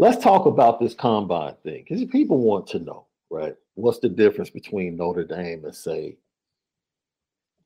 Let's 0.00 0.22
talk 0.22 0.46
about 0.46 0.78
this 0.78 0.94
combine 0.94 1.54
thing 1.64 1.84
because 1.86 2.04
people 2.04 2.38
want 2.38 2.68
to 2.68 2.78
know, 2.78 3.06
right? 3.30 3.54
What's 3.74 3.98
the 3.98 4.08
difference 4.08 4.48
between 4.48 4.96
Notre 4.96 5.24
Dame 5.24 5.64
and, 5.64 5.74
say, 5.74 6.16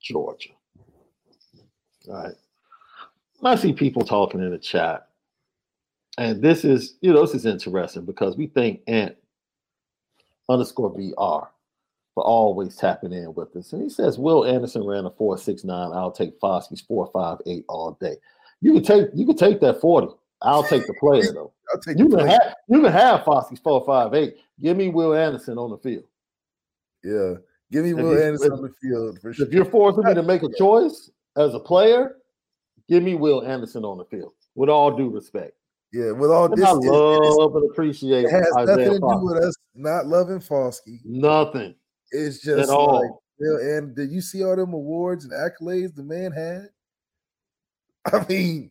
Georgia? 0.01 0.51
All 2.09 2.15
right. 2.15 2.35
I 3.45 3.55
see 3.57 3.75
people 3.75 4.03
talking 4.03 4.41
in 4.41 4.51
the 4.51 4.59
chat, 4.59 5.09
and 6.17 6.41
this 6.41 6.65
is, 6.65 6.97
you 7.03 7.13
know, 7.13 7.21
this 7.21 7.35
is 7.35 7.45
interesting 7.45 8.07
because 8.07 8.37
we 8.37 8.47
think 8.47 8.81
Ant 8.87 9.15
underscore 10.49 10.95
VR 10.95 11.49
for 12.15 12.25
always 12.25 12.77
tapping 12.77 13.13
in 13.13 13.35
with 13.35 13.55
us. 13.57 13.73
And 13.73 13.83
he 13.83 13.91
says, 13.91 14.19
Will 14.19 14.45
Anderson 14.45 14.85
ran 14.85 15.05
a 15.05 15.11
469. 15.11 15.93
I'll 15.93 16.13
take 16.13 16.39
Foskey's 16.41 16.83
458 16.83 17.65
all 17.69 17.99
day. 18.01 18.17
You 18.61 18.73
can 18.75 18.85
take 18.85 19.09
you 19.15 19.27
can 19.27 19.37
take 19.37 19.61
that 19.61 19.81
40. 19.81 20.15
I'll 20.43 20.63
take 20.65 20.87
the 20.87 20.95
player 20.95 21.33
though. 21.33 21.53
I'll 21.73 21.81
take 21.81 21.99
You 21.99 22.09
can 22.09 22.19
player. 22.19 22.27
have 22.29 22.55
you 22.69 22.81
can 22.83 22.93
have 22.93 23.21
Foskey's 23.25 23.61
458. 23.61 24.37
Give 24.61 24.77
me 24.77 24.89
Will 24.89 25.15
Anderson 25.15 25.59
on 25.59 25.71
the 25.71 25.79
field. 25.79 26.05
Yeah. 27.05 27.35
Give 27.71 27.85
me 27.85 27.95
Will 27.95 28.21
Anderson 28.23 28.53
on 28.53 28.63
the 28.63 28.73
field 28.83 29.19
for 29.21 29.33
sure. 29.33 29.47
If 29.47 29.53
you're 29.53 29.65
forcing 29.65 30.05
me 30.05 30.15
to 30.15 30.23
make 30.23 30.43
a 30.43 30.49
choice 30.59 31.11
as 31.37 31.55
a 31.55 31.59
player, 31.61 32.17
give 32.89 33.03
me 33.03 33.15
Will 33.15 33.43
Anderson 33.47 33.85
on 33.85 33.99
the 33.99 34.05
field. 34.05 34.33
With 34.55 34.69
all 34.69 34.95
due 34.97 35.09
respect. 35.09 35.53
Yeah, 35.93 36.13
with 36.13 36.31
all 36.31 36.47
And 36.47 36.57
this, 36.57 36.67
I 36.67 36.73
love 36.73 37.55
and 37.57 37.71
appreciate 37.71 38.25
it 38.25 38.31
has 38.31 38.47
nothing 38.55 38.71
Isaiah 38.71 38.91
to 38.91 38.99
do 38.99 39.19
with 39.23 39.43
us 39.45 39.55
not 39.75 40.07
loving 40.07 40.39
Foskey. 40.41 41.01
Nothing. 41.05 41.75
It's 42.11 42.43
just 42.43 42.71
At 42.71 42.75
all. 42.75 43.01
like, 43.01 43.11
Will, 43.39 43.57
and 43.77 43.95
did 43.95 44.11
you 44.11 44.21
see 44.21 44.43
all 44.45 44.57
them 44.57 44.73
awards 44.75 45.25
and 45.27 45.33
accolades 45.33 45.95
the 45.95 46.03
man 46.03 46.33
had? 46.33 46.69
I 48.13 48.27
mean, 48.29 48.71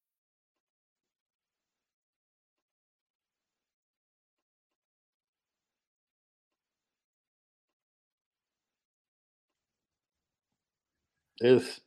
It's 11.41 11.81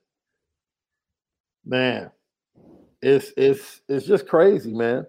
man, 1.64 2.10
it's 3.02 3.32
it's 3.36 3.82
it's 3.88 4.06
just 4.06 4.28
crazy, 4.28 4.72
man. 4.74 5.06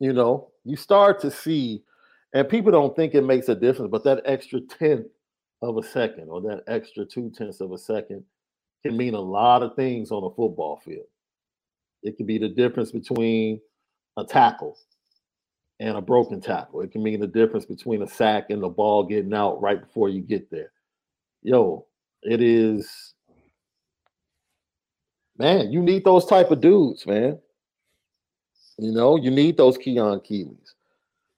You 0.00 0.12
know, 0.12 0.50
you 0.64 0.76
start 0.76 1.20
to 1.22 1.30
see, 1.30 1.82
and 2.34 2.48
people 2.48 2.72
don't 2.72 2.94
think 2.96 3.14
it 3.14 3.22
makes 3.24 3.48
a 3.48 3.54
difference, 3.56 3.90
but 3.90 4.04
that 4.04 4.22
extra 4.26 4.60
tenth 4.60 5.06
of 5.62 5.78
a 5.78 5.82
second 5.82 6.28
or 6.28 6.42
that 6.42 6.64
extra 6.68 7.06
two 7.06 7.32
tenths 7.36 7.60
of 7.62 7.72
a 7.72 7.78
second 7.78 8.24
can 8.84 8.96
mean 8.96 9.14
a 9.14 9.20
lot 9.20 9.62
of 9.62 9.76
things 9.76 10.12
on 10.12 10.24
a 10.24 10.30
football 10.34 10.80
field. 10.84 11.06
It 12.02 12.16
can 12.18 12.26
be 12.26 12.38
the 12.38 12.50
difference 12.50 12.92
between 12.92 13.60
a 14.18 14.24
tackle 14.24 14.76
and 15.80 15.96
a 15.96 16.00
broken 16.02 16.40
tackle. 16.40 16.82
It 16.82 16.92
can 16.92 17.02
mean 17.02 17.20
the 17.20 17.26
difference 17.26 17.66
between 17.66 18.02
a 18.02 18.08
sack 18.08 18.50
and 18.50 18.62
the 18.62 18.68
ball 18.68 19.04
getting 19.04 19.34
out 19.34 19.60
right 19.62 19.80
before 19.80 20.08
you 20.08 20.20
get 20.22 20.50
there. 20.50 20.72
Yo, 21.42 21.86
it 22.22 22.42
is 22.42 23.14
man, 25.38 25.72
you 25.72 25.82
need 25.82 26.04
those 26.04 26.26
type 26.26 26.50
of 26.50 26.60
dudes, 26.60 27.06
man. 27.06 27.38
You 28.78 28.92
know, 28.92 29.16
you 29.16 29.30
need 29.30 29.56
those 29.56 29.78
Keon 29.78 30.20
Keeleys. 30.20 30.74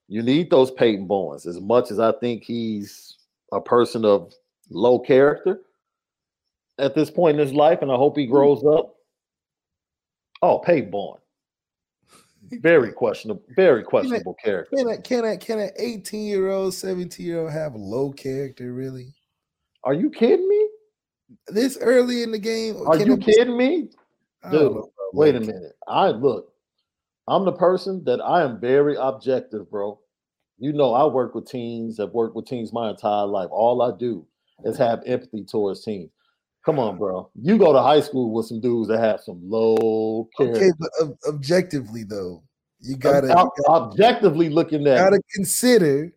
You 0.08 0.22
need 0.22 0.50
those 0.50 0.70
Peyton 0.70 1.06
Bowens. 1.06 1.46
As 1.46 1.60
much 1.60 1.90
as 1.90 2.00
I 2.00 2.12
think 2.12 2.42
he's 2.42 3.16
a 3.52 3.60
person 3.60 4.04
of 4.04 4.32
low 4.70 4.98
character 4.98 5.60
at 6.78 6.94
this 6.94 7.10
point 7.10 7.38
in 7.38 7.46
his 7.46 7.54
life, 7.54 7.82
and 7.82 7.92
I 7.92 7.96
hope 7.96 8.16
he 8.16 8.26
hmm. 8.26 8.32
grows 8.32 8.64
up. 8.64 8.94
Oh, 10.42 10.58
Peyton 10.58 10.90
Bowen. 10.90 11.20
Very 12.50 12.92
questionable, 12.92 13.42
very 13.56 13.82
questionable 13.82 14.34
character. 14.42 14.74
Can 14.76 14.88
a, 14.88 14.98
can 15.02 15.24
a, 15.24 15.36
can 15.36 15.58
an 15.58 15.70
18 15.78 16.24
year 16.24 16.48
old, 16.48 16.72
17 16.72 17.26
year 17.26 17.40
old 17.40 17.52
have 17.52 17.74
low 17.74 18.10
character 18.10 18.72
really? 18.72 19.14
Are 19.84 19.92
you 19.92 20.08
kidding 20.08 20.48
me? 20.48 20.57
This 21.48 21.78
early 21.80 22.22
in 22.22 22.32
the 22.32 22.38
game? 22.38 22.76
Are 22.86 22.96
you 22.96 23.16
kidding 23.16 23.56
me? 23.56 23.90
Dude, 24.50 24.52
know, 24.52 24.90
wait 25.12 25.34
a 25.34 25.40
minute. 25.40 25.72
I 25.86 26.08
look, 26.08 26.52
I'm 27.26 27.44
the 27.44 27.52
person 27.52 28.04
that 28.04 28.20
I 28.20 28.42
am 28.42 28.60
very 28.60 28.96
objective, 28.96 29.70
bro. 29.70 29.98
You 30.58 30.72
know, 30.72 30.94
I 30.94 31.04
work 31.04 31.34
with 31.34 31.48
teams, 31.48 32.00
I've 32.00 32.10
worked 32.10 32.34
with 32.34 32.46
teams 32.46 32.72
my 32.72 32.90
entire 32.90 33.26
life. 33.26 33.48
All 33.50 33.82
I 33.82 33.96
do 33.96 34.26
is 34.64 34.76
have 34.78 35.02
empathy 35.06 35.44
towards 35.44 35.84
teams. 35.84 36.10
Come 36.64 36.78
on, 36.78 36.98
bro. 36.98 37.30
You 37.40 37.56
go 37.56 37.72
to 37.72 37.80
high 37.80 38.00
school 38.00 38.32
with 38.32 38.46
some 38.46 38.60
dudes 38.60 38.88
that 38.88 38.98
have 38.98 39.20
some 39.20 39.40
low 39.42 40.28
character. 40.36 40.58
Okay, 40.58 40.70
but 40.78 40.90
ob- 41.00 41.16
objectively 41.28 42.04
though, 42.04 42.42
you 42.80 42.96
gotta, 42.96 43.30
Ob- 43.36 43.52
you 43.56 43.64
gotta, 43.66 43.84
objectively 43.84 44.48
looking 44.48 44.86
at. 44.86 44.98
gotta 44.98 45.20
consider 45.34 46.12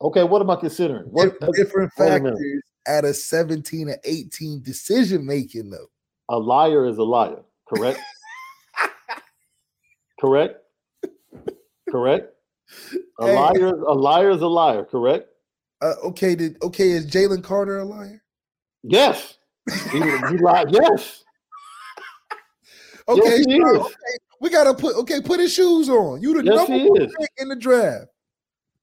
okay, 0.00 0.24
what 0.24 0.42
am 0.42 0.50
I 0.50 0.56
considering? 0.56 1.04
What 1.04 1.38
different 1.52 1.92
wait 1.98 2.08
a 2.08 2.20
minute. 2.20 2.32
factors 2.32 2.62
at 2.86 3.04
a 3.04 3.12
17 3.14 3.88
or 3.88 3.98
18 4.04 4.62
decision 4.62 5.26
making 5.26 5.70
though. 5.70 5.88
a 6.28 6.38
liar 6.38 6.86
is 6.86 6.98
a 6.98 7.02
liar, 7.04 7.42
correct? 7.68 7.98
correct? 10.20 10.60
Correct? 11.90 12.32
A 13.20 13.26
Hey. 13.26 13.34
liar, 13.34 13.68
a 13.68 13.92
liar 13.94 14.30
is 14.30 14.42
a 14.42 14.46
liar, 14.46 14.84
correct? 14.84 15.28
Uh, 15.80 15.94
okay, 16.04 16.34
did 16.34 16.56
okay 16.62 16.90
is 16.90 17.06
Jalen 17.06 17.42
Carter 17.44 17.78
a 17.78 17.84
liar? 17.84 18.22
Yes. 18.82 19.38
He, 19.92 19.98
he 19.98 20.38
lied. 20.38 20.68
Yes. 20.72 21.22
Okay, 23.08 23.20
Yes, 23.22 23.46
he 23.46 23.56
so, 23.60 23.76
is. 23.76 23.82
okay, 23.86 24.16
we 24.40 24.50
gotta 24.50 24.74
put 24.74 24.96
okay, 24.96 25.20
put 25.20 25.38
his 25.38 25.52
shoes 25.52 25.88
on. 25.88 26.20
You 26.20 26.34
the 26.34 26.42
Yes, 26.42 26.68
number 26.68 26.84
one 26.88 27.06
pick 27.20 27.30
in 27.38 27.48
the 27.48 27.54
draft. 27.54 28.06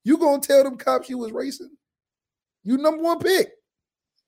You 0.05 0.17
gonna 0.17 0.39
tell 0.41 0.63
them 0.63 0.77
cops 0.77 1.09
you 1.09 1.17
was 1.17 1.33
racing? 1.33 1.71
You 2.63 2.77
number 2.77 3.03
one 3.03 3.19
pick. 3.19 3.51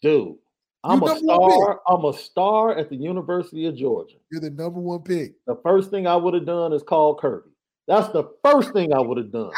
Dude, 0.06 0.36
I'm 0.84 1.02
a 1.02 1.06
one 1.06 1.14
pick. 1.16 1.24
star. 1.24 1.82
I'm 1.88 2.06
a 2.06 2.14
star 2.14 2.78
at 2.78 2.92
the 2.92 2.96
University 2.96 3.66
of 3.66 3.76
Georgia. 3.76 4.18
You're 4.32 4.40
the 4.40 4.52
number 4.52 4.80
one 4.80 5.02
pick. 5.02 5.34
The 5.48 5.60
first 5.64 5.90
thing 5.90 6.06
I 6.06 6.16
would 6.16 6.36
have 6.36 6.46
done 6.46 6.74
is 6.74 6.84
call 6.84 7.16
Kirby. 7.16 7.50
That's 7.88 8.10
the 8.10 8.26
first 8.44 8.72
thing 8.72 8.94
I 8.94 9.00
would 9.00 9.18
have 9.18 9.32
done. 9.32 9.50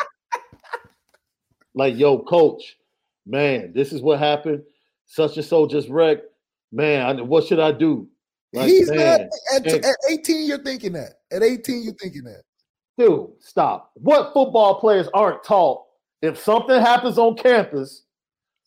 like, 1.76 1.98
yo, 1.98 2.20
coach, 2.20 2.78
man, 3.26 3.74
this 3.76 3.92
is 3.92 4.02
what 4.02 4.20
happened. 4.20 4.64
Such 5.06 5.36
and 5.36 5.46
so 5.46 5.68
just 5.68 5.90
wrecked. 5.90 6.24
Man, 6.72 7.06
I- 7.06 7.22
what 7.22 7.46
should 7.46 7.60
I 7.60 7.74
do? 7.74 8.08
Like, 8.54 8.70
He's 8.70 8.90
man, 8.90 8.98
not 9.00 9.20
at, 9.54 9.66
man. 9.66 9.84
at 9.84 9.96
18, 10.10 10.48
you're 10.48 10.64
thinking 10.64 10.94
that. 10.94 11.16
At 11.30 11.44
18, 11.44 11.84
you're 11.84 11.94
thinking 11.96 12.24
that. 12.24 12.44
dude, 12.98 13.32
stop. 13.40 13.92
What 13.96 14.32
football 14.34 14.80
players 14.80 15.10
aren't 15.14 15.44
taught? 15.44 15.84
If 16.22 16.40
something 16.42 16.80
happens 16.80 17.18
on 17.18 17.36
campus, 17.36 18.04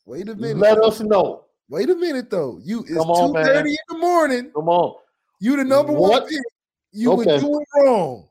Wait 0.04 0.28
a 0.28 0.34
minute. 0.34 0.58
let 0.58 0.76
us 0.78 1.00
know. 1.00 1.46
Wait 1.70 1.88
a 1.88 1.94
minute 1.94 2.28
though. 2.30 2.58
You 2.62 2.80
it's 2.80 2.96
on, 2.96 3.32
2:30 3.32 3.68
in 3.70 3.76
the 3.88 3.98
morning. 3.98 4.50
Come 4.54 4.68
on. 4.68 4.96
You 5.40 5.56
the 5.56 5.64
number 5.64 5.92
What? 5.92 6.22
one 6.22 6.28
pick. 6.28 6.42
You 6.92 7.12
were 7.12 7.22
Okay. 7.22 7.38
doing 7.38 7.64
wrong. 7.76 8.28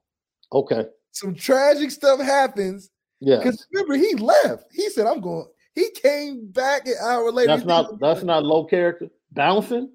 Okay. 0.51 0.85
Some 1.11 1.33
tragic 1.33 1.89
stuff 1.89 2.19
happens. 2.19 2.91
Yeah. 3.21 3.37
Because 3.37 3.65
remember, 3.71 3.95
he 3.95 4.13
left. 4.15 4.65
He 4.71 4.89
said, 4.89 5.07
I'm 5.07 5.21
going. 5.21 5.47
He 5.73 5.89
came 5.91 6.47
back 6.51 6.85
an 6.87 6.95
hour 7.01 7.31
later. 7.31 7.47
That's 7.55 7.65
not 7.65 7.99
that's 7.99 8.23
not 8.23 8.43
low 8.43 8.65
character. 8.65 9.07
Bouncing. 9.31 9.89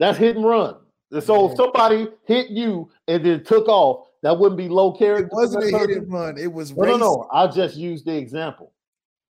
That's 0.00 0.18
hit 0.18 0.36
and 0.36 0.44
run. 0.44 0.76
So 1.20 1.50
if 1.50 1.56
somebody 1.56 2.08
hit 2.24 2.50
you 2.50 2.90
and 3.06 3.24
then 3.24 3.44
took 3.44 3.68
off, 3.68 4.06
that 4.22 4.36
wouldn't 4.36 4.58
be 4.58 4.68
low 4.68 4.92
character. 4.92 5.26
It 5.26 5.32
wasn't 5.32 5.64
a 5.64 5.78
hit 5.78 5.90
and 5.90 6.12
run. 6.12 6.36
It 6.36 6.52
was 6.52 6.76
No, 6.76 6.84
no, 6.84 6.96
no. 6.96 7.28
I 7.32 7.46
just 7.46 7.76
used 7.76 8.04
the 8.06 8.16
example. 8.16 8.72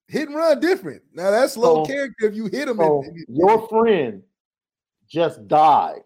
Hit 0.07 0.27
and 0.30 0.38
run 0.38 0.59
different. 0.59 1.01
Now 1.13 1.31
that's 1.31 1.57
low 1.57 1.83
So- 1.83 1.86
character 1.92 2.27
if 2.27 2.33
you 2.36 2.45
hit 2.45 2.68
him 2.69 2.77
So 2.77 3.01
in, 3.04 3.09
in, 3.27 3.36
your 3.36 3.68
friend 3.68 4.24
just 5.09 5.48
died 5.48 6.01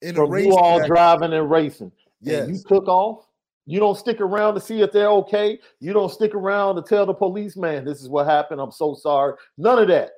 in 0.00 0.10
a 0.12 0.14
from 0.20 0.30
race. 0.30 0.46
you 0.46 0.56
all 0.56 0.78
back- 0.78 0.88
driving 0.88 1.32
and 1.32 1.50
racing. 1.50 1.92
Yes. 2.20 2.46
And 2.46 2.56
you 2.56 2.62
took 2.66 2.88
off. 2.88 3.26
You 3.66 3.78
don't 3.78 3.96
stick 3.96 4.20
around 4.20 4.54
to 4.54 4.60
see 4.60 4.80
if 4.80 4.90
they're 4.90 5.08
okay. 5.10 5.58
You 5.80 5.92
don't 5.92 6.10
stick 6.10 6.34
around 6.34 6.76
to 6.76 6.82
tell 6.82 7.06
the 7.06 7.14
policeman 7.14 7.84
this 7.84 8.00
is 8.00 8.08
what 8.08 8.26
happened. 8.26 8.60
I'm 8.60 8.72
so 8.72 8.94
sorry. 8.94 9.34
None 9.56 9.78
of 9.78 9.88
that. 9.88 10.10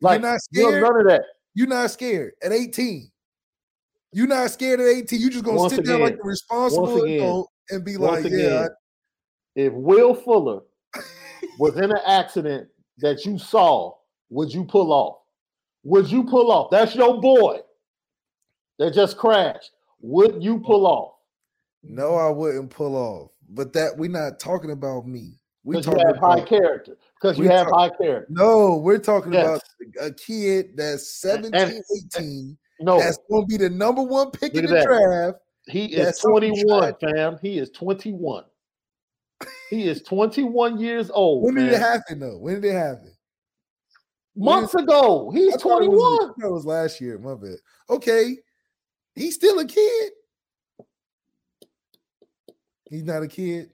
Like 0.00 0.20
You're 0.20 0.30
not 0.30 0.40
you 0.52 0.62
know, 0.62 0.68
scared. 0.70 0.82
none 0.82 1.00
of 1.00 1.06
that. 1.08 1.22
You're 1.54 1.66
not 1.66 1.90
scared 1.90 2.32
at 2.42 2.52
18. 2.52 3.10
You're 4.12 4.26
not 4.28 4.50
scared 4.50 4.80
at 4.80 4.86
18. 4.86 5.20
You 5.20 5.30
just 5.30 5.44
gonna 5.44 5.56
Once 5.56 5.74
sit 5.74 5.84
there 5.84 5.98
like 5.98 6.14
a 6.14 6.22
responsible 6.22 7.02
again- 7.02 7.20
adult 7.22 7.50
and 7.70 7.84
be 7.84 7.96
Once 7.96 8.24
like, 8.24 8.32
again, 8.32 8.50
yeah, 8.50 8.68
if 9.56 9.72
Will 9.72 10.14
Fuller 10.14 10.60
was 11.62 11.76
in 11.76 11.90
an 11.90 11.98
accident 12.06 12.68
that 12.98 13.24
you 13.24 13.38
saw, 13.38 13.94
would 14.30 14.52
you 14.52 14.64
pull 14.64 14.92
off? 14.92 15.18
Would 15.84 16.10
you 16.10 16.24
pull 16.24 16.50
off? 16.50 16.70
That's 16.70 16.94
your 16.94 17.20
boy 17.20 17.60
that 18.78 18.94
just 18.94 19.16
crashed. 19.16 19.70
Would 20.00 20.42
you 20.42 20.58
pull 20.60 20.86
off? 20.86 21.14
no, 21.84 22.14
I 22.14 22.28
wouldn't 22.30 22.70
pull 22.70 22.94
off. 22.96 23.30
But 23.48 23.72
that 23.74 23.96
we're 23.98 24.08
not 24.10 24.38
talking 24.40 24.70
about 24.70 25.06
me. 25.06 25.34
We 25.64 25.76
Because 25.76 25.86
you 25.86 25.92
talking 25.92 26.16
about, 26.16 26.38
high 26.40 26.44
character. 26.44 26.96
Because 27.20 27.38
you 27.38 27.48
have 27.48 27.66
talk- 27.68 27.78
high 27.92 27.96
character. 28.02 28.26
no, 28.30 28.76
we're 28.76 28.98
talking 28.98 29.32
Yes. 29.32 29.44
about 29.46 30.06
a 30.06 30.12
kid 30.12 30.76
that's 30.76 31.08
17, 31.20 31.54
And- 31.60 31.84
18, 32.16 32.58
No, 32.80 32.98
that's 32.98 33.18
gonna 33.30 33.46
be 33.46 33.56
the 33.56 33.68
number 33.70 34.02
one 34.02 34.30
pick 34.32 34.54
in 34.54 34.66
the 34.66 34.72
that. 34.72 34.84
draft. 34.84 35.38
he 35.68 35.86
is 35.86 36.18
21, 36.18 36.94
fam. 37.00 37.38
He 37.42 37.58
is 37.58 37.70
21. 37.70 38.44
He 39.70 39.88
is 39.88 40.02
21 40.02 40.78
years 40.78 41.10
old. 41.10 41.44
When 41.44 41.54
did 41.54 41.72
it 41.72 41.78
happen 41.80 42.18
though? 42.20 42.38
When 42.38 42.60
did 42.60 42.64
it 42.74 42.74
happen? 42.74 43.12
Months 44.36 44.74
ago. 44.74 45.30
He's 45.30 45.54
I 45.54 45.56
thought 45.58 45.82
it 45.82 45.90
was- 45.90 46.32
21. 46.36 46.44
I 46.44 46.52
was 46.52 46.66
last 46.66 47.00
year. 47.00 47.18
My 47.18 47.34
bad. 47.34 47.56
Okay, 47.90 48.38
he's 49.14 49.34
still 49.34 49.58
a 49.58 49.66
kid. 49.66 50.12
He's 52.90 53.04
not 53.04 53.22
a 53.22 53.28
kid. 53.28 53.70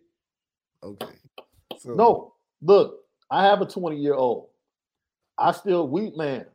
Okay. 0.82 1.06
So 1.78 1.94
No, 1.94 2.34
look, 2.62 3.00
I 3.30 3.44
have 3.44 3.60
a 3.60 3.66
20 3.66 3.96
year 3.96 4.14
old. 4.14 4.48
I 5.36 5.52
still, 5.52 5.88
we, 5.88 6.10
man, 6.16 6.46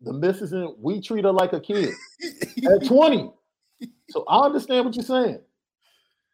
the 0.00 0.12
missus, 0.12 0.52
and 0.52 0.72
we 0.78 1.00
treat 1.00 1.24
her 1.24 1.32
like 1.32 1.52
a 1.52 1.60
kid 1.60 1.90
at 2.70 2.86
20. 2.86 3.30
So 4.10 4.24
I 4.28 4.44
understand 4.46 4.86
what 4.86 4.94
you're 4.94 5.04
saying. 5.04 5.40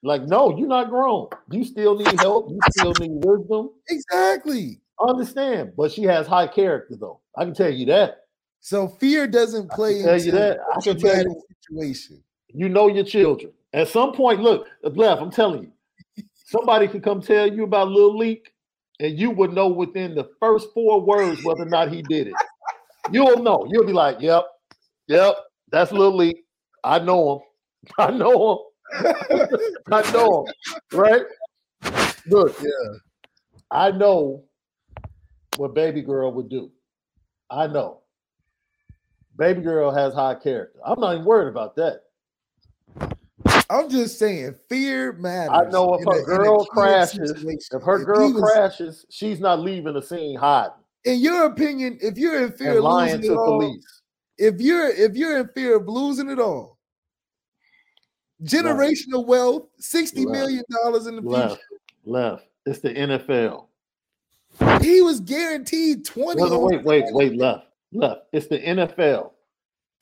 Like, 0.02 0.22
no, 0.22 0.56
you're 0.56 0.68
not 0.68 0.88
grown. 0.88 1.28
You 1.50 1.64
still 1.64 1.96
need 1.96 2.18
help. 2.20 2.50
You 2.50 2.60
still 2.70 2.94
need 2.94 3.22
wisdom. 3.24 3.70
exactly. 3.88 4.80
Understand, 5.00 5.72
but 5.76 5.90
she 5.90 6.02
has 6.02 6.26
high 6.26 6.46
character, 6.46 6.94
though. 6.94 7.20
I 7.36 7.44
can 7.44 7.54
tell 7.54 7.72
you 7.72 7.86
that. 7.86 8.24
So 8.60 8.86
fear 8.86 9.26
doesn't 9.26 9.70
play 9.70 10.02
tell 10.02 10.20
you 10.20 10.32
that. 10.32 10.58
I 10.76 10.80
can 10.82 10.98
tell 10.98 11.16
you. 11.16 11.42
situation. 11.64 12.22
You 12.48 12.68
know 12.68 12.88
your 12.88 13.04
children. 13.04 13.52
At 13.72 13.88
some 13.88 14.12
point, 14.12 14.40
look, 14.40 14.66
left, 14.82 15.22
I'm 15.22 15.30
telling 15.30 15.72
you, 16.16 16.24
somebody 16.34 16.88
could 16.88 17.02
come 17.02 17.22
tell 17.22 17.50
you 17.50 17.64
about 17.64 17.88
Lil 17.88 18.16
Leak, 18.18 18.52
and 18.98 19.18
you 19.18 19.30
would 19.30 19.52
know 19.52 19.68
within 19.68 20.14
the 20.14 20.28
first 20.40 20.68
four 20.74 21.00
words 21.00 21.42
whether 21.44 21.62
or 21.62 21.66
not 21.66 21.90
he 21.90 22.02
did 22.02 22.26
it. 22.26 22.34
You'll 23.10 23.42
know. 23.42 23.66
You'll 23.70 23.86
be 23.86 23.92
like, 23.92 24.20
yep, 24.20 24.44
yep, 25.06 25.36
that's 25.70 25.92
Lil 25.92 26.16
Leak. 26.16 26.44
I 26.84 26.98
know 26.98 27.36
him. 27.36 27.40
I 27.98 28.10
know 28.10 28.52
him. 28.52 28.58
I 29.92 30.12
know 30.12 30.46
him. 30.46 30.54
Right? 30.92 31.22
Look, 32.26 32.56
Yeah. 32.60 32.68
I 33.70 33.90
know 33.92 34.44
what 35.56 35.74
baby 35.74 36.02
girl 36.02 36.32
would 36.32 36.48
do. 36.48 36.70
I 37.50 37.66
know. 37.66 38.00
Baby 39.36 39.62
girl 39.62 39.90
has 39.90 40.12
high 40.14 40.34
character. 40.34 40.78
I'm 40.84 40.98
not 41.00 41.14
even 41.14 41.24
worried 41.24 41.48
about 41.48 41.76
that. 41.76 42.02
I'm 43.70 43.88
just 43.88 44.18
saying, 44.18 44.56
fear 44.68 45.12
matters. 45.12 45.50
I 45.68 45.70
know 45.70 45.94
if 45.94 46.00
in 46.00 46.06
her 46.06 46.20
a 46.20 46.24
girl 46.24 46.64
crashes, 46.66 47.30
situation. 47.30 47.58
if 47.72 47.82
her 47.82 47.98
he 48.00 48.04
girl 48.04 48.32
was- 48.32 48.42
crashes, 48.42 49.06
she's 49.10 49.38
not 49.40 49.60
leaving 49.60 49.94
the 49.94 50.02
scene 50.02 50.36
hiding 50.36 50.72
in 51.04 51.18
your 51.20 51.46
opinion, 51.46 51.98
if 52.02 52.18
you're 52.18 52.44
in 52.44 52.52
fear 52.52 52.70
and 52.70 52.78
of 52.78 52.84
lying 52.84 53.14
losing 53.16 53.30
to 53.30 53.32
it 53.32 53.38
all, 53.38 53.58
police. 53.60 54.02
if 54.36 54.60
you're 54.60 54.88
if 54.90 55.16
you're 55.16 55.38
in 55.38 55.48
fear 55.54 55.76
of 55.76 55.88
losing 55.88 56.28
it 56.28 56.38
all, 56.38 56.78
generational 58.42 59.26
wealth, 59.26 59.66
sixty 59.78 60.24
Right. 60.26 60.32
million 60.32 60.64
dollars 60.82 61.06
in 61.06 61.16
the 61.16 61.22
Left, 61.22 61.54
future, 61.68 61.80
left. 62.04 62.46
It's 62.66 62.80
the 62.80 62.90
NFL. 62.90 63.66
he 64.82 65.00
was 65.02 65.20
guaranteed 65.20 66.04
twenty. 66.04 66.42
Wait, 66.42 66.52
on 66.52 66.62
wait, 66.62 66.84
wait, 66.84 67.04
wait, 67.10 67.36
left, 67.36 67.66
left. 67.92 68.22
It's 68.32 68.46
the 68.48 68.58
NFL. 68.58 69.32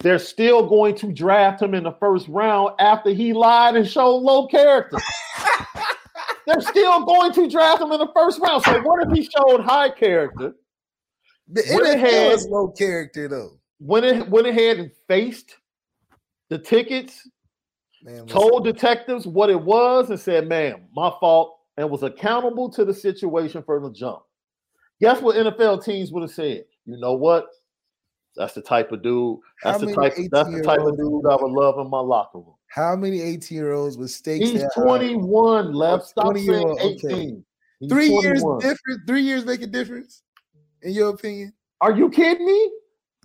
they're 0.01 0.19
still 0.19 0.67
going 0.69 0.95
to 0.97 1.13
draft 1.13 1.61
him 1.61 1.75
in 1.75 1.83
the 1.85 1.93
first 1.93 2.29
round 2.29 2.75
after 2.79 3.11
he 3.11 3.33
lied 3.33 3.75
and 3.77 3.89
showed 3.89 4.17
low 4.19 4.47
character. 4.47 4.99
they're 6.47 6.61
still 6.61 7.05
going 7.05 7.33
to 7.33 7.49
draft 7.49 7.83
him 7.83 7.91
in 7.93 7.99
the 7.99 8.11
first 8.15 8.41
round. 8.41 8.63
So 8.65 8.81
what 8.83 9.07
if 9.07 9.13
he 9.13 9.25
showed 9.37 9.61
high 9.61 9.91
character? 9.91 10.55
The 11.49 11.63
Went 11.73 11.87
NFL 11.87 11.95
ahead- 11.95 12.33
is 12.33 12.47
low 12.49 12.69
character 12.69 13.27
though. 13.29 13.59
Went, 13.81 14.29
went 14.29 14.47
ahead 14.47 14.79
and 14.79 14.91
faced 15.09 15.57
the 16.49 16.59
tickets, 16.59 17.29
Man, 18.03 18.27
told 18.27 18.65
detectives 18.65 19.27
what 19.27 19.51
it 19.51 19.61
was, 19.61 20.11
and 20.11 20.19
said, 20.21 20.49
"Man, 20.49 20.87
my 20.95 21.11
fault," 21.21 21.59
and 21.77 21.91
was 21.91 22.03
accountable 22.03 22.69
to 22.71 22.85
the 22.85 22.95
situation 22.95 23.63
from 23.63 23.83
the 23.83 23.91
jump. 23.91 24.21
Guess 25.01 25.21
what 25.21 25.37
NFL 25.37 25.85
teams 25.85 26.13
would 26.13 26.23
have 26.23 26.31
said? 26.31 26.65
You 26.87 26.99
know 26.99 27.15
what? 27.15 27.47
That's 28.37 28.55
the 28.55 28.63
type 28.63 28.93
of 28.93 29.03
dude. 29.03 29.39
That's 29.65 29.81
the 29.81 29.93
type. 29.95 30.15
That's 30.31 30.51
the 30.51 30.63
type 30.63 30.81
of 30.81 30.97
dude 30.97 31.27
I 31.27 31.35
would 31.37 31.51
love 31.53 31.79
in 31.79 31.91
my 31.91 32.01
locker 32.01 32.39
room. 32.39 32.55
how 32.69 32.95
many 32.95 33.21
18 33.21 33.57
year 33.57 33.73
olds 33.73 33.97
with 33.97 34.11
stakes? 34.11 34.49
He's 34.51 34.61
that 34.63 34.71
high? 34.75 34.83
21. 34.85 35.73
Left. 35.75 36.05
Stop 36.07 36.25
20 36.27 36.47
saying 36.47 36.67
old, 36.69 36.81
okay. 36.81 37.09
18. 37.09 37.45
He's 37.81 37.91
Three 37.91 38.09
years 38.09 38.41
21. 38.43 38.59
different. 38.61 39.01
Three 39.07 39.23
years 39.23 39.45
make 39.45 39.63
a 39.63 39.67
difference, 39.67 40.23
in 40.83 40.93
your 40.93 41.11
opinion? 41.11 41.53
Are 41.81 41.93
you 41.93 42.11
kidding 42.11 42.47
me? 42.47 42.71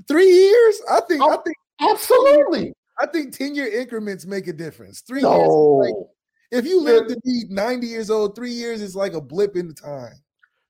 Three 0.08 0.30
years? 0.30 0.82
I 0.90 1.02
think. 1.08 1.22
Oh, 1.24 1.30
I 1.32 1.36
Oh, 1.36 1.42
think. 1.42 1.58
Absolutely. 1.82 2.74
I 3.04 3.06
think 3.08 3.36
10 3.38 3.54
year 3.54 3.68
increments 3.68 4.26
make 4.26 4.48
a 4.48 4.54
difference. 4.54 5.02
Three 5.02 5.20
years. 5.22 5.32
No. 5.32 5.82
is 5.84 5.90
like- 5.90 6.10
if 6.52 6.66
you 6.66 6.82
live 6.82 7.08
to 7.08 7.20
be 7.26 7.46
90 7.50 7.88
years 7.88 8.10
old, 8.12 8.36
three 8.36 8.52
years 8.52 8.80
is 8.80 8.96
like 8.96 9.14
a 9.14 9.20
blip 9.22 9.56
in 9.58 9.68
the 9.68 9.74
time. 9.74 10.14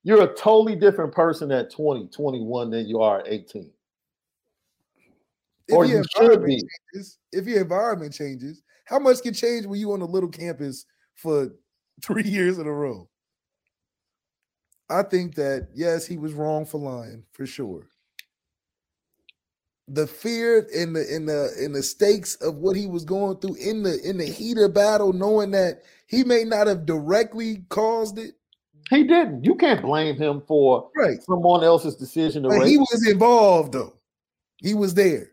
You're 0.03 0.23
a 0.23 0.33
totally 0.33 0.75
different 0.75 1.13
person 1.13 1.51
at 1.51 1.69
20, 1.69 2.07
21 2.07 2.69
than 2.71 2.87
you 2.87 3.01
are 3.01 3.19
at 3.19 3.27
18. 3.27 3.69
If 5.67 5.75
Or 5.75 5.85
your 5.85 5.99
you 5.99 6.03
should 6.15 6.45
be. 6.45 6.63
changes, 6.93 7.19
if 7.31 7.45
your 7.45 7.61
environment 7.61 8.13
changes, 8.13 8.63
how 8.85 8.97
much 8.97 9.21
can 9.21 9.33
change 9.33 9.65
when 9.65 9.79
you 9.79 9.91
on 9.91 10.01
a 10.01 10.05
little 10.05 10.29
campus 10.29 10.85
for 11.15 11.53
three 12.01 12.23
years 12.23 12.57
in 12.57 12.65
a 12.65 12.71
row? 12.73 13.07
I 14.89 15.03
think 15.03 15.35
that 15.35 15.67
yes, 15.73 16.07
he 16.07 16.17
was 16.17 16.33
wrong 16.33 16.65
for 16.65 16.79
lying 16.79 17.25
for 17.33 17.45
sure. 17.45 17.87
The 19.89 20.07
fear 20.07 20.59
in 20.73 20.93
the 20.93 21.13
in 21.13 21.25
the 21.25 21.51
in 21.61 21.73
the 21.73 21.83
stakes 21.83 22.35
of 22.35 22.55
what 22.55 22.75
he 22.75 22.85
was 22.87 23.03
going 23.03 23.37
through 23.37 23.55
in 23.55 23.83
the 23.83 23.99
in 24.07 24.17
the 24.17 24.25
heat 24.25 24.57
of 24.57 24.73
battle, 24.73 25.11
knowing 25.11 25.51
that 25.51 25.81
he 26.07 26.23
may 26.23 26.43
not 26.45 26.67
have 26.67 26.85
directly 26.85 27.65
caused 27.69 28.17
it, 28.17 28.35
He 28.89 29.03
didn't. 29.03 29.43
You 29.43 29.55
can't 29.55 29.81
blame 29.81 30.15
him 30.15 30.41
for 30.47 30.89
right? 30.95 31.21
someone 31.23 31.63
else's 31.65 31.95
decision 31.97 32.43
to 32.43 32.49
But 32.49 32.67
he 32.67 32.77
was 32.77 33.05
involved 33.09 33.73
though. 33.73 33.93
He 34.57 34.73
was 34.73 34.93
there. 34.93 35.31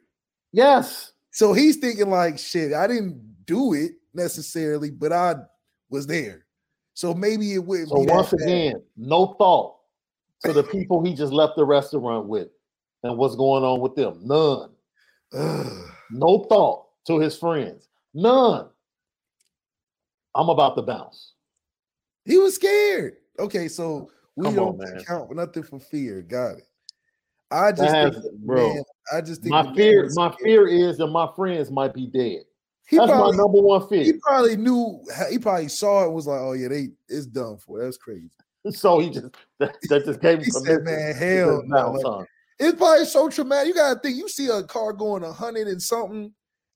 yes. 0.53 1.13
So 1.33 1.53
he's 1.53 1.77
thinking 1.77 2.11
like, 2.11 2.37
shit, 2.41 2.73
I 2.73 2.89
didn't 2.89 3.47
do 3.47 3.73
it 3.75 3.93
necessarily, 4.15 4.91
but 4.91 5.13
I 5.13 5.37
was 5.89 6.09
there. 6.09 6.45
So 6.95 7.15
maybe 7.15 7.53
it 7.55 7.65
wouldn't 7.65 7.91
So 7.91 8.01
once 8.01 8.31
bad. 8.33 8.41
again, 8.43 8.83
no 8.97 9.37
thought 9.39 9.77
to 10.45 10.53
the 10.53 10.65
people 10.65 11.05
he 11.05 11.15
just 11.15 11.33
left 11.33 11.55
the 11.55 11.65
restaurant 11.65 12.27
with 12.27 12.49
and 13.03 13.17
what's 13.17 13.37
going 13.37 13.65
on 13.65 13.81
with 13.81 13.95
them. 13.95 14.21
None. 14.23 14.71
Ugh. 15.33 15.91
No 16.11 16.45
thought 16.49 16.87
to 17.07 17.19
his 17.19 17.37
friends. 17.37 17.89
None. 18.15 18.69
I'm 20.35 20.49
about 20.49 20.77
to 20.77 20.83
bounce. 20.83 21.33
he 22.25 22.39
was 22.39 22.55
scared. 22.55 23.17
Okay, 23.39 23.69
so 23.69 24.11
we 24.37 24.45
Come 24.45 24.55
don't 24.55 24.81
on, 24.81 25.05
count 25.05 25.35
nothing 25.35 25.63
for 25.63 25.81
fear. 25.81 26.23
Got 26.23 26.59
it. 26.59 26.67
I 27.51 27.73
just 27.73 27.93
think, 27.93 28.35
bro, 28.45 28.75
man, 28.75 28.83
I 29.13 29.21
just 29.21 29.43
think 29.43 29.51
My 29.51 29.75
fear, 29.75 30.09
my 30.15 30.33
fear 30.43 30.69
is 30.69 30.99
that 30.99 31.09
my 31.09 31.29
friends 31.35 31.71
might 31.71 31.93
be 31.93 32.07
dead. 32.07 32.43
He 32.87 32.97
That's 32.97 33.11
probably, 33.11 33.33
my 33.33 33.43
number 33.43 33.61
one 33.61 33.89
fear. 33.89 34.05
he 34.05 34.13
probably 34.15 34.57
knew. 34.57 35.03
He 35.31 35.39
probably 35.39 35.69
saw 35.69 36.05
it. 36.05 36.13
Was 36.13 36.27
like, 36.29 36.41
oh 36.41 36.53
yeah, 36.53 36.69
they 36.69 36.89
it's 37.09 37.27
done 37.27 37.57
for. 37.59 37.83
That's 37.83 37.97
crazy. 37.97 38.31
So 38.73 38.99
he 38.99 39.09
just 39.09 39.35
that, 39.59 39.75
that 39.89 40.05
just 40.05 40.21
gave 40.21 40.39
me. 40.41 40.45
He 40.45 40.51
said, 40.51 40.83
man, 40.83 41.15
hell 41.15 41.63
no. 41.65 41.93
Like. 41.93 42.29
It's 42.61 42.79
probably 42.79 43.07
so 43.07 43.29
traumatic. 43.29 43.69
You 43.69 43.75
gotta 43.75 43.99
think. 43.99 44.17
You 44.17 44.29
see 44.29 44.49
a 44.49 44.63
car 44.63 44.93
going 44.93 45.25
a 45.25 45.33
hundred 45.33 45.67
and 45.67 45.83
something 45.83 46.33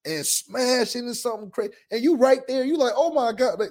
and 0.07 0.27
smash 0.27 0.97
into 0.97 1.15
something 1.15 1.51
crazy, 1.51 1.75
and 1.91 2.03
you 2.03 2.17
right 2.17 2.41
there. 2.49 2.65
You 2.65 2.77
like, 2.77 2.95
oh 2.97 3.13
my 3.13 3.33
god, 3.33 3.61
like, 3.61 3.71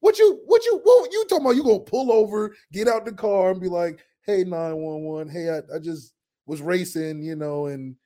what 0.00 0.18
you, 0.18 0.40
what 0.46 0.64
you, 0.64 0.80
what 0.82 1.12
you 1.12 1.24
talking 1.28 1.44
about? 1.44 1.56
You 1.56 1.64
gonna 1.64 1.80
pull 1.80 2.12
over, 2.12 2.54
get 2.72 2.86
out 2.86 3.04
the 3.04 3.12
car, 3.12 3.50
and 3.50 3.60
be 3.60 3.68
like, 3.68 3.98
hey, 4.26 4.44
nine 4.44 4.76
one 4.76 5.02
one, 5.02 5.28
hey, 5.28 5.50
I, 5.50 5.58
I 5.74 5.78
just 5.78 6.12
was 6.46 6.62
racing, 6.62 7.22
you 7.22 7.34
know, 7.34 7.66
and 7.66 7.96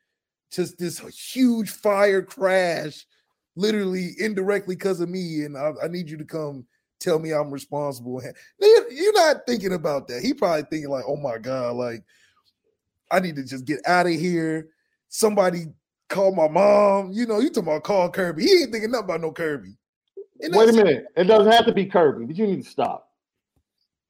just 0.50 0.78
this 0.78 0.98
huge 0.98 1.70
fire 1.70 2.22
crash, 2.22 3.06
literally 3.56 4.12
indirectly 4.18 4.76
because 4.76 5.00
of 5.00 5.08
me, 5.08 5.44
and 5.44 5.56
I, 5.56 5.72
I 5.84 5.88
need 5.88 6.08
you 6.08 6.16
to 6.18 6.24
come 6.24 6.66
tell 7.00 7.18
me 7.18 7.32
I'm 7.32 7.50
responsible. 7.50 8.22
You're 8.60 9.12
not 9.14 9.46
thinking 9.46 9.72
about 9.72 10.06
that. 10.08 10.22
He 10.22 10.32
probably 10.32 10.64
thinking 10.70 10.90
like, 10.90 11.04
oh 11.06 11.16
my 11.16 11.38
god, 11.38 11.74
like 11.74 12.04
I 13.12 13.20
need 13.20 13.36
to 13.36 13.44
just 13.44 13.66
get 13.66 13.80
out 13.86 14.06
of 14.06 14.12
here. 14.14 14.68
Somebody 15.10 15.66
call 16.10 16.34
my 16.34 16.48
mom. 16.48 17.12
You 17.12 17.26
know, 17.26 17.40
you 17.40 17.50
talking 17.50 17.70
about 17.70 17.84
call 17.84 18.10
Kirby. 18.10 18.44
He 18.44 18.62
ain't 18.62 18.72
thinking 18.72 18.92
nothing 18.92 19.06
about 19.06 19.22
no 19.22 19.32
Kirby. 19.32 19.76
Wait 20.40 20.68
a 20.70 20.72
minute. 20.72 21.06
It 21.16 21.24
doesn't 21.24 21.52
have 21.52 21.66
to 21.66 21.72
be 21.74 21.86
Kirby, 21.86 22.26
but 22.26 22.36
you 22.36 22.46
need 22.46 22.64
to 22.64 22.70
stop. 22.70 23.10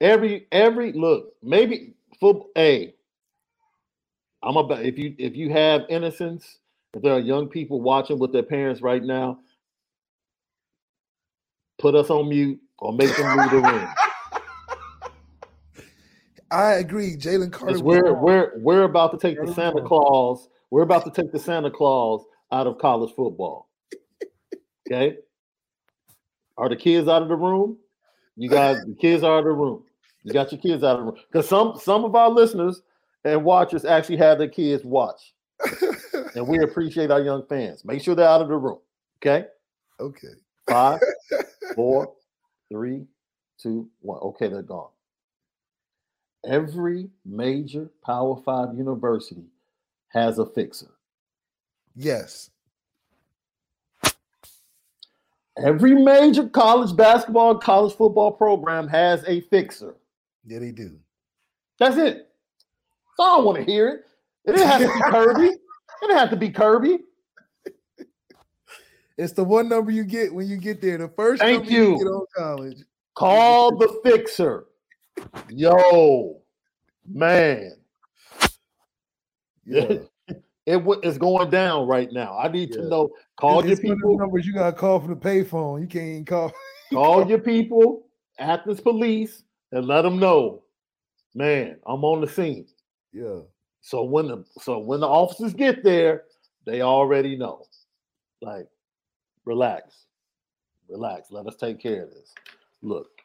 Every 0.01 0.47
every 0.53 0.93
look, 0.93 1.35
maybe 1.43 1.95
football. 2.21 2.51
A. 2.59 2.95
I'm 4.43 4.57
about 4.57 4.85
if 4.85 4.99
you 4.99 5.15
if 5.19 5.37
you 5.37 5.51
have 5.51 5.83
innocence, 5.91 6.59
if 6.95 7.03
there 7.03 7.15
are 7.15 7.21
young 7.21 7.49
people 7.49 7.81
watching 7.81 8.19
with 8.19 8.33
their 8.33 8.43
parents 8.45 8.83
right 8.83 9.03
now, 9.03 9.41
put 11.79 11.95
us 11.95 12.11
on 12.11 12.29
mute 12.31 12.61
or 12.79 12.93
make 12.93 13.17
them 13.17 13.33
leave 13.33 13.51
the 13.51 13.61
room. 13.63 13.97
I 16.53 16.75
agree. 16.75 17.17
Jalen 17.17 17.51
Carter. 17.51 17.83
We're 17.83 18.13
we're 18.13 18.53
we're 18.59 18.83
about 18.83 19.13
to 19.13 19.19
take 19.19 19.45
the 19.45 19.53
Santa. 19.53 19.83
Claus. 19.83 20.49
We're 20.71 20.83
about 20.83 21.05
to 21.05 21.11
take 21.11 21.33
the 21.33 21.39
Santa 21.39 21.71
Claus 21.71 22.25
out 22.51 22.67
of 22.67 22.79
college 22.79 23.15
football. 23.15 23.69
Okay. 24.87 25.17
Are 26.57 26.69
the 26.69 26.77
kids 26.77 27.09
out 27.09 27.23
of 27.23 27.29
the 27.29 27.37
room? 27.37 27.79
You 28.37 28.49
guys, 28.49 28.79
the 28.87 28.95
kids 28.95 29.23
are 29.23 29.37
out 29.37 29.39
of 29.41 29.45
the 29.45 29.51
room. 29.53 29.85
You 30.25 30.33
got 30.33 30.53
your 30.53 30.61
kids 30.61 30.85
out 30.85 30.99
of 30.99 30.99
the 30.99 31.13
room. 31.13 31.21
Because 31.31 31.49
some 31.49 31.79
some 31.79 32.05
of 32.05 32.15
our 32.15 32.31
listeners 32.31 32.83
and 33.25 33.45
watchers 33.45 33.85
actually 33.85 34.19
have 34.19 34.39
their 34.39 34.49
kids 34.49 34.85
watch. 34.85 35.33
And 36.35 36.49
we 36.49 36.59
appreciate 36.61 37.11
our 37.11 37.21
young 37.21 37.45
fans. 37.47 37.85
Make 37.85 38.03
sure 38.03 38.15
they're 38.15 38.29
out 38.29 38.41
of 38.41 38.49
the 38.49 38.57
room. 38.57 38.79
Okay. 39.19 39.47
okay. 40.01 40.29
Five, 40.69 41.01
four, 41.75 42.13
three, 42.71 43.05
two, 43.59 43.89
one. 44.01 44.19
Okay, 44.21 44.49
they're 44.49 44.63
gone. 44.63 44.89
Every 46.45 47.09
major 47.25 47.89
Power 48.05 48.41
Five 48.45 48.77
university 48.77 49.45
has 50.09 50.39
a 50.39 50.47
fixer. 50.47 50.91
Yes. 51.95 52.51
Every 55.63 55.95
major 55.95 56.49
college 56.49 56.97
basketball, 56.97 57.53
and 57.53 57.61
college 57.61 57.95
football 57.95 58.33
program 58.33 58.89
has 58.89 59.23
a 59.27 59.43
fixer. 59.43 59.95
Yeah, 60.45 60.59
they 60.61 60.73
do. 60.73 60.99
That's 61.79 61.97
it. 61.97 62.29
So 63.17 63.23
I 63.23 63.37
don't 63.37 63.45
want 63.45 63.59
to 63.59 63.65
hear 63.65 63.89
it. 63.89 64.05
It 64.45 64.57
didn't 64.57 64.69
have 64.69 64.81
to 64.81 64.89
be 64.89 65.01
Kirby. 65.11 65.47
It 65.47 65.61
didn't 66.01 66.19
have 66.19 66.31
to 66.31 66.37
be 66.37 66.51
Kirby. 66.51 66.99
It's 69.19 69.35
the 69.35 69.45
one 69.45 69.69
number 69.69 69.91
you 69.91 70.05
get 70.05 70.33
when 70.35 70.49
you 70.49 70.57
get 70.57 70.81
there. 70.81 70.99
The 70.99 71.09
first 71.09 71.43
Thank 71.43 71.65
number 71.65 71.71
you. 71.71 71.99
get 71.99 72.07
on 72.07 72.27
college. 72.35 72.79
Call 73.15 73.77
the 73.77 74.01
fixer. 74.03 74.67
Yo, 75.51 76.41
man. 77.07 77.73
Yeah. 79.65 79.99
It 80.65 80.77
wa- 80.77 81.01
is 81.03 81.19
going 81.19 81.51
down 81.51 81.87
right 81.89 82.11
now. 82.13 82.39
I 82.39 82.49
need 82.49 82.73
to 82.73 82.89
know. 82.89 83.11
Call 83.37 83.59
It's- 83.61 83.65
your 83.65 83.73
it's 83.73 83.83
one 83.83 83.93
of 83.93 83.99
them 83.99 84.11
people. 84.11 84.19
numbers 84.19 84.47
you 84.47 84.53
gotta 84.55 84.77
call 84.77 85.01
from 85.01 85.11
the 85.11 85.17
payphone. 85.17 85.81
You 85.81 85.87
can't 85.89 86.07
even 86.07 86.25
call. 86.25 86.53
Call 86.93 87.27
your 87.27 87.39
people, 87.39 88.07
Athens 88.39 88.81
police, 88.81 89.45
and 89.73 89.87
let 89.87 90.03
them 90.03 90.19
know. 90.19 90.63
Man, 91.35 91.79
I'm 91.87 92.05
on 92.05 92.21
the 92.21 92.29
scene. 92.29 92.67
Yeah. 93.15 93.41
So 93.81 94.05
when 94.05 94.29
the 94.29 94.45
so 94.61 94.79
when 94.79 95.01
the 95.01 95.09
officers 95.09 95.55
get 95.55 95.83
there, 95.83 96.25
they 96.67 96.83
already 96.83 97.35
know. 97.35 97.65
Like, 98.43 98.69
relax, 99.47 100.05
relax. 100.89 101.31
Let 101.31 101.47
us 101.47 101.57
take 101.57 101.81
care 101.81 102.03
of 102.05 102.11
this. 102.11 102.35
Look, 102.83 103.22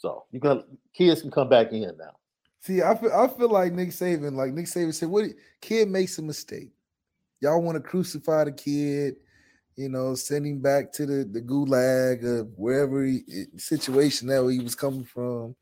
so 0.00 0.24
you 0.32 0.40
got 0.40 0.64
kids 0.94 1.20
can 1.20 1.30
come 1.30 1.50
back 1.50 1.72
in 1.72 1.82
now. 1.82 2.16
See, 2.60 2.80
I 2.80 2.96
feel 2.96 3.12
I 3.12 3.28
feel 3.28 3.50
like 3.50 3.74
Nick 3.74 3.90
Saban, 3.90 4.32
like 4.32 4.54
Nick 4.54 4.64
Saban 4.64 4.94
said, 4.94 5.10
what 5.10 5.26
kid 5.60 5.88
makes 5.90 6.18
a 6.18 6.22
mistake. 6.22 6.70
Y'all 7.42 7.60
want 7.60 7.76
to 7.76 7.86
crucify 7.86 8.44
the 8.44 8.52
kid, 8.52 9.16
you 9.76 9.90
know, 9.90 10.14
send 10.14 10.46
him 10.46 10.60
back 10.60 10.90
to 10.92 11.04
the, 11.04 11.24
the 11.24 11.42
gulag 11.42 12.24
or 12.24 12.44
wherever 12.56 13.04
he, 13.04 13.20
situation 13.58 14.28
that 14.28 14.48
he 14.50 14.60
was 14.60 14.74
coming 14.74 15.04
from. 15.04 15.54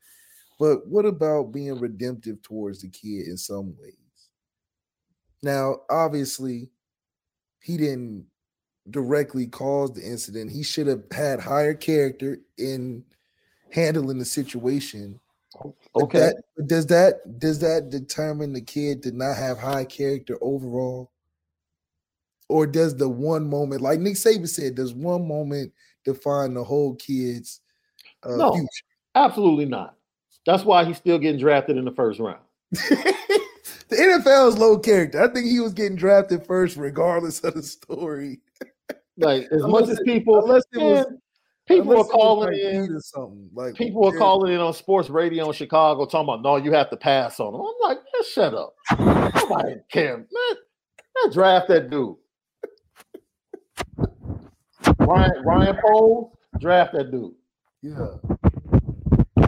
But 0.57 0.87
what 0.87 1.05
about 1.05 1.51
being 1.51 1.77
redemptive 1.77 2.41
towards 2.41 2.81
the 2.81 2.89
kid 2.89 3.27
in 3.27 3.35
some 3.35 3.75
ways? 3.77 3.95
Now, 5.43 5.81
obviously, 5.89 6.69
he 7.61 7.75
didn't 7.75 8.25
directly 8.89 9.47
cause 9.47 9.93
the 9.93 10.01
incident. 10.01 10.51
He 10.51 10.63
should 10.63 10.87
have 10.87 11.03
had 11.11 11.41
higher 11.41 11.73
character 11.73 12.39
in 12.57 13.03
handling 13.71 14.17
the 14.19 14.25
situation. 14.25 15.19
Okay. 15.95 16.19
that- 16.19 16.43
does 16.67 16.85
that 16.87 17.39
does 17.39 17.59
that 17.59 17.89
determine 17.89 18.53
the 18.53 18.61
kid 18.61 19.01
to 19.03 19.11
not 19.11 19.35
have 19.37 19.57
high 19.57 19.85
character 19.85 20.37
overall? 20.41 21.11
Or 22.49 22.65
does 22.65 22.95
the 22.95 23.07
one 23.09 23.47
moment, 23.47 23.81
like 23.81 23.99
Nick 23.99 24.15
Saban 24.15 24.47
said, 24.49 24.75
does 24.75 24.93
one 24.93 25.27
moment 25.27 25.71
define 26.03 26.53
the 26.55 26.63
whole 26.63 26.95
kid's 26.95 27.61
uh, 28.23 28.35
No. 28.35 28.53
future? 28.53 28.67
Absolutely 29.15 29.65
not. 29.65 29.95
That's 30.45 30.63
why 30.63 30.83
he's 30.85 30.97
still 30.97 31.19
getting 31.19 31.39
drafted 31.39 31.77
in 31.77 31.85
the 31.85 31.91
first 31.91 32.19
round. 32.19 32.39
the 32.71 33.15
NFL 33.91 34.49
is 34.49 34.57
low 34.57 34.79
character. 34.79 35.21
I 35.21 35.27
think 35.31 35.45
he 35.45 35.59
was 35.59 35.73
getting 35.73 35.95
drafted 35.95 36.45
first, 36.45 36.75
regardless 36.77 37.39
of 37.41 37.53
the 37.53 37.61
story. 37.63 38.39
Like 39.17 39.47
as 39.51 39.61
much 39.67 39.89
as 39.89 39.99
people, 40.05 40.39
unless 40.43 40.63
it 40.73 40.79
was- 40.79 41.05
people 41.69 41.91
Unless 41.91 42.07
are 42.07 42.11
calling 42.11 42.49
like 42.49 42.73
in. 42.73 42.93
Or 42.93 42.99
something 42.99 43.49
like 43.53 43.75
People 43.75 44.07
are 44.07 44.13
yeah, 44.13 44.19
calling 44.19 44.53
in 44.53 44.59
on 44.59 44.73
sports 44.73 45.09
radio 45.09 45.47
in 45.47 45.53
Chicago 45.53 46.05
talking 46.05 46.27
about 46.27 46.41
no, 46.41 46.57
you 46.57 46.73
have 46.73 46.89
to 46.89 46.97
pass 46.97 47.39
on 47.39 47.53
him. 47.53 47.61
I'm 47.61 47.73
like, 47.81 47.97
man, 47.97 48.23
shut 48.27 48.53
up. 48.53 48.75
Nobody 48.99 49.75
care. 49.91 50.17
Man, 50.17 50.27
man, 50.27 51.31
draft 51.31 51.67
that 51.69 51.89
dude. 51.89 52.15
Ryan 54.99 55.43
Ryan 55.43 55.77
Poles, 55.81 56.33
draft 56.59 56.93
that 56.93 57.11
dude. 57.11 57.33
Yeah. 57.81 58.15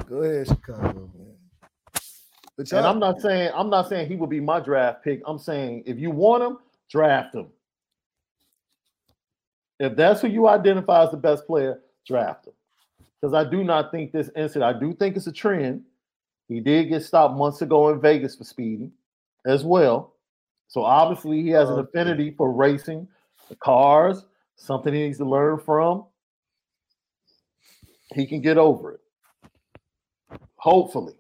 Go 0.07 0.21
ahead, 0.21 0.47
Chicago, 0.47 1.09
man. 1.17 1.35
But 2.57 2.71
And 2.71 2.85
I'm 2.85 2.99
not 2.99 3.19
saying 3.19 3.51
I'm 3.55 3.69
not 3.69 3.89
saying 3.89 4.09
he 4.09 4.15
would 4.15 4.29
be 4.29 4.39
my 4.39 4.59
draft 4.59 5.03
pick. 5.03 5.21
I'm 5.25 5.39
saying 5.39 5.83
if 5.87 5.97
you 5.97 6.11
want 6.11 6.43
him, 6.43 6.57
draft 6.89 7.33
him. 7.33 7.47
If 9.79 9.95
that's 9.95 10.21
who 10.21 10.27
you 10.27 10.47
identify 10.47 11.03
as 11.03 11.09
the 11.09 11.17
best 11.17 11.47
player, 11.47 11.79
draft 12.05 12.47
him. 12.47 12.53
Because 13.19 13.33
I 13.33 13.49
do 13.49 13.63
not 13.63 13.91
think 13.91 14.11
this 14.11 14.29
incident, 14.35 14.75
I 14.75 14.79
do 14.79 14.93
think 14.93 15.15
it's 15.15 15.27
a 15.27 15.31
trend. 15.31 15.83
He 16.47 16.59
did 16.59 16.89
get 16.89 17.03
stopped 17.03 17.37
months 17.37 17.61
ago 17.61 17.89
in 17.89 18.01
Vegas 18.01 18.35
for 18.35 18.43
speeding 18.43 18.91
as 19.45 19.63
well. 19.63 20.15
So 20.67 20.83
obviously 20.83 21.41
he 21.41 21.49
has 21.49 21.69
an 21.69 21.79
affinity 21.79 22.31
for 22.31 22.51
racing, 22.51 23.07
the 23.49 23.55
cars, 23.55 24.25
something 24.55 24.93
he 24.93 25.01
needs 25.01 25.17
to 25.17 25.25
learn 25.25 25.59
from. 25.59 26.05
He 28.13 28.25
can 28.25 28.41
get 28.41 28.57
over 28.57 28.93
it. 28.93 28.99
Hopefully. 30.57 31.15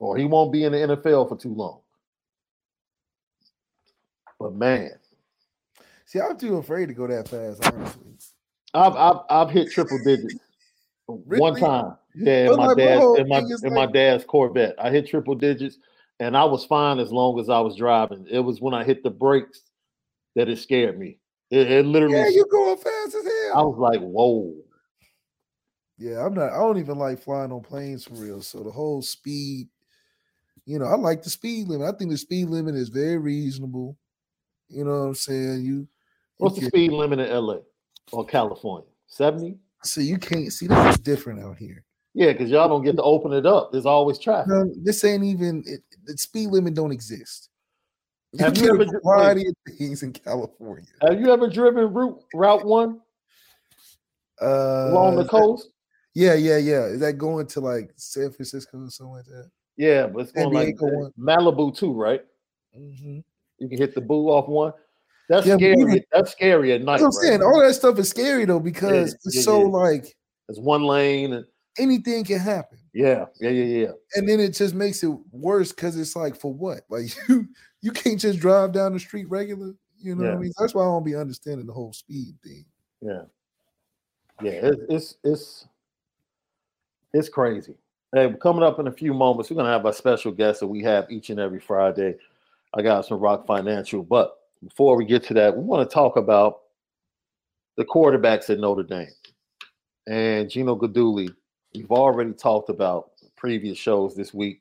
Or 0.00 0.16
he 0.16 0.24
won't 0.24 0.52
be 0.52 0.64
in 0.64 0.72
the 0.72 0.78
NFL 0.78 1.28
for 1.28 1.36
too 1.36 1.54
long. 1.54 1.80
But 4.38 4.54
man, 4.54 4.92
see, 6.06 6.20
I'm 6.20 6.38
too 6.38 6.56
afraid 6.56 6.86
to 6.86 6.94
go 6.94 7.08
that 7.08 7.28
fast, 7.28 7.64
honestly. 7.64 8.02
I've 8.74 8.94
I've, 8.94 9.16
I've 9.30 9.50
hit 9.50 9.70
triple 9.70 9.98
digits 10.04 10.36
one 11.06 11.56
time. 11.56 11.96
Yeah, 12.14 12.50
in 12.50 12.56
my 12.56 12.74
dad's 12.74 13.04
in 13.18 13.28
my 13.28 13.42
in 13.62 13.74
my 13.74 13.86
dad's 13.86 14.24
Corvette. 14.24 14.74
I 14.78 14.90
hit 14.90 15.08
triple 15.08 15.34
digits, 15.34 15.78
and 16.20 16.36
I 16.36 16.44
was 16.44 16.64
fine 16.64 16.98
as 16.98 17.12
long 17.12 17.38
as 17.38 17.48
I 17.48 17.60
was 17.60 17.76
driving. 17.76 18.26
It 18.30 18.40
was 18.40 18.60
when 18.60 18.74
I 18.74 18.84
hit 18.84 19.02
the 19.02 19.10
brakes 19.10 19.62
that 20.34 20.48
it 20.48 20.58
scared 20.58 20.98
me. 20.98 21.18
It, 21.50 21.70
it 21.70 21.86
literally. 21.86 22.16
Yeah, 22.16 22.28
you 22.28 22.46
going 22.50 22.76
fast 22.76 23.14
as 23.14 23.24
hell. 23.24 23.52
I 23.56 23.62
was 23.62 23.78
like, 23.78 24.00
"Whoa!" 24.00 24.54
Yeah, 25.96 26.24
I'm 26.24 26.34
not. 26.34 26.52
I 26.52 26.58
don't 26.58 26.78
even 26.78 26.98
like 26.98 27.20
flying 27.20 27.52
on 27.52 27.60
planes 27.62 28.04
for 28.04 28.14
real. 28.14 28.42
So 28.42 28.62
the 28.62 28.70
whole 28.70 29.02
speed, 29.02 29.68
you 30.66 30.78
know, 30.78 30.86
I 30.86 30.96
like 30.96 31.22
the 31.22 31.30
speed 31.30 31.68
limit. 31.68 31.92
I 31.92 31.96
think 31.96 32.10
the 32.10 32.18
speed 32.18 32.48
limit 32.48 32.74
is 32.74 32.88
very 32.88 33.18
reasonable. 33.18 33.96
You 34.68 34.84
know 34.84 34.90
what 34.90 35.06
I'm 35.08 35.14
saying? 35.14 35.62
You, 35.62 35.74
you 35.74 35.88
What's 36.38 36.56
the 36.56 36.62
can- 36.62 36.70
speed 36.70 36.92
limit 36.92 37.20
in 37.20 37.30
LA 37.30 37.58
or 38.12 38.24
California? 38.26 38.88
Seventy. 39.06 39.56
so 39.82 40.00
you 40.00 40.18
can't 40.18 40.52
see 40.52 40.66
this 40.66 40.94
is 40.94 40.98
different 40.98 41.40
out 41.40 41.56
here. 41.56 41.84
Yeah, 42.14 42.32
because 42.32 42.50
y'all 42.50 42.68
don't 42.68 42.82
get 42.84 42.96
to 42.96 43.02
open 43.02 43.32
it 43.32 43.46
up. 43.46 43.70
There's 43.72 43.86
always 43.86 44.18
traffic. 44.18 44.48
No, 44.48 44.72
this 44.82 45.04
ain't 45.04 45.24
even 45.24 45.62
it, 45.66 45.80
the 46.04 46.16
speed 46.18 46.48
limit 46.50 46.74
don't 46.74 46.90
exist. 46.92 47.48
You 48.32 48.44
Have 48.44 48.58
you 48.58 48.68
ever 48.68 48.82
a 48.82 49.00
variety 49.02 49.46
of 49.48 49.54
things 49.78 50.02
in 50.02 50.12
California. 50.12 50.86
Have 51.00 51.18
you 51.20 51.32
ever 51.32 51.48
driven 51.48 51.92
route 51.92 52.22
Route 52.34 52.64
One 52.66 53.00
Uh, 54.40 54.88
along 54.90 55.16
the 55.16 55.22
that- 55.22 55.30
coast? 55.30 55.68
Yeah, 56.14 56.34
yeah, 56.34 56.56
yeah. 56.56 56.84
Is 56.86 57.00
that 57.00 57.12
going 57.16 57.46
to 57.46 57.60
like 57.60 57.92
San 57.96 58.30
Francisco 58.32 58.78
or 58.78 58.90
something 58.90 59.12
like 59.14 59.24
that? 59.26 59.50
Yeah, 59.76 60.08
but 60.08 60.20
it's 60.22 60.32
going 60.32 60.52
like. 60.52 60.76
Malibu 61.18 61.76
too, 61.76 61.92
right? 61.92 62.24
Mm-hmm. 62.76 63.20
You 63.58 63.68
can 63.68 63.78
hit 63.78 63.94
the 63.94 64.00
boo 64.00 64.28
off 64.28 64.48
one. 64.48 64.72
That's 65.28 65.46
Yeah, 65.46 65.56
scary. 65.56 66.06
That's 66.12 66.32
scary 66.32 66.72
at 66.72 66.82
night. 66.82 67.00
That's 67.00 67.16
what 67.16 67.24
I'm 67.26 67.30
right? 67.30 67.38
saying. 67.38 67.42
All 67.42 67.60
that 67.60 67.74
stuff 67.74 67.98
is 67.98 68.08
scary 68.08 68.44
though 68.44 68.60
because 68.60 69.14
it's 69.24 69.36
yeah, 69.36 69.42
so 69.42 69.60
yeah. 69.62 69.68
like 69.68 70.16
It's 70.48 70.58
one 70.58 70.84
lane, 70.84 71.34
and 71.34 71.44
anything 71.78 72.24
can 72.24 72.38
happen. 72.38 72.78
yeah, 72.94 73.26
yeah, 73.40 73.50
yeah, 73.50 73.64
yeah. 73.86 73.92
And 74.14 74.28
then 74.28 74.40
it 74.40 74.50
just 74.50 74.74
makes 74.74 75.02
it 75.02 75.12
worse 75.30 75.70
because 75.72 75.98
it's 75.98 76.16
like 76.16 76.36
for 76.36 76.52
what? 76.52 76.80
Like 76.88 77.14
you 77.28 77.46
you 77.82 77.92
can't 77.92 78.18
just 78.18 78.40
drive 78.40 78.72
down 78.72 78.94
the 78.94 79.00
street 79.00 79.28
regular. 79.28 79.74
You 80.00 80.14
know 80.14 80.24
what 80.24 80.36
I 80.38 80.40
mean? 80.40 80.52
That's 80.58 80.74
why 80.74 80.82
I 80.82 80.86
don't 80.86 81.04
be 81.04 81.16
understanding 81.16 81.66
the 81.66 81.72
whole 81.72 81.92
speed 81.92 82.34
thing. 82.42 82.64
Yeah, 83.00 83.22
yeah, 84.42 84.52
it's 84.62 84.82
it's 84.88 85.16
it's 85.24 85.66
it's 87.12 87.28
crazy. 87.28 87.74
Hey, 88.14 88.32
coming 88.40 88.62
up 88.62 88.78
in 88.78 88.86
a 88.86 88.92
few 88.92 89.12
moments, 89.12 89.50
we're 89.50 89.56
gonna 89.58 89.70
have 89.70 89.84
a 89.84 89.92
special 89.92 90.32
guest 90.32 90.60
that 90.60 90.66
we 90.66 90.82
have 90.84 91.10
each 91.10 91.28
and 91.28 91.38
every 91.38 91.60
Friday. 91.60 92.16
I 92.74 92.82
got 92.82 93.04
some 93.04 93.18
ROK 93.18 93.46
Financial, 93.46 94.02
but 94.02 94.38
before 94.62 94.96
we 94.96 95.04
get 95.04 95.22
to 95.24 95.34
that, 95.34 95.56
we 95.56 95.62
want 95.62 95.88
to 95.88 95.92
talk 95.92 96.16
about 96.16 96.60
the 97.76 97.84
quarterbacks 97.84 98.50
at 98.50 98.58
Notre 98.58 98.82
Dame 98.82 99.12
and 100.08 100.50
Gino 100.50 100.76
Guidugli. 100.76 101.32
We've 101.74 101.90
already 101.90 102.32
talked 102.32 102.70
about 102.70 103.10
previous 103.36 103.78
shows 103.78 104.16
this 104.16 104.34
week. 104.34 104.60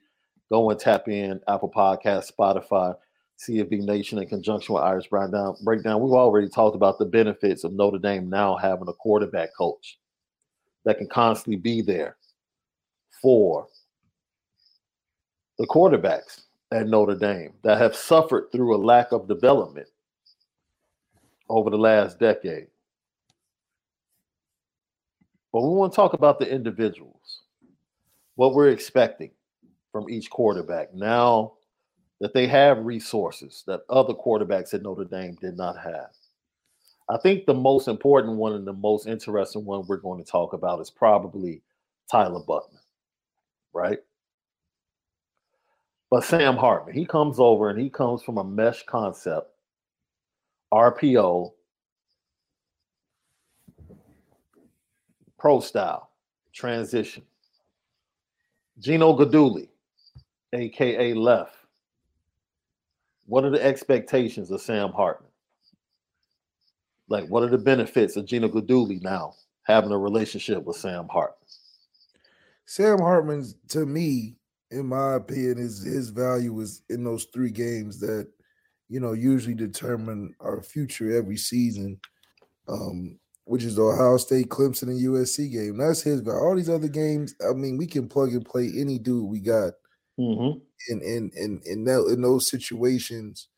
Go 0.51 0.69
and 0.69 0.79
tap 0.79 1.07
in 1.07 1.39
Apple 1.47 1.71
Podcast, 1.71 2.31
Spotify, 2.31 2.95
CFB 3.39 3.83
Nation 3.83 4.19
in 4.19 4.27
conjunction 4.27 4.75
with 4.75 4.83
Irish 4.83 5.07
Breakdown. 5.07 5.55
Breakdown. 5.63 6.01
We've 6.01 6.13
already 6.13 6.47
talked 6.47 6.75
about 6.75 6.99
the 6.99 7.05
benefits 7.05 7.63
of 7.63 7.73
Notre 7.73 7.97
Dame 7.97 8.29
now 8.29 8.55
having 8.55 8.87
a 8.87 8.93
quarterback 8.93 9.49
coach 9.57 9.97
that 10.85 10.97
can 10.97 11.07
constantly 11.07 11.57
be 11.57 11.81
there 11.81 12.17
for 13.21 13.67
the 15.57 15.67
quarterbacks 15.67 16.43
at 16.71 16.87
Notre 16.87 17.15
Dame 17.15 17.53
that 17.63 17.77
have 17.77 17.95
suffered 17.95 18.51
through 18.51 18.75
a 18.75 18.77
lack 18.77 19.11
of 19.11 19.27
development 19.27 19.87
over 21.49 21.69
the 21.69 21.77
last 21.77 22.19
decade. 22.19 22.67
But 25.53 25.61
we 25.61 25.69
want 25.69 25.93
to 25.93 25.95
talk 25.95 26.13
about 26.13 26.39
the 26.39 26.51
individuals, 26.51 27.41
what 28.35 28.53
we're 28.53 28.69
expecting 28.69 29.31
from 29.91 30.09
each 30.09 30.29
quarterback 30.29 30.93
now 30.93 31.53
that 32.19 32.33
they 32.33 32.47
have 32.47 32.85
resources 32.85 33.63
that 33.67 33.81
other 33.89 34.13
quarterbacks 34.13 34.73
at 34.73 34.81
Notre 34.81 35.05
Dame 35.05 35.35
did 35.39 35.55
not 35.55 35.77
have. 35.77 36.09
I 37.09 37.17
think 37.17 37.45
the 37.45 37.53
most 37.53 37.87
important 37.87 38.35
one 38.35 38.53
and 38.53 38.67
the 38.67 38.73
most 38.73 39.07
interesting 39.07 39.63
one 39.63 39.85
we're 39.87 39.97
going 39.97 40.23
to 40.23 40.29
talk 40.29 40.53
about 40.53 40.81
is 40.81 40.89
probably 40.89 41.61
Tyler 42.11 42.41
Buchner, 42.45 42.81
right? 43.73 43.99
But 46.09 46.23
Sam 46.23 46.55
Hartman, 46.55 46.95
he 46.95 47.05
comes 47.05 47.39
over 47.39 47.69
and 47.69 47.79
he 47.79 47.89
comes 47.89 48.21
from 48.21 48.37
a 48.37 48.43
mesh 48.43 48.83
concept, 48.85 49.51
RPO, 50.73 51.51
pro 55.37 55.59
style, 55.59 56.09
transition. 56.53 57.23
Gino 58.79 59.13
Guidugli, 59.17 59.67
aka 60.53 61.13
Left. 61.13 61.55
What 63.25 63.43
are 63.43 63.49
the 63.49 63.63
expectations 63.63 64.49
of 64.51 64.61
Sam 64.61 64.93
Hartman? 64.93 65.29
Like, 67.09 67.27
what 67.27 67.43
are 67.43 67.49
the 67.49 67.57
benefits 67.57 68.15
of 68.15 68.25
Gino 68.25 68.47
Guidugli 68.47 69.01
now 69.01 69.33
having 69.63 69.91
a 69.91 69.97
relationship 69.97 70.63
with 70.63 70.77
Sam 70.77 71.07
Hartman? 71.09 71.47
Sam 72.65 72.99
Hartman's 72.99 73.55
to 73.69 73.85
me, 73.85 74.35
in 74.71 74.85
my 74.87 75.15
opinion, 75.15 75.59
is 75.59 75.81
his 75.83 76.09
value 76.09 76.59
is 76.59 76.83
in 76.89 77.03
those 77.03 77.25
three 77.33 77.51
games 77.51 77.99
that 78.01 78.29
you 78.89 78.99
know 78.99 79.13
usually 79.13 79.55
determine 79.55 80.33
our 80.39 80.61
future 80.61 81.15
every 81.15 81.37
season. 81.37 81.99
Um, 82.67 83.19
which 83.45 83.63
is 83.63 83.75
the 83.77 83.83
Ohio 83.83 84.17
State, 84.17 84.49
Clemson, 84.49 84.89
and 84.89 84.99
USC 84.99 85.49
game. 85.51 85.77
That's 85.77 86.01
his 86.01 86.19
value. 86.19 86.39
All 86.39 86.55
these 86.55 86.69
other 86.69 86.89
games, 86.89 87.33
I 87.49 87.53
mean, 87.53 87.77
we 87.77 87.87
can 87.87 88.09
plug 88.09 88.33
and 88.33 88.45
play 88.45 88.69
any 88.77 88.99
dude 88.99 89.23
we 89.29 89.39
got 89.39 89.73
Mm-hmm. 90.19 90.59
in 90.89 91.01
in 91.01 91.31
in 91.35 91.61
in, 91.65 91.83
that, 91.85 92.05
in 92.13 92.21
those 92.21 92.49
situations, 92.49 93.49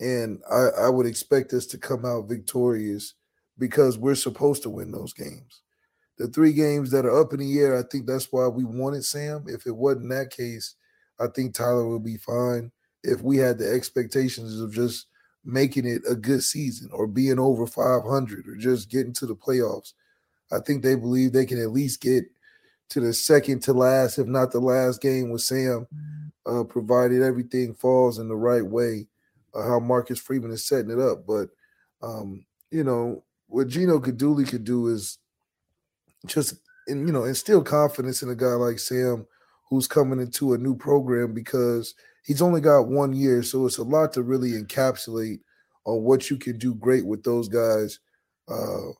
and 0.00 0.40
I, 0.50 0.68
I 0.86 0.88
would 0.88 1.06
expect 1.06 1.52
us 1.52 1.66
to 1.66 1.78
come 1.78 2.04
out 2.04 2.28
victorious 2.28 3.14
because 3.58 3.98
we're 3.98 4.14
supposed 4.14 4.62
to 4.64 4.70
win 4.70 4.92
those 4.92 5.12
games. 5.12 5.62
The 6.18 6.28
three 6.28 6.52
games 6.52 6.90
that 6.90 7.06
are 7.06 7.20
up 7.20 7.32
in 7.32 7.40
the 7.40 7.58
air, 7.60 7.78
I 7.78 7.82
think 7.82 8.06
that's 8.06 8.32
why 8.32 8.48
we 8.48 8.64
wanted 8.64 9.04
Sam. 9.04 9.44
If 9.46 9.66
it 9.66 9.76
wasn't 9.76 10.10
that 10.10 10.30
case, 10.30 10.74
I 11.20 11.26
think 11.28 11.54
Tyler 11.54 11.88
would 11.88 12.04
be 12.04 12.16
fine. 12.16 12.72
If 13.04 13.22
we 13.22 13.36
had 13.36 13.58
the 13.58 13.72
expectations 13.72 14.60
of 14.60 14.72
just 14.72 15.06
making 15.48 15.86
it 15.86 16.02
a 16.08 16.14
good 16.14 16.42
season 16.42 16.90
or 16.92 17.06
being 17.06 17.38
over 17.38 17.66
500 17.66 18.48
or 18.48 18.56
just 18.56 18.90
getting 18.90 19.14
to 19.14 19.26
the 19.26 19.34
playoffs. 19.34 19.94
I 20.52 20.58
think 20.60 20.82
they 20.82 20.94
believe 20.94 21.32
they 21.32 21.46
can 21.46 21.60
at 21.60 21.70
least 21.72 22.00
get 22.00 22.24
to 22.90 23.00
the 23.00 23.12
second 23.12 23.62
to 23.62 23.72
last, 23.72 24.18
if 24.18 24.26
not 24.26 24.50
the 24.50 24.60
last 24.60 25.00
game 25.00 25.30
with 25.30 25.42
Sam, 25.42 25.86
uh, 26.46 26.64
provided 26.64 27.22
everything 27.22 27.74
falls 27.74 28.18
in 28.18 28.28
the 28.28 28.36
right 28.36 28.64
way, 28.64 29.06
uh, 29.54 29.62
how 29.62 29.80
Marcus 29.80 30.18
Freeman 30.18 30.50
is 30.50 30.66
setting 30.66 30.90
it 30.90 30.98
up. 30.98 31.26
But, 31.26 31.48
um, 32.02 32.44
you 32.70 32.84
know, 32.84 33.24
what 33.46 33.68
Gino 33.68 33.98
Guidugli 33.98 34.48
could 34.48 34.64
do 34.64 34.88
is 34.88 35.18
just, 36.26 36.54
and, 36.86 37.06
you 37.06 37.12
know, 37.12 37.24
instill 37.24 37.62
confidence 37.62 38.22
in 38.22 38.30
a 38.30 38.34
guy 38.34 38.46
like 38.46 38.78
Sam 38.78 39.26
who's 39.68 39.86
coming 39.86 40.20
into 40.20 40.54
a 40.54 40.58
new 40.58 40.74
program 40.74 41.34
because 41.34 41.94
he's 42.24 42.42
only 42.42 42.60
got 42.60 42.88
one 42.88 43.12
year. 43.12 43.42
So 43.42 43.66
it's 43.66 43.78
a 43.78 43.84
lot 43.84 44.12
to 44.14 44.22
really 44.22 44.52
encapsulate 44.52 45.40
on 45.84 46.02
what 46.02 46.30
you 46.30 46.36
can 46.36 46.58
do 46.58 46.74
great 46.74 47.06
with 47.06 47.22
those 47.22 47.48
guys. 47.48 47.98
Uh, 48.48 48.92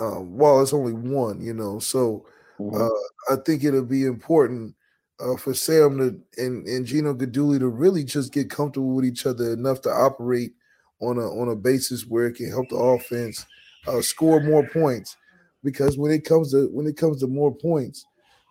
um, 0.00 0.36
while 0.36 0.60
it's 0.62 0.72
only 0.72 0.92
one, 0.92 1.40
you 1.40 1.54
know. 1.54 1.78
So 1.78 2.26
mm-hmm. 2.58 2.80
uh, 2.80 3.34
I 3.34 3.40
think 3.44 3.64
it'll 3.64 3.84
be 3.84 4.04
important 4.04 4.74
uh, 5.20 5.36
for 5.36 5.54
Sam 5.54 5.98
to 5.98 6.42
and, 6.42 6.66
and 6.66 6.86
Gino 6.86 7.14
Guidugli 7.14 7.58
to 7.58 7.68
really 7.68 8.04
just 8.04 8.32
get 8.32 8.50
comfortable 8.50 8.94
with 8.94 9.04
each 9.04 9.26
other 9.26 9.52
enough 9.52 9.80
to 9.82 9.90
operate 9.90 10.52
on 11.00 11.18
a 11.18 11.26
on 11.26 11.48
a 11.48 11.56
basis 11.56 12.06
where 12.06 12.26
it 12.26 12.36
can 12.36 12.48
help 12.50 12.68
the 12.68 12.76
offense 12.76 13.44
uh, 13.86 14.00
score 14.00 14.40
more 14.40 14.66
points. 14.68 15.16
Because 15.64 15.98
when 15.98 16.12
it 16.12 16.24
comes 16.24 16.52
to 16.52 16.68
when 16.72 16.86
it 16.86 16.96
comes 16.96 17.20
to 17.20 17.26
more 17.26 17.54
points, 17.54 18.04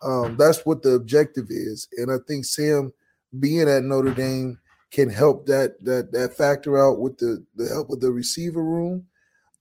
um, 0.03 0.35
that's 0.37 0.65
what 0.65 0.81
the 0.81 0.91
objective 0.91 1.47
is. 1.49 1.87
And 1.97 2.11
I 2.11 2.17
think 2.27 2.45
Sam 2.45 2.91
being 3.39 3.69
at 3.69 3.83
Notre 3.83 4.13
Dame 4.13 4.59
can 4.91 5.09
help 5.09 5.45
that 5.47 5.83
that 5.83 6.11
that 6.11 6.35
factor 6.35 6.77
out 6.77 6.99
with 6.99 7.17
the 7.17 7.45
the 7.55 7.67
help 7.67 7.89
of 7.89 7.99
the 7.99 8.11
receiver 8.11 8.63
room. 8.63 9.05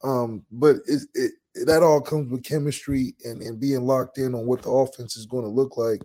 Um, 0.02 0.44
but 0.52 0.76
it, 0.86 1.02
it 1.14 1.32
that 1.66 1.82
all 1.82 2.00
comes 2.00 2.30
with 2.30 2.44
chemistry 2.44 3.14
and, 3.24 3.40
and 3.40 3.58
being 3.58 3.86
locked 3.86 4.18
in 4.18 4.34
on 4.34 4.46
what 4.46 4.62
the 4.62 4.70
offense 4.70 5.16
is 5.16 5.26
going 5.26 5.44
to 5.44 5.50
look 5.50 5.76
like. 5.76 6.02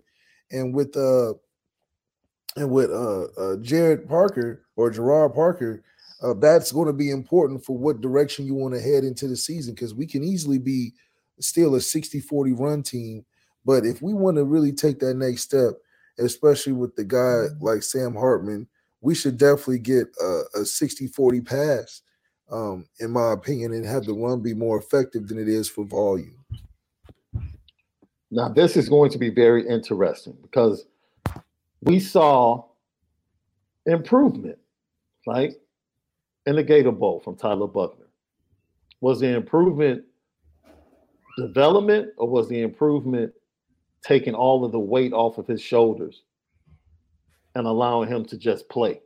And 0.50 0.74
with 0.74 0.96
uh 0.96 1.34
and 2.56 2.70
with 2.70 2.90
uh, 2.90 3.24
uh 3.38 3.56
Jared 3.56 4.08
Parker 4.08 4.66
or 4.76 4.90
Gerard 4.90 5.34
Parker, 5.34 5.82
uh, 6.22 6.34
that's 6.34 6.72
going 6.72 6.86
to 6.86 6.92
be 6.92 7.10
important 7.10 7.64
for 7.64 7.76
what 7.76 8.00
direction 8.00 8.46
you 8.46 8.54
want 8.54 8.74
to 8.74 8.80
head 8.80 9.04
into 9.04 9.26
the 9.26 9.36
season 9.36 9.74
because 9.74 9.94
we 9.94 10.06
can 10.06 10.22
easily 10.22 10.58
be 10.58 10.92
still 11.42 11.74
a 11.74 11.78
60-40 11.78 12.58
run 12.58 12.82
team. 12.82 13.24
But 13.64 13.84
if 13.84 14.02
we 14.02 14.14
want 14.14 14.36
to 14.36 14.44
really 14.44 14.72
take 14.72 14.98
that 15.00 15.14
next 15.14 15.42
step, 15.42 15.74
especially 16.18 16.72
with 16.72 16.96
the 16.96 17.04
guy 17.04 17.16
mm-hmm. 17.16 17.64
like 17.64 17.82
Sam 17.82 18.14
Hartman, 18.14 18.66
we 19.00 19.14
should 19.14 19.38
definitely 19.38 19.80
get 19.80 20.06
a, 20.20 20.42
a 20.54 20.60
60-40 20.60 21.44
pass 21.46 22.02
um, 22.52 22.84
in 23.00 23.10
my 23.10 23.32
opinion, 23.32 23.72
and 23.72 23.84
have 23.86 24.04
the 24.04 24.12
run 24.12 24.40
be 24.40 24.54
more 24.54 24.78
effective 24.78 25.26
than 25.26 25.38
it 25.38 25.48
is 25.48 25.68
for 25.68 25.84
volume. 25.84 26.36
Now, 28.30 28.48
this 28.48 28.76
is 28.76 28.88
going 28.88 29.10
to 29.10 29.18
be 29.18 29.30
very 29.30 29.66
interesting 29.66 30.36
because 30.42 30.86
we 31.80 31.98
saw 31.98 32.64
improvement, 33.86 34.58
right? 35.26 35.52
In 36.46 36.56
the 36.56 36.62
Gator 36.62 36.92
Bowl 36.92 37.20
from 37.20 37.36
Tyler 37.36 37.66
Buchner. 37.66 38.06
Was 39.00 39.20
the 39.20 39.34
improvement 39.34 40.04
development 41.36 42.10
or 42.16 42.28
was 42.28 42.48
the 42.48 42.62
improvement 42.62 43.32
taking 44.02 44.34
all 44.34 44.64
of 44.64 44.72
the 44.72 44.78
weight 44.78 45.12
off 45.12 45.38
of 45.38 45.46
his 45.46 45.62
shoulders 45.62 46.22
and 47.54 47.66
allowing 47.66 48.08
him 48.08 48.24
to 48.24 48.36
just 48.36 48.68
play 48.68 49.00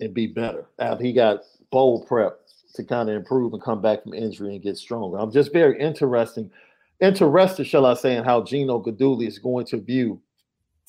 and 0.00 0.14
be 0.14 0.26
better 0.26 0.66
after 0.78 1.04
he 1.04 1.12
got 1.12 1.40
bowl 1.70 2.04
prep 2.04 2.38
to 2.74 2.84
kind 2.84 3.08
of 3.08 3.16
improve 3.16 3.52
and 3.52 3.62
come 3.62 3.82
back 3.82 4.02
from 4.02 4.14
injury 4.14 4.54
and 4.54 4.62
get 4.62 4.76
stronger. 4.76 5.18
I'm 5.18 5.32
just 5.32 5.52
very 5.52 5.78
interesting, 5.80 6.50
interested, 7.00 7.66
shall 7.66 7.86
I 7.86 7.94
say, 7.94 8.16
in 8.16 8.24
how 8.24 8.42
Gino 8.42 8.80
Guidugli 8.80 9.26
is 9.26 9.38
going 9.38 9.66
to 9.66 9.78
view 9.78 10.20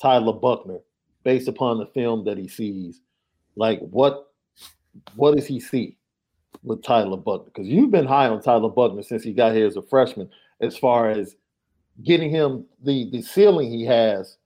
Tyler 0.00 0.32
Buchner 0.32 0.78
based 1.24 1.48
upon 1.48 1.78
the 1.78 1.86
film 1.86 2.24
that 2.24 2.38
he 2.38 2.48
sees. 2.48 3.00
Like 3.56 3.80
what 3.80 4.28
what 5.14 5.36
does 5.36 5.46
he 5.46 5.60
see 5.60 5.96
with 6.62 6.82
Tyler 6.82 7.16
Buchner? 7.16 7.46
Because 7.46 7.66
you've 7.66 7.90
been 7.90 8.06
high 8.06 8.28
on 8.28 8.42
Tyler 8.42 8.68
Buchner 8.68 9.02
since 9.02 9.22
he 9.22 9.32
got 9.32 9.54
here 9.54 9.66
as 9.66 9.76
a 9.76 9.82
freshman, 9.82 10.28
as 10.60 10.76
far 10.76 11.10
as 11.10 11.36
getting 12.04 12.30
him 12.30 12.64
the 12.82 13.10
the 13.10 13.22
ceiling 13.22 13.70
he 13.70 13.84
has 13.84 14.36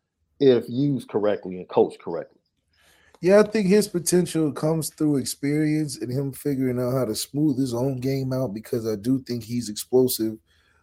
if 0.40 0.64
used 0.68 1.08
correctly 1.08 1.58
and 1.58 1.68
coached 1.68 2.00
correctly. 2.00 2.40
Yeah, 3.20 3.40
I 3.40 3.44
think 3.44 3.68
his 3.68 3.88
potential 3.88 4.52
comes 4.52 4.90
through 4.90 5.16
experience 5.16 5.98
and 5.98 6.12
him 6.12 6.32
figuring 6.32 6.78
out 6.78 6.92
how 6.92 7.06
to 7.06 7.14
smooth 7.14 7.58
his 7.58 7.72
own 7.72 7.98
game 7.98 8.32
out 8.34 8.52
because 8.52 8.86
I 8.86 8.96
do 8.96 9.22
think 9.22 9.44
he's 9.44 9.70
explosive 9.70 10.36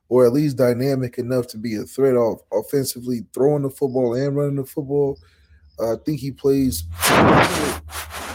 or 0.09 0.25
at 0.25 0.33
least 0.33 0.57
dynamic 0.57 1.19
enough 1.19 1.47
to 1.47 1.57
be 1.57 1.75
a 1.75 1.83
threat 1.83 2.15
off 2.15 2.41
offensively, 2.51 3.21
throwing 3.33 3.61
the 3.61 3.69
football 3.69 4.15
and 4.15 4.35
running 4.35 4.55
the 4.55 4.65
football. 4.65 5.17
I 5.79 5.95
think 6.05 6.19
he 6.19 6.31
plays. 6.31 6.83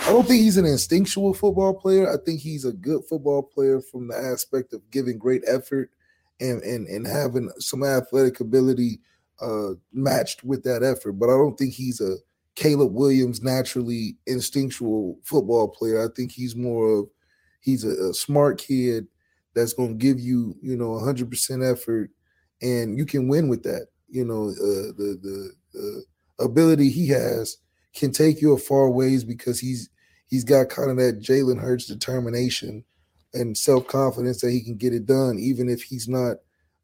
I 0.07 0.11
don't 0.11 0.25
think 0.25 0.41
he's 0.41 0.57
an 0.57 0.67
instinctual 0.67 1.35
football 1.35 1.75
player. 1.75 2.09
I 2.09 2.17
think 2.25 2.41
he's 2.41 2.65
a 2.65 2.73
good 2.73 3.05
football 3.09 3.43
player 3.43 3.81
from 3.81 4.07
the 4.07 4.17
aspect 4.17 4.73
of 4.73 4.89
giving 4.93 5.19
great 5.19 5.43
effort 5.49 5.91
and 6.41 6.63
and 6.63 6.87
and 6.87 7.05
having 7.05 7.51
some 7.59 7.83
athletic 7.83 8.39
ability 8.39 9.01
uh, 9.41 9.71
matched 9.93 10.45
with 10.45 10.63
that 10.63 10.85
effort. 10.85 11.15
But 11.15 11.27
I 11.27 11.33
don't 11.33 11.59
think 11.59 11.75
he's 11.75 12.01
a 12.01 12.19
Caleb 12.55 12.93
Williams 12.93 13.43
naturally 13.43 14.17
instinctual 14.29 15.19
football 15.25 15.67
player. 15.67 16.01
I 16.01 16.15
think 16.15 16.31
he's 16.31 16.55
more 16.55 17.01
of 17.01 17.09
he's 17.61 17.83
a, 17.85 18.11
a 18.11 18.15
smart 18.15 18.59
kid 18.59 19.09
that's 19.57 19.73
going 19.73 19.99
to 19.99 20.07
give 20.07 20.21
you 20.21 20.57
you 20.63 20.77
know 20.77 20.91
100% 20.91 21.73
effort 21.73 22.11
and 22.63 22.97
you 22.97 23.07
can 23.07 23.27
win 23.27 23.49
with 23.49 23.65
that. 23.65 23.89
You 24.09 24.25
know 24.25 24.51
uh, 24.51 24.93
the 24.97 25.51
the 25.75 25.81
uh, 25.81 26.45
ability 26.45 26.91
he 26.91 27.09
has 27.09 27.57
can 27.93 28.13
take 28.13 28.41
you 28.41 28.53
a 28.53 28.59
far 28.59 28.89
ways 28.89 29.25
because 29.25 29.59
he's 29.59 29.91
he's 30.29 30.45
got 30.45 30.69
kind 30.69 30.91
of 30.91 30.97
that 30.99 31.21
Jalen 31.21 31.61
Hurts 31.61 31.87
determination 31.87 32.85
and 33.35 33.57
self 33.57 33.87
confidence 33.87 34.41
that 34.41 34.51
he 34.51 34.63
can 34.63 34.77
get 34.77 34.95
it 34.95 35.07
done, 35.07 35.39
even 35.39 35.69
if 35.69 35.83
he's 35.83 36.09
not 36.09 36.37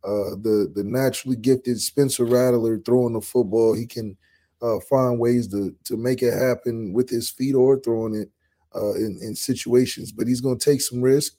uh, 0.05 0.35
the 0.41 0.71
the 0.75 0.85
naturally 0.85 1.37
gifted 1.37 1.81
Spencer 1.81 2.25
Rattler 2.25 2.79
throwing 2.79 3.15
the 3.15 3.21
football. 3.21 3.75
He 3.75 3.87
can 3.87 4.17
uh, 4.61 4.81
find 4.89 5.19
ways 5.19 5.49
to 5.49 5.75
to 5.85 5.97
make 5.97 6.23
it 6.23 6.35
happen 6.35 6.93
with 6.93 7.09
his 7.09 7.31
feet 7.31 7.55
or 7.55 7.79
throwing 7.81 8.15
it 8.15 8.31
uh, 8.75 8.95
in, 8.95 9.19
in 9.23 9.35
situations. 9.35 10.13
But 10.13 10.27
he's 10.27 10.41
going 10.41 10.59
to 10.59 10.71
take 10.71 10.81
some 10.81 11.03
risk, 11.03 11.35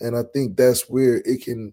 and 0.00 0.16
I 0.16 0.22
think 0.32 0.56
that's 0.56 0.88
where 0.88 1.16
it 1.24 1.42
can 1.42 1.72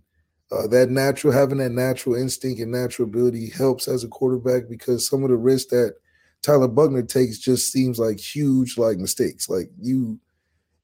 uh, 0.52 0.68
that 0.68 0.90
natural 0.90 1.34
having 1.34 1.60
that 1.60 1.72
natural 1.72 2.16
instinct 2.16 2.60
and 2.60 2.72
natural 2.72 3.08
ability 3.08 3.50
helps 3.50 3.88
as 3.88 4.04
a 4.04 4.08
quarterback 4.08 4.64
because 4.68 5.08
some 5.08 5.24
of 5.24 5.30
the 5.30 5.36
risks 5.38 5.70
that 5.72 5.96
Tyler 6.42 6.68
Buchner 6.68 7.04
takes 7.04 7.40
just 7.40 7.72
seems 7.72 8.00
like 8.00 8.20
huge 8.20 8.78
like 8.78 8.98
mistakes. 8.98 9.50
Like 9.50 9.70
you, 9.82 10.20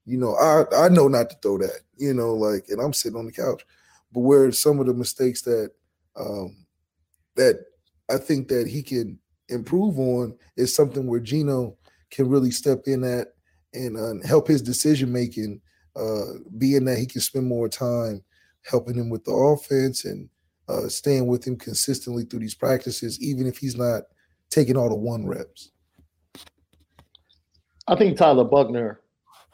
you 0.06 0.18
know, 0.18 0.36
I 0.36 0.66
I 0.86 0.90
know 0.90 1.08
not 1.08 1.30
to 1.32 1.38
throw 1.42 1.60
that, 1.60 1.82
you 1.98 2.14
know, 2.14 2.34
like, 2.34 2.66
and 2.70 2.82
I'm 2.82 2.94
sitting 2.94 3.18
on 3.20 3.26
the 3.28 3.32
couch, 3.34 3.64
but 4.14 4.22
where 4.22 4.52
some 4.52 4.80
of 4.80 4.88
the 4.88 4.94
mistakes 4.94 5.44
that 5.44 5.72
um 6.18 6.58
that 7.36 7.60
I 8.10 8.18
think 8.18 8.48
that 8.50 8.68
he 8.68 8.84
can 8.84 9.20
improve 9.50 10.00
on 10.00 10.38
is 10.58 10.76
something 10.76 11.08
where 11.08 11.20
Gino 11.20 11.78
can 12.10 12.30
really 12.30 12.52
step 12.52 12.84
in 12.88 13.04
at 13.04 13.30
and 13.74 13.98
uh, 13.98 14.28
help 14.28 14.48
his 14.48 14.62
decision 14.62 15.12
making. 15.12 15.62
Uh, 15.96 16.40
being 16.58 16.86
that 16.86 16.98
he 16.98 17.06
can 17.06 17.22
spend 17.22 17.46
more 17.46 17.68
time 17.68 18.24
helping 18.66 18.96
him 18.96 19.10
with 19.10 19.24
the 19.26 19.32
offense 19.32 20.06
and 20.06 20.30
uh, 20.70 20.88
staying 20.88 21.28
with 21.28 21.46
him 21.46 21.58
consistently 21.58 22.24
through 22.24 22.40
these 22.40 22.56
practices, 22.56 23.22
even 23.22 23.46
if 23.46 23.58
he's 23.58 23.76
not 23.76 24.04
taking 24.56 24.78
all 24.78 24.90
the 24.90 24.96
one 24.96 25.28
reps. 25.28 25.72
I 27.88 27.96
think 27.96 28.18
Tyler 28.18 28.44
Buchner, 28.44 29.02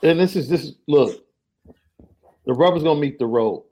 and 0.03 0.19
this 0.19 0.35
is 0.35 0.47
this 0.47 0.73
look, 0.87 1.25
the 2.45 2.53
rubber's 2.53 2.83
gonna 2.83 2.99
meet 2.99 3.19
the 3.19 3.25
road 3.25 3.65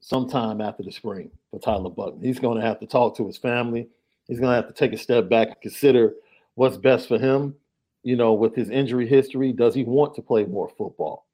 sometime 0.00 0.60
after 0.60 0.84
the 0.84 0.92
spring 0.92 1.30
for 1.50 1.58
Tyler 1.58 1.90
Buchner. 1.90 2.20
He's 2.22 2.38
gonna 2.38 2.62
have 2.62 2.78
to 2.80 2.86
talk 2.86 3.16
to 3.16 3.26
his 3.26 3.36
family. 3.36 3.88
He's 4.26 4.40
going 4.40 4.50
to 4.50 4.56
have 4.56 4.68
to 4.68 4.74
take 4.74 4.92
a 4.92 4.98
step 4.98 5.28
back 5.28 5.48
and 5.48 5.60
consider 5.60 6.14
what's 6.54 6.76
best 6.76 7.08
for 7.08 7.18
him. 7.18 7.54
You 8.02 8.16
know, 8.16 8.34
with 8.34 8.54
his 8.54 8.70
injury 8.70 9.06
history, 9.06 9.52
does 9.52 9.74
he 9.74 9.82
want 9.82 10.14
to 10.14 10.22
play 10.22 10.44
more 10.44 10.68
football? 10.68 11.26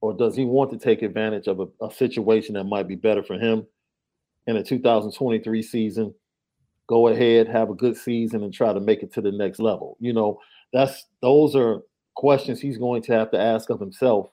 Or 0.00 0.12
does 0.12 0.36
he 0.36 0.44
want 0.44 0.70
to 0.70 0.78
take 0.78 1.02
advantage 1.02 1.46
of 1.46 1.60
a, 1.60 1.66
a 1.84 1.92
situation 1.92 2.54
that 2.54 2.64
might 2.64 2.86
be 2.86 2.94
better 2.94 3.22
for 3.22 3.38
him 3.38 3.66
in 4.46 4.56
a 4.56 4.62
2023 4.62 5.62
season? 5.62 6.14
Go 6.88 7.08
ahead, 7.08 7.48
have 7.48 7.70
a 7.70 7.74
good 7.74 7.96
season, 7.96 8.42
and 8.42 8.52
try 8.52 8.72
to 8.72 8.80
make 8.80 9.02
it 9.02 9.12
to 9.14 9.20
the 9.20 9.32
next 9.32 9.58
level. 9.58 9.96
You 10.00 10.12
know, 10.12 10.40
that's 10.72 11.06
those 11.22 11.54
are 11.54 11.82
questions 12.14 12.60
he's 12.60 12.78
going 12.78 13.02
to 13.02 13.12
have 13.12 13.30
to 13.30 13.40
ask 13.40 13.70
of 13.70 13.80
himself. 13.80 14.30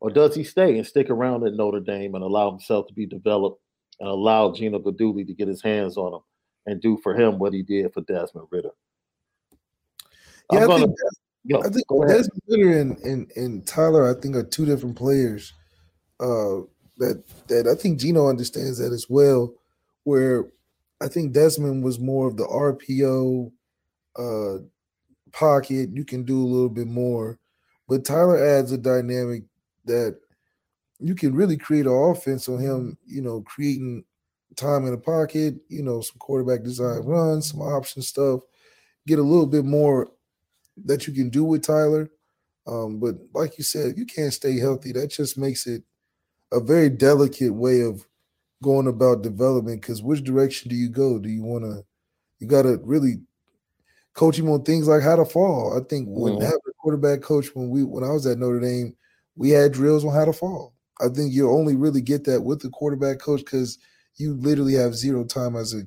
Or 0.00 0.10
does 0.10 0.34
he 0.34 0.44
stay 0.44 0.78
and 0.78 0.86
stick 0.86 1.10
around 1.10 1.46
at 1.46 1.54
Notre 1.54 1.80
Dame 1.80 2.14
and 2.14 2.24
allow 2.24 2.50
himself 2.50 2.86
to 2.86 2.94
be 2.94 3.04
developed 3.04 3.60
and 3.98 4.08
allow 4.08 4.50
Gino 4.52 4.78
Guidugli 4.78 5.26
to 5.26 5.34
get 5.34 5.46
his 5.46 5.62
hands 5.62 5.98
on 5.98 6.14
him? 6.14 6.20
and 6.66 6.80
do 6.80 6.98
for 7.02 7.14
him 7.14 7.38
what 7.38 7.52
he 7.52 7.62
did 7.62 7.92
for 7.92 8.02
Desmond 8.02 8.46
Ridder? 8.50 8.70
Yeah, 10.52 10.60
I, 10.60 10.66
gonna, 10.66 10.86
think 10.86 10.98
Yo, 11.44 11.60
I 11.60 11.68
think. 11.68 11.84
Desmond 12.08 12.42
Ridder 12.48 12.80
and, 12.80 12.98
and 12.98 13.30
and 13.36 13.66
Tyler, 13.66 14.08
I 14.08 14.20
think, 14.20 14.36
are 14.36 14.42
two 14.42 14.66
different 14.66 14.96
players. 14.96 15.52
Uh, 16.18 16.62
that 16.98 17.22
that 17.48 17.66
I 17.66 17.74
think 17.74 17.98
Gino 17.98 18.28
understands 18.28 18.78
that 18.78 18.92
as 18.92 19.06
well. 19.08 19.54
Where 20.04 20.46
I 21.00 21.08
think 21.08 21.32
Desmond 21.32 21.82
was 21.82 21.98
more 21.98 22.26
of 22.28 22.36
the 22.36 22.44
RPO 22.44 23.50
uh, 24.16 24.58
pocket. 25.32 25.90
You 25.92 26.04
can 26.04 26.24
do 26.24 26.42
a 26.42 26.46
little 26.46 26.68
bit 26.68 26.86
more, 26.86 27.38
but 27.88 28.04
Tyler 28.04 28.42
adds 28.42 28.72
a 28.72 28.78
dynamic 28.78 29.44
that 29.86 30.18
you 30.98 31.14
can 31.14 31.34
really 31.34 31.56
create 31.56 31.86
an 31.86 31.92
offense 31.92 32.48
on 32.48 32.58
him. 32.58 32.98
You 33.06 33.22
know, 33.22 33.40
creating 33.42 34.04
time 34.56 34.84
in 34.84 34.90
the 34.90 34.98
pocket. 34.98 35.54
You 35.68 35.82
know, 35.82 36.00
some 36.02 36.18
quarterback 36.18 36.62
design 36.62 37.00
runs, 37.04 37.50
some 37.50 37.62
option 37.62 38.02
stuff. 38.02 38.40
Get 39.06 39.18
a 39.18 39.22
little 39.22 39.46
bit 39.46 39.64
more 39.64 40.10
that 40.84 41.06
you 41.06 41.12
can 41.12 41.30
do 41.30 41.44
with 41.44 41.62
Tyler. 41.62 42.10
Um, 42.66 42.98
but 43.00 43.16
like 43.34 43.58
you 43.58 43.64
said, 43.64 43.96
you 43.96 44.04
can't 44.04 44.32
stay 44.32 44.58
healthy. 44.58 44.92
That 44.92 45.10
just 45.10 45.38
makes 45.38 45.66
it 45.66 45.82
a 46.52 46.60
very 46.60 46.90
delicate 46.90 47.54
way 47.54 47.80
of 47.80 48.06
going 48.62 48.86
about 48.86 49.22
development. 49.22 49.80
Because 49.80 50.02
which 50.02 50.22
direction 50.22 50.68
do 50.68 50.76
you 50.76 50.88
go? 50.88 51.18
Do 51.18 51.28
you 51.28 51.42
want 51.42 51.64
to? 51.64 51.84
You 52.38 52.46
got 52.46 52.62
to 52.62 52.78
really 52.82 53.20
coach 54.14 54.38
him 54.38 54.48
on 54.50 54.62
things 54.62 54.88
like 54.88 55.02
how 55.02 55.16
to 55.16 55.24
fall. 55.24 55.76
I 55.78 55.84
think 55.88 56.08
when 56.10 56.34
Mhm. 56.34 56.42
having 56.42 56.60
a 56.68 56.72
quarterback 56.78 57.22
coach 57.22 57.54
when 57.54 57.70
we 57.70 57.84
when 57.84 58.04
I 58.04 58.10
was 58.12 58.26
at 58.26 58.38
Notre 58.38 58.60
Dame, 58.60 58.94
we 59.36 59.50
had 59.50 59.72
drills 59.72 60.04
on 60.04 60.12
how 60.12 60.24
to 60.24 60.32
fall. 60.32 60.74
I 61.00 61.08
think 61.08 61.32
you 61.32 61.50
only 61.50 61.76
really 61.76 62.00
get 62.00 62.24
that 62.24 62.42
with 62.42 62.60
the 62.60 62.70
quarterback 62.70 63.18
coach 63.20 63.40
because 63.40 63.78
you 64.16 64.34
literally 64.34 64.74
have 64.74 64.94
zero 64.94 65.24
time 65.24 65.56
as 65.56 65.74
a 65.74 65.82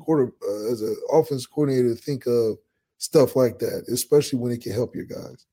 quarter 0.00 0.32
uh, 0.46 0.72
as 0.72 0.82
an 0.82 0.96
offense 1.12 1.46
coordinator 1.46 1.94
to 1.94 1.94
think 1.94 2.26
of 2.26 2.58
stuff 2.98 3.36
like 3.36 3.58
that, 3.60 3.84
especially 3.88 4.38
when 4.38 4.52
it 4.52 4.60
can 4.62 4.72
help 4.72 4.94
your 4.94 5.04
guys. 5.04 5.46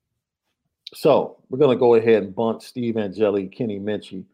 So 0.93 1.37
we're 1.49 1.59
going 1.59 1.75
to 1.75 1.79
go 1.79 1.95
ahead 1.95 2.23
and 2.23 2.33
bunt 2.35 2.63
Steve 2.63 2.97
Angeli, 2.97 3.47
Kenny 3.47 3.79
Minchey, 3.79 4.25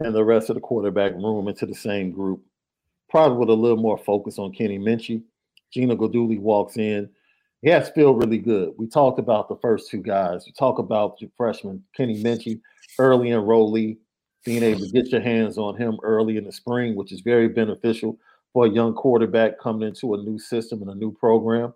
and 0.00 0.14
the 0.14 0.24
rest 0.24 0.50
of 0.50 0.54
the 0.54 0.60
quarterback 0.60 1.12
room 1.12 1.48
into 1.48 1.66
the 1.66 1.74
same 1.74 2.10
group. 2.10 2.42
Probably 3.08 3.38
with 3.38 3.50
a 3.50 3.54
little 3.54 3.76
more 3.76 3.98
focus 3.98 4.38
on 4.38 4.52
Kenny 4.52 4.78
Minchey. 4.78 5.22
Gino 5.72 5.94
Guidugli 5.94 6.40
walks 6.40 6.76
in. 6.76 7.08
He 7.62 7.68
has 7.68 7.90
feel 7.90 8.14
really 8.14 8.38
good. 8.38 8.72
We 8.78 8.86
talked 8.86 9.18
about 9.18 9.48
the 9.48 9.56
first 9.56 9.90
two 9.90 10.02
guys. 10.02 10.44
We 10.46 10.52
talk 10.52 10.78
about 10.78 11.18
the 11.18 11.30
freshman 11.36 11.84
Kenny 11.94 12.22
Minchey, 12.22 12.60
early 12.98 13.28
enrollee, 13.28 13.98
being 14.44 14.62
able 14.62 14.80
to 14.80 14.90
get 14.90 15.08
your 15.08 15.20
hands 15.20 15.58
on 15.58 15.76
him 15.76 15.98
early 16.02 16.38
in 16.38 16.44
the 16.44 16.52
spring, 16.52 16.96
which 16.96 17.12
is 17.12 17.20
very 17.20 17.48
beneficial 17.48 18.18
for 18.52 18.66
a 18.66 18.70
young 18.70 18.94
quarterback 18.94 19.60
coming 19.60 19.86
into 19.86 20.14
a 20.14 20.22
new 20.22 20.38
system 20.38 20.80
and 20.80 20.90
a 20.90 20.94
new 20.94 21.12
program, 21.12 21.74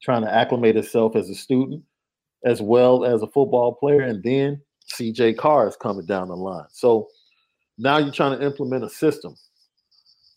trying 0.00 0.22
to 0.22 0.32
acclimate 0.32 0.76
himself 0.76 1.16
as 1.16 1.28
a 1.28 1.34
student 1.34 1.82
as 2.44 2.62
well 2.62 3.04
as 3.04 3.22
a 3.22 3.26
football 3.26 3.74
player. 3.74 4.00
And 4.00 4.22
then 4.22 4.60
CJ 4.92 5.36
Carr 5.36 5.68
is 5.68 5.76
coming 5.76 6.06
down 6.06 6.28
the 6.28 6.36
line. 6.36 6.66
So 6.70 7.08
now 7.80 7.98
you're 7.98 8.12
trying 8.12 8.38
to 8.38 8.44
implement 8.44 8.84
a 8.84 8.90
system 8.90 9.34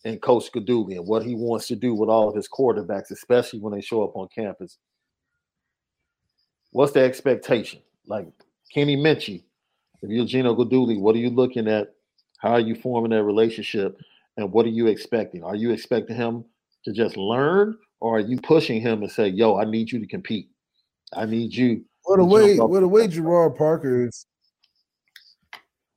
and 0.06 0.22
Coach 0.22 0.52
Guidugli 0.52 0.96
and 0.96 1.08
what 1.08 1.24
he 1.24 1.36
wants 1.36 1.68
to 1.68 1.76
do 1.76 1.94
with 1.94 2.10
all 2.10 2.30
of 2.30 2.36
his 2.36 2.48
quarterbacks, 2.48 3.12
especially 3.12 3.60
when 3.60 3.74
they 3.74 3.82
show 3.82 4.04
up 4.04 4.16
on 4.16 4.28
campus. 4.34 4.78
What's 6.72 6.94
the 6.94 7.02
expectation? 7.02 7.82
Like 8.06 8.28
Kenny 8.74 8.98
Minchey, 8.98 9.44
if 10.02 10.10
you're 10.10 10.26
Gino 10.26 10.56
Guidugli, 10.56 11.00
what 11.00 11.16
are 11.16 11.20
you 11.20 11.30
looking 11.30 11.68
at? 11.68 11.94
How 12.40 12.52
are 12.52 12.60
you 12.60 12.76
forming 12.76 13.12
that 13.12 13.24
relationship? 13.24 13.98
And 14.38 14.52
what 14.52 14.66
are 14.66 14.70
you 14.70 14.88
expecting? 14.88 15.44
Are 15.44 15.56
you 15.56 15.72
expecting 15.72 16.16
him 16.16 16.44
to 16.86 16.92
just 16.92 17.16
learn, 17.18 17.78
or 18.00 18.18
are 18.18 18.22
you 18.22 18.40
pushing 18.42 18.82
him 18.82 19.04
and 19.04 19.12
say, 19.12 19.28
yo, 19.28 19.58
I 19.58 19.66
need 19.66 19.92
you 19.92 20.00
to 20.00 20.08
compete? 20.08 20.50
I 21.14 21.26
need 21.26 21.54
you 21.56 21.86
Well, 22.06 22.18
the 22.18 22.26
way 22.26 22.58
well 22.58 22.82
the 22.82 22.88
way 22.88 23.04
touch 23.04 23.16
the 23.16 23.22
ball." 23.22 23.32
Gerard 23.32 23.56
Parker 23.56 24.08
is 24.08 24.26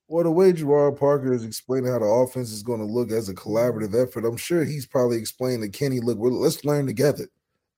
well, 0.09 0.25
the 0.25 0.31
way 0.31 0.53
Gerard 0.53 0.99
Parker 0.99 1.33
is 1.33 1.45
explaining 1.45 1.91
how 1.91 1.99
the 1.99 2.07
offense 2.07 2.53
is 2.53 2.63
going 2.63 2.81
to 2.81 2.87
look 2.87 3.11
as 3.11 3.29
a 3.29 3.35
collaborative 3.35 4.01
effort, 4.01 4.25
I'm 4.25 4.37
sure 4.37 4.65
he's 4.65 4.87
probably 4.87 5.19
explaining 5.19 5.63
to 5.63 5.79
Kenny, 5.79 6.01
look, 6.01 6.19
let's 6.21 6.65
learn 6.65 6.87
together. 6.87 7.29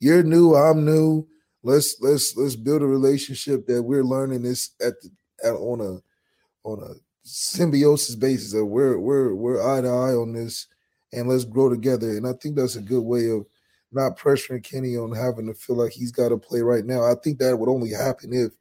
You're 0.01 0.23
new, 0.23 0.55
I'm 0.55 0.85
new. 0.85 1.27
Let's 1.65 1.97
let's 2.01 2.37
let's 2.37 2.55
build 2.55 2.83
a 2.83 2.87
relationship 2.87 3.67
that 3.67 3.83
we're 3.83 4.05
learning 4.05 4.43
this 4.43 4.71
at 4.81 4.95
the 5.01 5.11
at, 5.43 5.55
on 5.55 5.81
a 5.81 6.69
on 6.69 6.83
a 6.83 6.95
symbiosis 7.25 8.15
basis 8.15 8.53
that 8.53 8.65
we're 8.65 8.99
we're 8.99 9.35
we're 9.35 9.61
eye 9.61 9.81
to 9.81 9.89
eye 9.89 10.15
on 10.15 10.33
this 10.33 10.69
and 11.13 11.29
let's 11.29 11.45
grow 11.45 11.69
together. 11.69 12.17
And 12.17 12.27
I 12.27 12.33
think 12.35 12.57
that's 12.57 12.77
a 12.77 12.81
good 12.81 13.03
way 13.03 13.29
of 13.31 13.45
not 13.91 14.19
pressuring 14.19 14.63
Kenny 14.63 14.97
on 14.97 15.13
having 15.13 15.47
to 15.47 15.55
feel 15.55 15.77
like 15.77 15.93
he's 15.93 16.13
got 16.13 16.29
to 16.29 16.39
play 16.39 16.61
right 16.61 16.85
now. 16.85 17.03
I 17.03 17.15
think 17.23 17.39
that 17.39 17.59
would 17.59 17.69
only 17.69 17.91
happen 17.91 18.33
if 18.33 18.53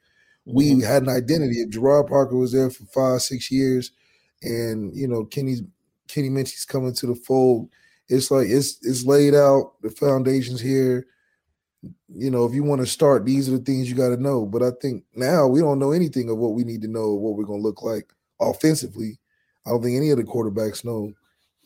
we 0.48 0.80
had 0.82 1.04
an 1.04 1.10
identity. 1.10 1.60
If 1.60 1.70
Gerard 1.70 2.08
Parker 2.08 2.38
was 2.38 2.54
there 2.54 2.70
for 2.70 2.86
five, 2.86 3.22
six 3.22 3.52
years, 3.52 3.92
and 4.42 4.96
you 4.96 5.08
know 5.08 5.26
Kenny's 5.26 5.62
Kenny 6.08 6.30
Minchey's 6.30 6.66
coming 6.66 6.94
to 6.96 7.08
the 7.08 7.16
fold, 7.16 7.70
it's 8.08 8.32
like 8.32 8.48
it's 8.48 8.80
it's 8.82 9.06
laid 9.06 9.36
out. 9.36 9.74
The 9.82 9.90
foundations 9.90 10.62
here. 10.62 11.06
You 12.10 12.32
know, 12.32 12.46
if 12.46 12.54
you 12.54 12.64
want 12.64 12.82
to 12.82 12.88
start, 12.88 13.26
these 13.26 13.48
are 13.48 13.58
the 13.58 13.64
things 13.64 13.90
you 13.90 13.96
got 13.96 14.10
to 14.10 14.22
know. 14.22 14.46
But 14.46 14.64
I 14.64 14.72
think 14.82 15.04
now 15.14 15.48
we 15.48 15.60
don't 15.60 15.80
know 15.80 15.92
anything 15.92 16.30
of 16.30 16.38
what 16.38 16.54
we 16.54 16.64
need 16.64 16.82
to 16.82 16.88
know, 16.88 17.14
what 17.14 17.36
we're 17.36 17.46
going 17.46 17.60
to 17.60 17.68
look 17.68 17.84
like 17.84 18.12
offensively. 18.42 19.20
I 19.66 19.70
don't 19.70 19.84
think 19.84 19.96
any 19.96 20.10
of 20.10 20.18
the 20.18 20.24
quarterbacks 20.24 20.84
know 20.84 21.14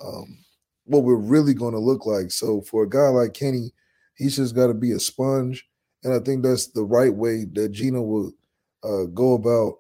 um, 0.04 0.38
what 0.86 1.04
we're 1.04 1.15
really 1.15 1.54
going 1.54 1.74
to 1.74 1.80
look 1.80 2.06
like. 2.06 2.32
So 2.32 2.62
for 2.62 2.84
a 2.84 2.89
guy 2.89 3.08
like 3.08 3.34
Kenny, 3.34 3.72
he's 4.15 4.36
just 4.36 4.54
got 4.54 4.67
to 4.67 4.74
be 4.74 4.91
a 4.91 5.00
sponge, 5.00 5.65
and 6.04 6.13
I 6.13 6.20
think 6.20 6.44
that's 6.44 6.67
the 6.67 6.84
right 6.84 7.13
way 7.13 7.46
that 7.54 7.72
Gino 7.72 8.02
will 8.02 8.34
uh, 8.84 9.06
go 9.13 9.34
about 9.34 9.76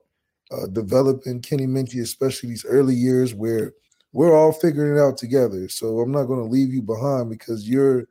uh, 0.51 0.67
developing 0.67 1.41
Kenny 1.41 1.67
Minchey, 1.67 2.01
especially 2.01 2.49
these 2.49 2.65
early 2.65 2.95
years 2.95 3.33
where 3.33 3.73
we're 4.13 4.35
all 4.35 4.51
figuring 4.51 4.97
it 4.97 5.01
out 5.01 5.17
together. 5.17 5.69
So 5.69 5.99
I'm 5.99 6.11
not 6.11 6.25
going 6.25 6.43
to 6.43 6.49
leave 6.51 6.73
you 6.73 6.81
behind 6.81 7.29
because 7.29 7.67
your 7.69 8.07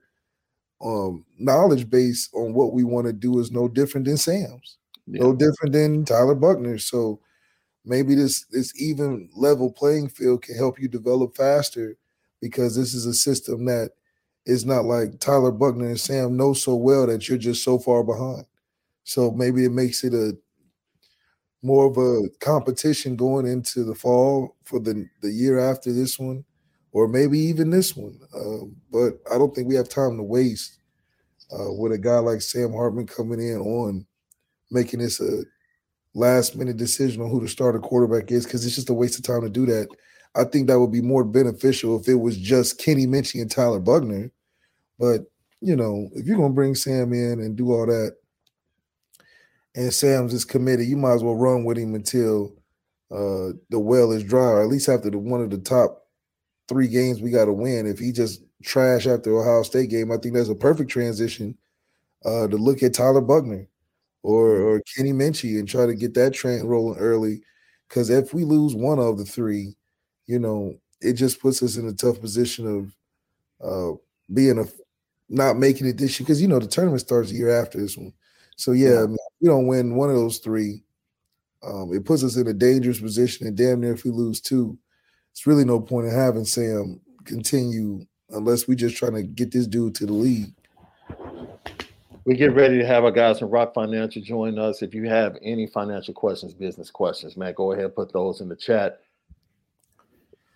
um, 0.83 1.24
knowledge 1.38 1.90
base 1.90 2.29
on 2.33 2.55
what 2.55 2.72
we 2.72 2.85
want 2.85 3.07
to 3.07 3.12
do 3.12 3.38
is 3.38 3.50
no 3.50 3.68
different 3.68 4.07
than 4.07 4.16
Sam's, 4.16 4.79
Yeah. 5.07 5.22
no 5.22 5.33
different 5.35 5.72
than 5.72 6.05
Tyler 6.05 6.35
Buchner. 6.35 6.79
So 6.79 7.20
maybe 7.85 8.14
this 8.14 8.44
this 8.46 8.72
even 8.81 9.29
level 9.35 9.70
playing 9.72 10.09
field 10.11 10.42
can 10.42 10.57
help 10.57 10.81
you 10.81 10.88
develop 10.88 11.37
faster 11.37 11.96
because 12.40 12.76
this 12.76 12.94
is 12.94 13.07
a 13.07 13.14
system 13.14 13.66
that 13.66 13.92
is 14.46 14.64
not 14.64 14.85
like 14.85 15.20
Tyler 15.20 15.53
Buchner 15.53 15.88
and 15.88 16.00
Sam 16.00 16.37
know 16.37 16.55
so 16.55 16.74
well 16.74 17.07
that 17.07 17.29
you're 17.29 17.38
just 17.38 17.62
so 17.62 17.79
far 17.79 18.03
behind. 18.03 18.46
So 19.05 19.31
maybe 19.33 19.64
it 19.64 19.72
makes 19.72 20.05
it 20.05 20.14
a 20.14 20.37
more 21.62 21.87
of 21.87 21.96
a 21.99 22.29
competition 22.40 23.16
going 23.16 23.46
into 23.46 23.85
the 23.85 23.94
fall 23.94 24.57
for 24.64 24.81
the 24.81 25.07
the 25.20 25.31
year 25.31 25.59
after 25.59 25.92
this 25.92 26.18
one, 26.18 26.44
or 26.92 27.09
maybe 27.09 27.38
even 27.38 27.70
this 27.70 27.96
one. 27.96 28.18
Um, 28.35 28.77
but 28.90 29.14
I 29.33 29.38
don't 29.38 29.55
think 29.55 29.68
we 29.68 29.75
have 29.75 29.88
time 29.88 30.16
to 30.16 30.23
waste 30.23 30.79
uh, 31.53 31.73
with 31.73 31.92
a 31.92 31.99
guy 31.99 32.18
like 32.18 32.40
Sam 32.40 32.73
Hartman 32.73 33.07
coming 33.07 33.40
in 33.40 33.59
on 33.59 34.07
making 34.70 35.01
this 35.01 35.20
a 35.20 35.42
last 36.14 36.57
minute 36.57 36.77
decision 36.77 37.23
on 37.23 37.31
who 37.31 37.40
the 37.40 37.49
starter 37.49 37.79
quarterback 37.79 38.31
is 38.31 38.44
because 38.44 38.64
it's 38.64 38.75
just 38.75 38.90
a 38.90 38.94
waste 38.94 39.18
of 39.18 39.25
time 39.25 39.42
to 39.42 39.51
do 39.51 39.66
that. 39.66 39.88
I 40.37 40.44
think 40.44 40.68
that 40.68 40.79
would 40.79 40.92
be 40.92 41.01
more 41.01 41.25
beneficial 41.25 41.99
if 42.01 42.09
it 42.09 42.14
was 42.14 42.37
just 42.37 42.79
Kenny 42.79 43.07
Minchey 43.07 43.40
and 43.40 43.51
Tyler 43.51 43.81
Buchner. 43.81 44.31
But 44.99 45.23
you 45.61 45.77
know, 45.77 46.09
if 46.14 46.27
you're 46.27 46.37
gonna 46.37 46.55
bring 46.55 46.75
Sam 46.75 47.12
in 47.12 47.40
and 47.40 47.57
do 47.57 47.73
all 47.73 47.87
that, 47.87 48.16
and 49.74 49.92
Sam's 49.92 50.35
is 50.35 50.44
committed, 50.44 50.87
you 50.87 50.96
might 50.96 51.14
as 51.14 51.22
well 51.24 51.37
run 51.37 51.64
with 51.64 51.78
him 51.78 51.94
until 51.94 52.52
uh, 53.11 53.54
the 53.70 53.78
well 53.78 54.12
is 54.12 54.24
dry, 54.24 54.42
or 54.44 54.62
at 54.62 54.68
least 54.68 54.88
after 54.88 55.11
the 55.11 55.18
one 55.18 55.42
of 55.42 55.50
the 55.50 55.59
top 55.59 56.06
three 56.68 56.88
games 56.88 57.20
we 57.20 57.30
got 57.30 57.46
to 57.46 57.52
win. 57.52 57.87
If 57.87 57.98
he 57.98 58.12
just 58.12 58.42
trash 58.62 59.06
after 59.06 59.37
Ohio 59.38 59.62
State 59.62 59.90
game, 59.90 60.12
I 60.12 60.16
think 60.16 60.35
that's 60.35 60.48
a 60.48 60.54
perfect 60.54 60.90
transition 60.90 61.56
uh, 62.24 62.46
to 62.48 62.56
look 62.56 62.83
at 62.83 62.94
Tyler 62.94 63.20
Buchner 63.20 63.68
or 64.22 64.56
or 64.61 64.83
Kenny 64.96 65.12
Minchey 65.12 65.59
and 65.59 65.68
try 65.68 65.87
to 65.87 65.94
get 65.94 66.14
that 66.14 66.35
train 66.35 66.62
rolling 66.64 66.98
early. 66.98 67.42
Because 67.88 68.11
if 68.11 68.33
we 68.35 68.44
lose 68.44 68.74
one 68.74 68.98
of 68.98 69.18
the 69.18 69.24
three, 69.24 69.74
you 70.26 70.38
know, 70.38 70.74
it 71.00 71.14
just 71.14 71.40
puts 71.40 71.62
us 71.62 71.76
in 71.76 71.88
a 71.88 71.92
tough 71.92 72.20
position 72.20 72.66
of 72.66 72.96
uh, 73.66 73.96
being 74.33 74.59
a 74.59 74.64
not 75.28 75.56
making 75.56 75.87
it 75.87 75.98
this 75.98 76.18
year. 76.18 76.24
Because 76.26 76.42
you 76.42 76.48
know 76.48 76.59
the 76.59 76.66
tournament 76.68 77.00
starts 77.00 77.30
a 77.30 77.35
year 77.35 77.50
after 77.50 77.80
this 77.80 77.96
one. 77.96 78.12
So 78.61 78.73
yeah, 78.73 79.03
I 79.03 79.07
mean, 79.07 79.14
if 79.14 79.40
we 79.40 79.49
don't 79.49 79.66
win 79.66 79.96
one 79.96 80.11
of 80.11 80.16
those 80.16 80.37
three. 80.37 80.83
Um, 81.62 81.94
it 81.94 82.05
puts 82.05 82.23
us 82.23 82.37
in 82.37 82.46
a 82.46 82.53
dangerous 82.53 83.01
position, 83.01 83.46
and 83.46 83.57
damn 83.57 83.81
near 83.81 83.94
if 83.94 84.05
we 84.05 84.11
lose 84.11 84.38
two, 84.38 84.79
it's 85.33 85.46
really 85.46 85.64
no 85.64 85.81
point 85.81 86.09
in 86.09 86.12
having 86.12 86.44
Sam 86.44 87.01
continue 87.25 88.05
unless 88.29 88.68
we 88.68 88.77
just 88.77 88.96
trying 88.96 89.14
to 89.14 89.23
get 89.23 89.51
this 89.51 89.66
dude 89.66 89.94
to 89.94 90.07
the 90.07 90.12
league. 90.12 90.53
We 92.27 92.37
get 92.37 92.55
ready 92.55 92.79
to 92.79 92.87
have 92.87 93.05
our 93.05 93.11
guys 93.11 93.38
from 93.38 93.49
ROK 93.49 93.73
Financial 93.73 94.20
join 94.20 94.59
us. 94.59 94.83
If 94.83 94.94
you 94.94 95.09
have 95.09 95.38
any 95.42 95.66
financial 95.66 96.12
questions, 96.12 96.53
business 96.53 96.90
questions, 96.90 97.38
man, 97.38 97.55
go 97.57 97.73
ahead 97.73 97.87
and 97.87 97.94
put 97.94 98.12
those 98.12 98.42
in 98.42 98.51
the 98.51 98.57
chat. 98.57 99.01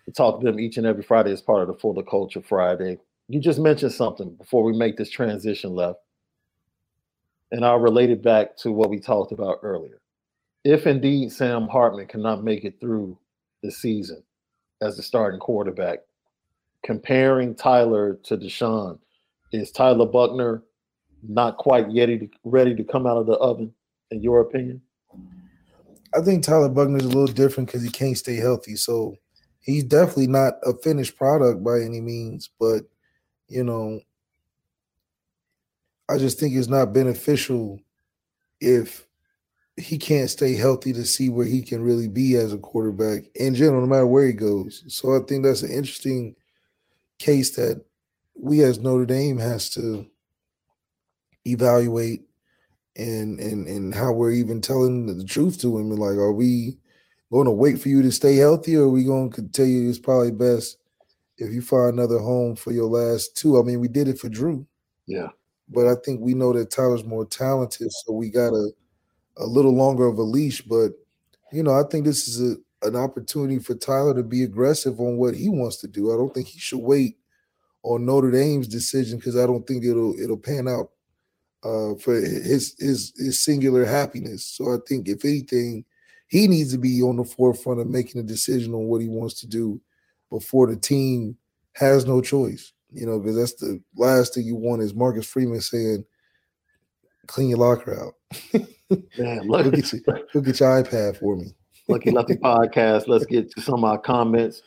We 0.05 0.13
talk 0.13 0.39
to 0.39 0.45
them 0.45 0.59
each 0.59 0.77
and 0.77 0.85
every 0.85 1.01
Friday 1.01 1.31
as 1.31 1.41
part 1.41 1.63
of 1.63 1.67
the 1.69 1.73
Fuller 1.73 2.03
Culture 2.03 2.41
Friday. 2.41 2.99
You 3.29 3.39
just 3.39 3.59
mentioned 3.59 3.93
something 3.93 4.35
before 4.35 4.63
we 4.63 4.77
make 4.77 4.95
this 4.95 5.09
transition 5.09 5.73
left. 5.73 5.99
And 7.55 7.65
I'll 7.65 7.79
relate 7.79 8.09
it 8.09 8.21
back 8.21 8.57
to 8.57 8.71
what 8.73 8.89
we 8.89 8.99
talked 8.99 9.31
about 9.31 9.59
earlier. 9.63 10.01
If 10.65 10.85
indeed 10.85 11.31
Sam 11.31 11.69
Hartman 11.69 12.05
cannot 12.05 12.43
make 12.43 12.65
it 12.65 12.81
through 12.81 13.17
the 13.63 13.71
season 13.71 14.21
as 14.81 14.97
the 14.97 15.03
starting 15.03 15.39
quarterback, 15.39 15.99
comparing 16.83 17.55
Tyler 17.55 18.19
to 18.23 18.35
Deshaun, 18.35 18.99
is 19.53 19.71
Tyler 19.71 20.05
Buchner 20.05 20.63
not 21.23 21.55
quite 21.55 21.89
yet 21.89 22.09
ready 22.43 22.75
to, 22.75 22.83
come 22.83 23.07
out 23.07 23.19
of 23.19 23.25
the 23.25 23.35
oven, 23.35 23.73
in 24.11 24.21
your 24.21 24.41
opinion? 24.41 24.81
I 26.13 26.19
think 26.25 26.43
Tyler 26.43 26.67
Buchner 26.67 26.97
is 26.97 27.05
a 27.05 27.07
little 27.07 27.27
different 27.27 27.69
because 27.69 27.83
he 27.83 27.89
can't 27.89 28.17
stay 28.17 28.35
healthy. 28.35 28.75
So 28.75 29.15
he's 29.61 29.85
definitely 29.85 30.27
not 30.27 30.55
a 30.63 30.73
finished 30.73 31.15
product 31.15 31.63
by 31.63 31.79
any 31.79 32.01
means. 32.01 32.49
But 32.59 32.81
you 33.47 33.63
know, 33.63 34.01
I 36.09 36.17
just 36.17 36.39
think 36.39 36.55
it's 36.55 36.67
not 36.67 36.93
beneficial 36.93 37.79
if 38.61 39.05
he 39.77 39.97
can't 39.97 40.29
stay 40.29 40.55
healthy 40.55 40.93
to 40.93 41.03
see 41.03 41.29
where 41.29 41.45
he 41.45 41.61
can 41.61 41.81
really 41.81 42.07
be 42.07 42.35
as 42.35 42.53
a 42.53 42.57
quarterback 42.57 43.23
in 43.35 43.55
general, 43.55 43.81
no 43.81 43.87
matter 43.87 44.07
where 44.07 44.27
he 44.27 44.33
goes. 44.33 44.83
So 44.87 45.15
I 45.15 45.19
think 45.25 45.43
that's 45.43 45.63
an 45.63 45.71
interesting 45.71 46.35
case 47.19 47.55
that 47.55 47.83
we 48.35 48.63
as 48.63 48.79
Notre 48.79 49.05
Dame 49.05 49.37
has 49.37 49.69
to 49.71 50.05
evaluate 51.45 52.21
and 52.95 53.39
and 53.39 53.67
and 53.67 53.93
how 53.93 54.11
we're 54.11 54.31
even 54.31 54.61
telling 54.61 55.05
the 55.05 55.23
truth 55.25 55.59
to 55.61 55.77
him. 55.77 55.89
Like, 55.91 56.17
are 56.17 56.33
we 56.33 56.77
going 57.31 57.45
to 57.45 57.51
wait 57.51 57.81
for 57.81 57.89
you 57.89 58.01
to 58.01 58.11
stay 58.11 58.35
healthy, 58.35 58.77
or 58.77 58.83
are 58.83 58.89
we 58.89 59.03
going 59.03 59.31
to 59.33 59.43
tell 59.49 59.65
you 59.65 59.89
it's 59.89 59.99
probably 59.99 60.31
best 60.31 60.77
if 61.37 61.53
you 61.53 61.61
find 61.61 61.93
another 61.93 62.19
home 62.19 62.55
for 62.55 62.71
your 62.71 62.87
last 62.87 63.35
two? 63.35 63.59
I 63.59 63.63
mean, 63.63 63.79
we 63.79 63.87
did 63.87 64.07
it 64.07 64.19
for 64.19 64.29
Drew. 64.29 64.65
Yeah. 65.05 65.29
But 65.69 65.87
I 65.87 65.95
think 66.05 66.21
we 66.21 66.33
know 66.33 66.53
that 66.53 66.71
Tyler's 66.71 67.03
more 67.03 67.25
talented, 67.25 67.91
so 67.91 68.13
we 68.13 68.29
got 68.29 68.53
a 68.53 68.71
a 69.37 69.45
little 69.45 69.73
longer 69.75 70.07
of 70.07 70.17
a 70.17 70.23
leash. 70.23 70.61
But 70.61 70.93
you 71.51 71.63
know, 71.63 71.73
I 71.79 71.83
think 71.89 72.05
this 72.05 72.27
is 72.27 72.41
a, 72.53 72.87
an 72.87 72.95
opportunity 72.95 73.59
for 73.59 73.75
Tyler 73.75 74.13
to 74.15 74.23
be 74.23 74.43
aggressive 74.43 74.99
on 74.99 75.17
what 75.17 75.35
he 75.35 75.49
wants 75.49 75.77
to 75.77 75.87
do. 75.87 76.13
I 76.13 76.17
don't 76.17 76.33
think 76.33 76.47
he 76.47 76.59
should 76.59 76.79
wait 76.79 77.17
on 77.83 78.05
Notre 78.05 78.31
Dame's 78.31 78.67
decision 78.67 79.19
because 79.19 79.37
I 79.37 79.45
don't 79.47 79.65
think 79.67 79.83
it'll 79.85 80.19
it'll 80.19 80.37
pan 80.37 80.67
out 80.67 80.91
uh, 81.63 81.95
for 81.95 82.15
his 82.15 82.75
his 82.79 83.13
his 83.17 83.43
singular 83.43 83.85
happiness. 83.85 84.45
So 84.45 84.73
I 84.73 84.77
think 84.87 85.07
if 85.07 85.25
anything, 85.25 85.85
he 86.27 86.47
needs 86.47 86.71
to 86.73 86.77
be 86.77 87.01
on 87.01 87.17
the 87.17 87.23
forefront 87.23 87.79
of 87.79 87.87
making 87.87 88.21
a 88.21 88.23
decision 88.23 88.73
on 88.73 88.85
what 88.85 89.01
he 89.01 89.07
wants 89.09 89.39
to 89.41 89.47
do 89.47 89.81
before 90.29 90.67
the 90.67 90.75
team 90.75 91.37
has 91.73 92.05
no 92.05 92.21
choice. 92.21 92.73
You 92.95 93.05
know, 93.05 93.19
because 93.19 93.35
that's 93.35 93.55
the 93.55 93.81
last 93.97 94.33
thing 94.33 94.45
you 94.45 94.55
want 94.55 94.81
is 94.81 94.93
Marcus 94.93 95.27
Freeman 95.27 95.59
saying, 95.59 96.05
"Clean 97.27 97.49
your 97.49 97.59
locker 97.59 97.99
out." 97.99 98.13
Man, 99.17 99.47
look, 99.47 99.73
get 99.73 99.91
your, 99.91 100.01
go 100.33 100.41
get 100.41 100.59
your 100.59 100.83
iPad 100.83 101.19
for 101.19 101.35
me. 101.35 101.53
Lucky 101.89 102.11
Lucky 102.11 102.35
podcast. 102.43 103.07
Let's 103.07 103.25
get 103.25 103.51
to 103.51 103.61
some 103.61 103.83
of 103.83 103.91
our 103.91 103.99
comments. 103.99 104.61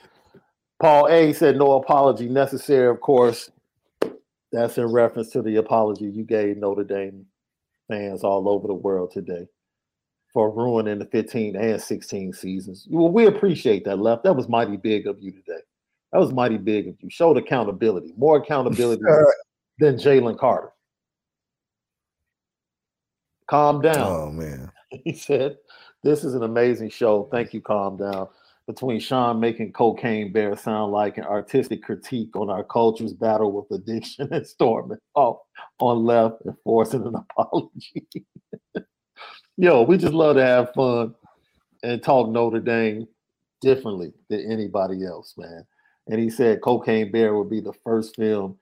Paul 0.80 1.08
A 1.08 1.32
said, 1.32 1.56
"No 1.56 1.72
apology 1.72 2.28
necessary." 2.28 2.88
Of 2.88 3.00
course, 3.00 3.50
that's 4.52 4.76
in 4.76 4.86
reference 4.86 5.30
to 5.30 5.42
the 5.42 5.56
apology 5.56 6.04
you 6.04 6.24
gave 6.24 6.58
Notre 6.58 6.84
Dame 6.84 7.24
fans 7.88 8.22
all 8.24 8.48
over 8.48 8.66
the 8.66 8.74
world 8.74 9.10
today 9.10 9.46
for 10.32 10.50
ruining 10.50 10.98
the 10.98 11.06
15 11.06 11.56
and 11.56 11.80
16 11.80 12.32
seasons. 12.34 12.86
Well, 12.90 13.10
we 13.10 13.26
appreciate 13.26 13.84
that, 13.86 13.98
Left. 13.98 14.24
That 14.24 14.36
was 14.36 14.48
mighty 14.48 14.76
big 14.76 15.06
of 15.06 15.20
you 15.20 15.32
today. 15.32 15.60
That 16.12 16.18
was 16.18 16.32
mighty 16.32 16.58
big 16.58 16.88
of 16.88 16.96
you. 17.00 17.10
Showed 17.10 17.36
accountability, 17.36 18.14
more 18.16 18.38
accountability 18.38 19.02
than 19.78 19.96
Jalen 19.96 20.38
Carter. 20.38 20.72
Calm 23.48 23.80
down. 23.80 23.96
Oh, 23.96 24.30
man. 24.30 24.72
He 24.90 25.12
said, 25.12 25.58
This 26.02 26.24
is 26.24 26.34
an 26.34 26.42
amazing 26.44 26.88
show. 26.88 27.28
Thank 27.30 27.52
you, 27.52 27.60
calm 27.60 27.98
down 27.98 28.28
between 28.68 29.00
Shaun 29.00 29.40
making 29.40 29.72
Cocaine 29.72 30.30
Bear 30.30 30.54
sound 30.54 30.92
like 30.92 31.16
an 31.16 31.24
artistic 31.24 31.82
critique 31.82 32.36
on 32.36 32.50
our 32.50 32.62
culture's 32.62 33.14
battle 33.14 33.50
with 33.50 33.70
addiction 33.70 34.28
and 34.30 34.46
storming 34.46 34.98
off 35.14 35.38
on 35.80 36.04
left 36.04 36.44
and 36.44 36.54
forcing 36.62 37.06
an 37.06 37.14
apology. 37.30 38.06
Yo, 39.56 39.82
we 39.82 39.96
just 39.96 40.12
love 40.12 40.36
to 40.36 40.44
have 40.44 40.72
fun 40.74 41.14
and 41.82 42.02
talk 42.02 42.28
Notre 42.28 42.60
Dame 42.60 43.08
differently 43.62 44.12
than 44.28 44.52
anybody 44.52 45.04
else, 45.04 45.34
man. 45.38 45.64
And 46.08 46.20
he 46.20 46.30
said 46.30 46.62
Cocaine 46.62 47.12
Bear 47.12 47.34
would 47.34 47.50
be 47.50 47.60
the 47.60 47.74
first 47.84 48.16
film 48.16 48.58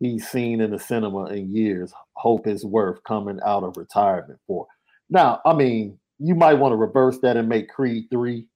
he's 0.00 0.28
seen 0.28 0.60
in 0.60 0.70
the 0.70 0.78
cinema 0.78 1.26
in 1.26 1.54
years. 1.54 1.92
Hope 2.14 2.46
is 2.46 2.64
worth 2.64 3.02
coming 3.04 3.40
out 3.44 3.64
of 3.64 3.76
retirement 3.76 4.38
for. 4.46 4.66
Now, 5.10 5.40
I 5.46 5.54
mean, 5.54 5.98
you 6.18 6.34
might 6.34 6.54
want 6.54 6.72
to 6.72 6.76
reverse 6.76 7.18
that 7.20 7.36
and 7.36 7.48
make 7.48 7.68
Creed 7.68 8.06
3 8.10 8.46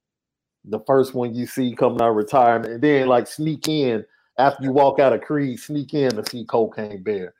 the 0.67 0.81
first 0.87 1.15
one 1.15 1.35
you 1.35 1.47
see 1.47 1.75
coming 1.75 2.01
out 2.01 2.11
of 2.11 2.17
retirement, 2.17 2.75
and 2.75 2.83
then 2.83 3.09
like 3.09 3.27
sneak 3.27 3.69
in 3.69 4.05
after 4.39 4.63
you 4.65 4.73
walk 4.73 5.01
out 5.01 5.13
of 5.13 5.23
Creed, 5.23 5.59
sneak 5.59 5.95
in 5.95 6.11
to 6.13 6.25
see 6.31 6.45
Cocaine 6.45 7.03
Bear. 7.03 7.35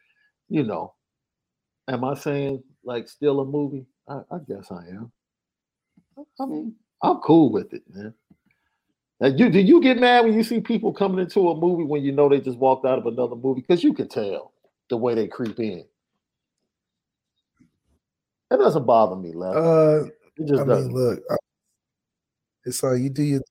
You 0.49 0.65
know, 0.65 0.95
am 1.89 2.05
I 2.05 2.15
saying 2.15 2.63
like 2.85 3.09
still 3.09 3.41
a 3.41 3.45
movie? 3.45 3.87
I, 4.09 4.21
I 4.31 4.39
guess 4.49 4.71
I 4.71 4.89
am. 4.89 5.13
I 6.41 6.47
mean, 6.47 6.75
I'm 7.03 7.19
cool 7.19 7.51
with 7.53 7.73
it, 7.73 7.83
man. 7.89 8.15
Now, 9.23 9.29
you 9.29 9.51
do 9.51 9.61
you 9.61 9.81
get 9.81 10.01
mad 10.01 10.25
when 10.25 10.35
you 10.35 10.43
see 10.43 10.61
people 10.61 10.93
coming 10.93 11.21
into 11.21 11.49
a 11.49 11.57
movie 11.57 11.85
when 11.85 12.03
you 12.03 12.11
know 12.11 12.29
they 12.29 12.41
just 12.41 12.59
walked 12.59 12.85
out 12.85 12.99
of 12.99 13.07
another 13.07 13.37
movie? 13.37 13.61
Because 13.61 13.85
you 13.85 13.95
can 13.95 14.09
tell 14.09 14.53
the 14.91 14.97
way 14.97 15.15
they 15.15 15.29
creep 15.29 15.61
in. 15.61 15.85
That 18.51 18.57
doesn't 18.57 18.85
bother 18.85 19.15
me, 19.15 19.33
left. 19.33 19.57
Uh, 19.57 20.05
it 20.37 20.49
just 20.49 20.63
I 20.63 20.65
doesn't. 20.65 20.93
mean, 20.93 20.97
look, 20.97 21.23
I, 21.31 21.37
it's 22.65 22.83
like 22.83 22.99
you 22.99 23.11
do 23.11 23.23
your 23.23 23.43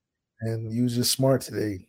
and 0.42 0.70
you 0.70 0.90
just 0.90 1.10
smart 1.10 1.40
today. 1.40 1.88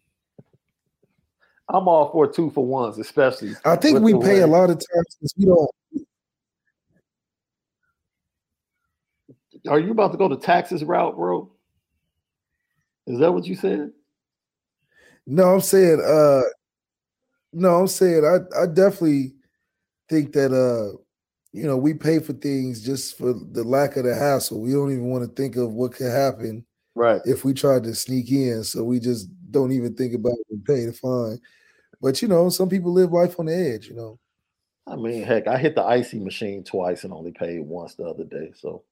I'm 1.67 1.89
all 1.89 2.09
for 2.09 2.31
two 2.31 2.51
for 2.51 2.65
ones, 2.65 2.99
especially. 2.99 3.51
I 3.65 3.75
think 3.75 3.99
we 3.99 4.13
pay 4.13 4.35
way. 4.35 4.39
a 4.39 4.47
lot 4.47 4.69
of 4.69 4.77
times 4.77 5.33
we 5.35 5.45
don't. 5.45 5.69
Are 9.67 9.79
you 9.79 9.91
about 9.91 10.13
to 10.13 10.17
go 10.17 10.29
to 10.29 10.37
taxes 10.37 10.85
route, 10.85 11.17
bro? 11.17 11.52
Is 13.07 13.19
that 13.19 13.31
what 13.31 13.45
you 13.45 13.55
said? 13.55 13.91
No, 15.25 15.53
I'm 15.53 15.61
saying, 15.61 16.01
uh, 16.05 16.41
no, 17.53 17.75
I'm 17.75 17.87
saying 17.87 18.25
I, 18.25 18.63
I 18.63 18.65
definitely 18.67 19.33
think 20.09 20.33
that 20.33 20.51
uh, 20.51 20.97
you 21.51 21.67
know, 21.67 21.77
we 21.77 21.93
pay 21.93 22.19
for 22.19 22.33
things 22.33 22.83
just 22.83 23.17
for 23.17 23.33
the 23.33 23.63
lack 23.63 23.95
of 23.95 24.05
the 24.05 24.15
hassle. 24.15 24.61
We 24.61 24.71
don't 24.71 24.91
even 24.91 25.09
want 25.09 25.23
to 25.23 25.41
think 25.41 25.55
of 25.55 25.73
what 25.73 25.93
could 25.93 26.11
happen 26.11 26.65
right 26.95 27.21
if 27.25 27.43
we 27.43 27.53
tried 27.53 27.83
to 27.83 27.95
sneak 27.95 28.31
in 28.31 28.63
so 28.63 28.83
we 28.83 28.99
just 28.99 29.29
don't 29.51 29.71
even 29.71 29.95
think 29.95 30.13
about 30.13 30.33
it 30.33 30.47
and 30.51 30.65
pay 30.65 30.85
the 30.85 30.93
fine 30.93 31.39
but 32.01 32.21
you 32.21 32.27
know 32.27 32.49
some 32.49 32.69
people 32.69 32.91
live 32.91 33.11
life 33.11 33.39
on 33.39 33.47
the 33.47 33.55
edge 33.55 33.87
you 33.87 33.95
know 33.95 34.19
i 34.87 34.95
mean 34.95 35.23
heck 35.23 35.47
i 35.47 35.57
hit 35.57 35.75
the 35.75 35.83
ICEE 35.83 36.19
machine 36.19 36.63
twice 36.63 37.03
and 37.03 37.13
only 37.13 37.31
paid 37.31 37.61
once 37.61 37.95
the 37.95 38.03
other 38.03 38.25
day 38.25 38.51
so 38.55 38.83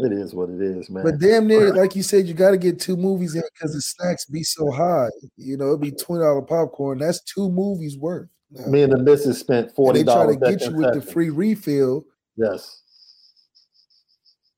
it 0.00 0.12
is 0.12 0.34
what 0.34 0.50
it 0.50 0.60
is 0.60 0.90
man 0.90 1.04
but 1.04 1.18
damn 1.18 1.46
near 1.46 1.72
like 1.72 1.94
you 1.94 2.02
said 2.02 2.26
you 2.26 2.34
got 2.34 2.50
to 2.50 2.58
get 2.58 2.80
two 2.80 2.96
movies 2.96 3.34
in 3.34 3.42
because 3.54 3.72
the 3.74 3.80
snacks 3.80 4.24
be 4.24 4.42
so 4.42 4.70
high 4.70 5.08
you 5.36 5.56
know 5.56 5.68
it'd 5.68 5.80
be 5.80 5.92
$20 5.92 6.48
popcorn 6.48 6.98
that's 6.98 7.20
two 7.20 7.48
movies 7.48 7.96
worth 7.96 8.28
now. 8.50 8.66
me 8.66 8.82
and 8.82 8.92
the 8.92 8.98
missus 8.98 9.38
spent 9.38 9.74
$40 9.76 9.88
and 9.88 9.96
they 9.96 10.12
try 10.12 10.26
to 10.26 10.56
get 10.56 10.68
you 10.68 10.76
with 10.76 10.94
the 10.94 11.00
free 11.00 11.30
refill 11.30 12.04
yes 12.36 12.82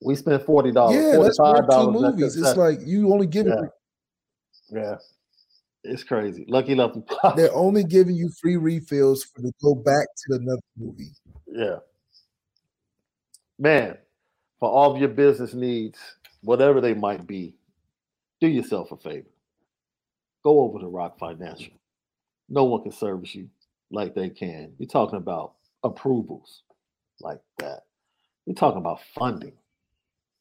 we 0.03 0.15
spent 0.15 0.45
forty 0.45 0.73
dollars. 0.73 0.97
Yeah, 0.97 1.19
that's 1.23 1.39
worth 1.39 1.69
two 1.69 1.91
movies. 1.91 2.37
It's 2.37 2.57
like 2.57 2.79
you 2.85 3.13
only 3.13 3.27
give 3.27 3.47
yeah. 3.47 3.63
it. 3.63 3.71
Yeah, 4.71 4.97
it's 5.85 6.05
crazy. 6.05 6.45
Lucky 6.49 6.75
Lucky. 6.75 7.03
They're 7.37 7.55
only 7.55 7.85
giving 7.85 8.15
you 8.15 8.31
free 8.41 8.57
refills 8.57 9.25
for 9.25 9.43
to 9.43 9.53
go 9.63 9.75
back 9.75 10.07
to 10.29 10.37
another 10.37 10.61
movie. 10.77 11.13
Yeah, 11.47 11.77
man. 13.59 13.99
For 14.59 14.69
all 14.69 14.95
of 14.95 15.01
your 15.01 15.11
business 15.11 15.55
needs, 15.55 15.99
whatever 16.43 16.81
they 16.81 16.95
might 16.95 17.27
be, 17.27 17.55
do 18.41 18.49
yourself 18.49 18.93
a 18.93 18.97
favor. 18.97 19.29
Go 20.43 20.61
over 20.61 20.79
to 20.79 20.87
ROK 20.87 21.19
Financial. 21.19 21.73
No 22.49 22.65
one 22.65 22.83
can 22.83 22.93
service 22.93 23.35
you 23.35 23.49
like 23.91 24.15
they 24.15 24.31
can. 24.31 24.73
You're 24.79 24.89
talking 24.89 25.19
about 25.19 25.55
approvals 25.83 26.63
like 27.21 27.41
that. 27.59 27.83
You're 28.47 28.55
talking 28.55 28.79
about 28.79 29.01
funding 29.15 29.55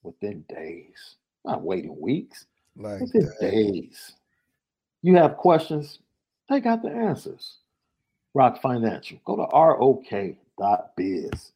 within 0.04 0.46
days, 0.48 1.16
not 1.44 1.64
waiting 1.64 2.00
weeks, 2.00 2.46
like 2.78 3.02
within 3.02 3.26
that. 3.26 3.42
days. 3.42 4.14
You 5.02 5.16
have 5.16 5.38
questions, 5.38 6.00
they 6.50 6.60
got 6.60 6.82
the 6.82 6.90
answers. 6.90 7.58
ROK 8.34 8.62
Financial. 8.62 9.18
Go 9.26 9.38
to 9.38 9.44
rok.biz. 9.54 11.52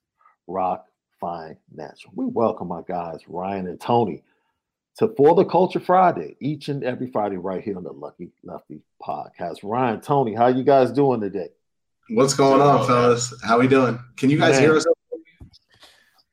ROK 0.48 0.86
Financial. 1.20 2.12
We 2.16 2.26
welcome 2.26 2.72
our 2.72 2.82
guys, 2.82 3.20
Ryan 3.28 3.68
and 3.68 3.80
Tony, 3.80 4.24
to 4.98 5.14
For 5.18 5.36
the 5.36 5.46
Culture 5.46 5.80
Friday, 5.80 6.36
each 6.40 6.70
and 6.70 6.84
every 6.84 7.08
Friday, 7.08 7.38
right 7.38 7.64
here 7.64 7.78
on 7.78 7.84
the 7.84 7.92
Lucky 7.92 8.32
Lefty 8.44 8.82
podcast. 9.02 9.58
Ryan, 9.64 10.02
Tony, 10.02 10.34
how 10.34 10.48
you 10.48 10.64
guys 10.64 10.92
doing 10.92 11.22
today? 11.22 11.50
What's 12.10 12.34
going 12.34 12.62
on, 12.62 12.88
fellas? 12.88 13.34
How 13.44 13.60
we 13.60 13.68
doing? 13.68 14.00
Can 14.18 14.30
you 14.30 14.38
guys 14.38 14.54
Man. 14.54 14.62
hear 14.62 14.76
us? 14.78 14.86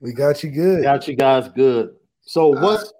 We 0.00 0.12
got 0.12 0.42
you 0.42 0.50
good. 0.50 0.82
Got 0.82 1.08
you 1.08 1.16
guys 1.16 1.48
good. 1.48 1.96
So 2.22 2.56
uh, 2.56 2.60
what's 2.60 2.92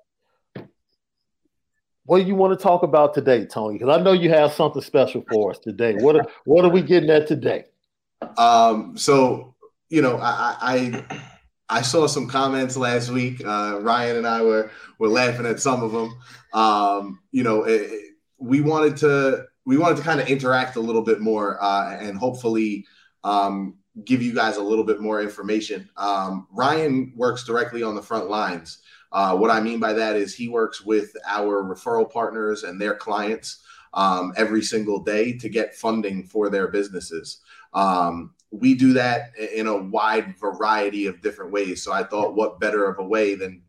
what 2.04 2.20
do 2.20 2.26
you 2.26 2.34
want 2.34 2.56
to 2.56 2.62
talk 2.62 2.82
about 2.82 3.14
today, 3.14 3.46
Tony? 3.46 3.78
Because 3.78 3.98
I 3.98 4.02
know 4.02 4.12
you 4.12 4.30
have 4.30 4.52
something 4.52 4.82
special 4.82 5.24
for 5.28 5.50
us 5.50 5.58
today. 5.58 5.94
What 5.94 6.16
are, 6.16 6.26
what 6.44 6.64
are 6.64 6.70
we 6.70 6.80
getting 6.82 7.10
at 7.10 7.26
today? 7.26 7.64
Um, 8.38 8.96
so 8.96 9.54
you 9.88 10.02
know, 10.02 10.18
I, 10.18 10.56
I 10.60 11.04
I 11.68 11.82
saw 11.82 12.06
some 12.06 12.28
comments 12.28 12.76
last 12.76 13.10
week. 13.10 13.44
Uh, 13.44 13.78
Ryan 13.80 14.16
and 14.16 14.26
I 14.26 14.42
were 14.42 14.70
were 14.98 15.08
laughing 15.08 15.46
at 15.46 15.60
some 15.60 15.82
of 15.82 15.92
them. 15.92 16.16
Um, 16.52 17.20
you 17.32 17.42
know, 17.42 17.64
it, 17.64 17.82
it, 17.82 18.14
we 18.38 18.60
wanted 18.60 18.96
to 18.98 19.46
we 19.64 19.76
wanted 19.76 19.96
to 19.96 20.02
kind 20.02 20.20
of 20.20 20.28
interact 20.28 20.76
a 20.76 20.80
little 20.80 21.02
bit 21.02 21.20
more 21.20 21.62
uh, 21.62 21.96
and 21.98 22.16
hopefully 22.16 22.86
um, 23.24 23.76
give 24.04 24.22
you 24.22 24.32
guys 24.32 24.56
a 24.56 24.62
little 24.62 24.84
bit 24.84 25.00
more 25.00 25.20
information. 25.20 25.88
Um, 25.96 26.46
Ryan 26.52 27.12
works 27.16 27.44
directly 27.44 27.82
on 27.82 27.94
the 27.94 28.02
front 28.02 28.30
lines. 28.30 28.78
Uh, 29.10 29.36
what 29.36 29.50
I 29.50 29.60
mean 29.60 29.80
by 29.80 29.92
that 29.94 30.16
is 30.16 30.34
he 30.34 30.48
works 30.48 30.82
with 30.82 31.16
our 31.26 31.64
referral 31.64 32.10
partners 32.10 32.62
and 32.62 32.80
their 32.80 32.94
clients 32.94 33.62
um, 33.94 34.32
every 34.36 34.62
single 34.62 35.02
day 35.02 35.36
to 35.38 35.48
get 35.48 35.74
funding 35.74 36.24
for 36.24 36.50
their 36.50 36.68
businesses. 36.68 37.38
Um, 37.72 38.34
we 38.60 38.74
do 38.74 38.92
that 38.94 39.30
in 39.54 39.66
a 39.66 39.76
wide 39.76 40.36
variety 40.38 41.06
of 41.06 41.20
different 41.20 41.52
ways. 41.52 41.82
So 41.82 41.92
I 41.92 42.02
thought, 42.02 42.34
what 42.34 42.60
better 42.60 42.88
of 42.88 42.98
a 42.98 43.06
way 43.06 43.34
than 43.34 43.62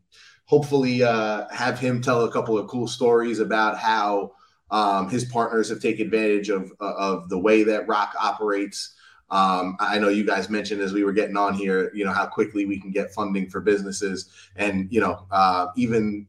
hopefully 0.44 1.02
uh, 1.02 1.46
have 1.50 1.78
him 1.78 2.00
tell 2.00 2.24
a 2.24 2.32
couple 2.32 2.56
of 2.56 2.68
cool 2.68 2.88
stories 2.88 3.38
about 3.38 3.78
how 3.78 4.32
um, 4.70 5.08
his 5.08 5.24
partners 5.24 5.68
have 5.68 5.80
taken 5.80 6.06
advantage 6.06 6.48
of 6.48 6.72
of 6.80 7.28
the 7.28 7.38
way 7.38 7.62
that 7.64 7.86
ROK 7.88 8.14
operates. 8.20 8.94
Um, 9.30 9.76
I 9.78 9.98
know 9.98 10.08
you 10.08 10.24
guys 10.24 10.48
mentioned 10.48 10.80
as 10.80 10.92
we 10.92 11.04
were 11.04 11.12
getting 11.12 11.36
on 11.36 11.52
here, 11.52 11.90
you 11.94 12.04
know, 12.04 12.12
how 12.12 12.26
quickly 12.26 12.64
we 12.64 12.80
can 12.80 12.90
get 12.90 13.12
funding 13.12 13.50
for 13.50 13.60
businesses, 13.60 14.30
and 14.56 14.88
you 14.90 15.00
know, 15.00 15.26
uh, 15.30 15.66
even 15.76 16.26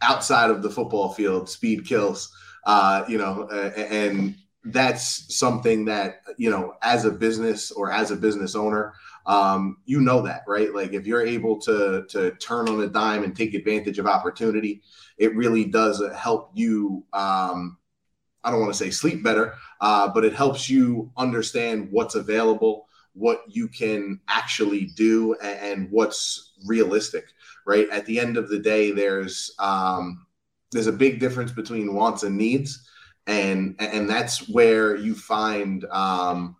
outside 0.00 0.50
of 0.50 0.62
the 0.62 0.70
football 0.70 1.12
field, 1.12 1.48
speed 1.48 1.86
kills. 1.86 2.32
Uh, 2.64 3.04
you 3.08 3.16
know, 3.16 3.48
and 3.48 4.34
that's 4.64 5.34
something 5.36 5.84
that 5.86 6.22
you 6.36 6.50
know, 6.50 6.74
as 6.82 7.04
a 7.04 7.10
business 7.10 7.70
or 7.70 7.92
as 7.92 8.10
a 8.10 8.16
business 8.16 8.54
owner, 8.54 8.94
um, 9.26 9.78
you 9.84 10.00
know 10.00 10.22
that, 10.22 10.42
right? 10.46 10.74
Like 10.74 10.92
if 10.92 11.06
you're 11.06 11.26
able 11.26 11.58
to 11.60 12.04
to 12.08 12.32
turn 12.32 12.68
on 12.68 12.80
a 12.80 12.86
dime 12.86 13.24
and 13.24 13.36
take 13.36 13.54
advantage 13.54 13.98
of 13.98 14.06
opportunity, 14.06 14.82
it 15.16 15.34
really 15.36 15.64
does 15.64 16.02
help 16.16 16.50
you. 16.54 17.04
Um, 17.12 17.78
I 18.42 18.50
don't 18.50 18.60
want 18.60 18.72
to 18.72 18.78
say 18.78 18.90
sleep 18.90 19.22
better, 19.22 19.54
uh, 19.80 20.08
but 20.08 20.24
it 20.24 20.32
helps 20.32 20.70
you 20.70 21.10
understand 21.16 21.88
what's 21.90 22.14
available, 22.14 22.86
what 23.12 23.42
you 23.48 23.68
can 23.68 24.20
actually 24.28 24.86
do, 24.96 25.34
and, 25.42 25.58
and 25.60 25.90
what's 25.90 26.52
realistic. 26.66 27.26
Right 27.66 27.88
at 27.90 28.06
the 28.06 28.18
end 28.18 28.36
of 28.36 28.48
the 28.48 28.58
day, 28.58 28.92
there's 28.92 29.54
um, 29.58 30.26
there's 30.72 30.86
a 30.86 30.92
big 30.92 31.20
difference 31.20 31.52
between 31.52 31.94
wants 31.94 32.22
and 32.22 32.36
needs, 32.36 32.88
and 33.28 33.76
and 33.78 34.08
that's 34.08 34.48
where 34.48 34.96
you 34.96 35.14
find 35.14 35.84
um, 35.86 36.56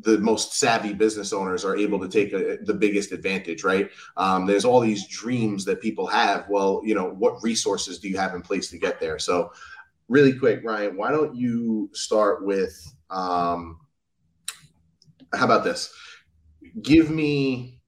the 0.00 0.18
most 0.18 0.54
savvy 0.54 0.92
business 0.94 1.32
owners 1.32 1.64
are 1.64 1.76
able 1.76 2.00
to 2.00 2.08
take 2.08 2.32
a, 2.32 2.58
the 2.64 2.74
biggest 2.74 3.12
advantage, 3.12 3.62
right? 3.62 3.90
Um, 4.16 4.46
there's 4.46 4.64
all 4.64 4.80
these 4.80 5.06
dreams 5.06 5.64
that 5.66 5.80
people 5.80 6.06
have. 6.06 6.46
Well, 6.48 6.80
you 6.84 6.94
know, 6.94 7.10
what 7.10 7.42
resources 7.42 7.98
do 7.98 8.08
you 8.08 8.16
have 8.16 8.34
in 8.34 8.42
place 8.42 8.70
to 8.70 8.78
get 8.78 8.98
there? 8.98 9.18
So, 9.18 9.52
really 10.08 10.32
quick, 10.32 10.62
Ryan, 10.64 10.96
why 10.96 11.10
don't 11.10 11.36
you 11.36 11.90
start 11.92 12.44
with 12.44 12.74
um, 13.10 13.78
how 15.34 15.44
about 15.44 15.64
this? 15.64 15.92
Give 16.82 17.10
me 17.10 17.78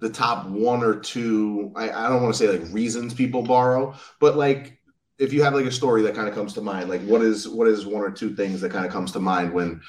the 0.00 0.10
top 0.10 0.46
one 0.46 0.84
or 0.84 1.00
two. 1.00 1.72
I, 1.74 1.90
I 1.90 2.08
don't 2.08 2.22
want 2.22 2.34
to 2.34 2.38
say 2.38 2.58
like 2.58 2.72
reasons 2.72 3.12
people 3.12 3.42
borrow, 3.42 3.94
but 4.20 4.36
like 4.36 4.78
if 5.18 5.32
you 5.32 5.42
have 5.42 5.54
like 5.54 5.66
a 5.66 5.72
story 5.72 6.02
that 6.02 6.14
kind 6.14 6.28
of 6.28 6.34
comes 6.34 6.52
to 6.54 6.60
mind, 6.60 6.88
like 6.88 7.02
what 7.02 7.22
is 7.22 7.48
what 7.48 7.68
is 7.68 7.86
one 7.86 8.02
or 8.02 8.10
two 8.10 8.34
things 8.34 8.60
that 8.60 8.72
kind 8.72 8.86
of 8.86 8.92
comes 8.92 9.12
to 9.12 9.20
mind 9.20 9.52
when 9.52 9.80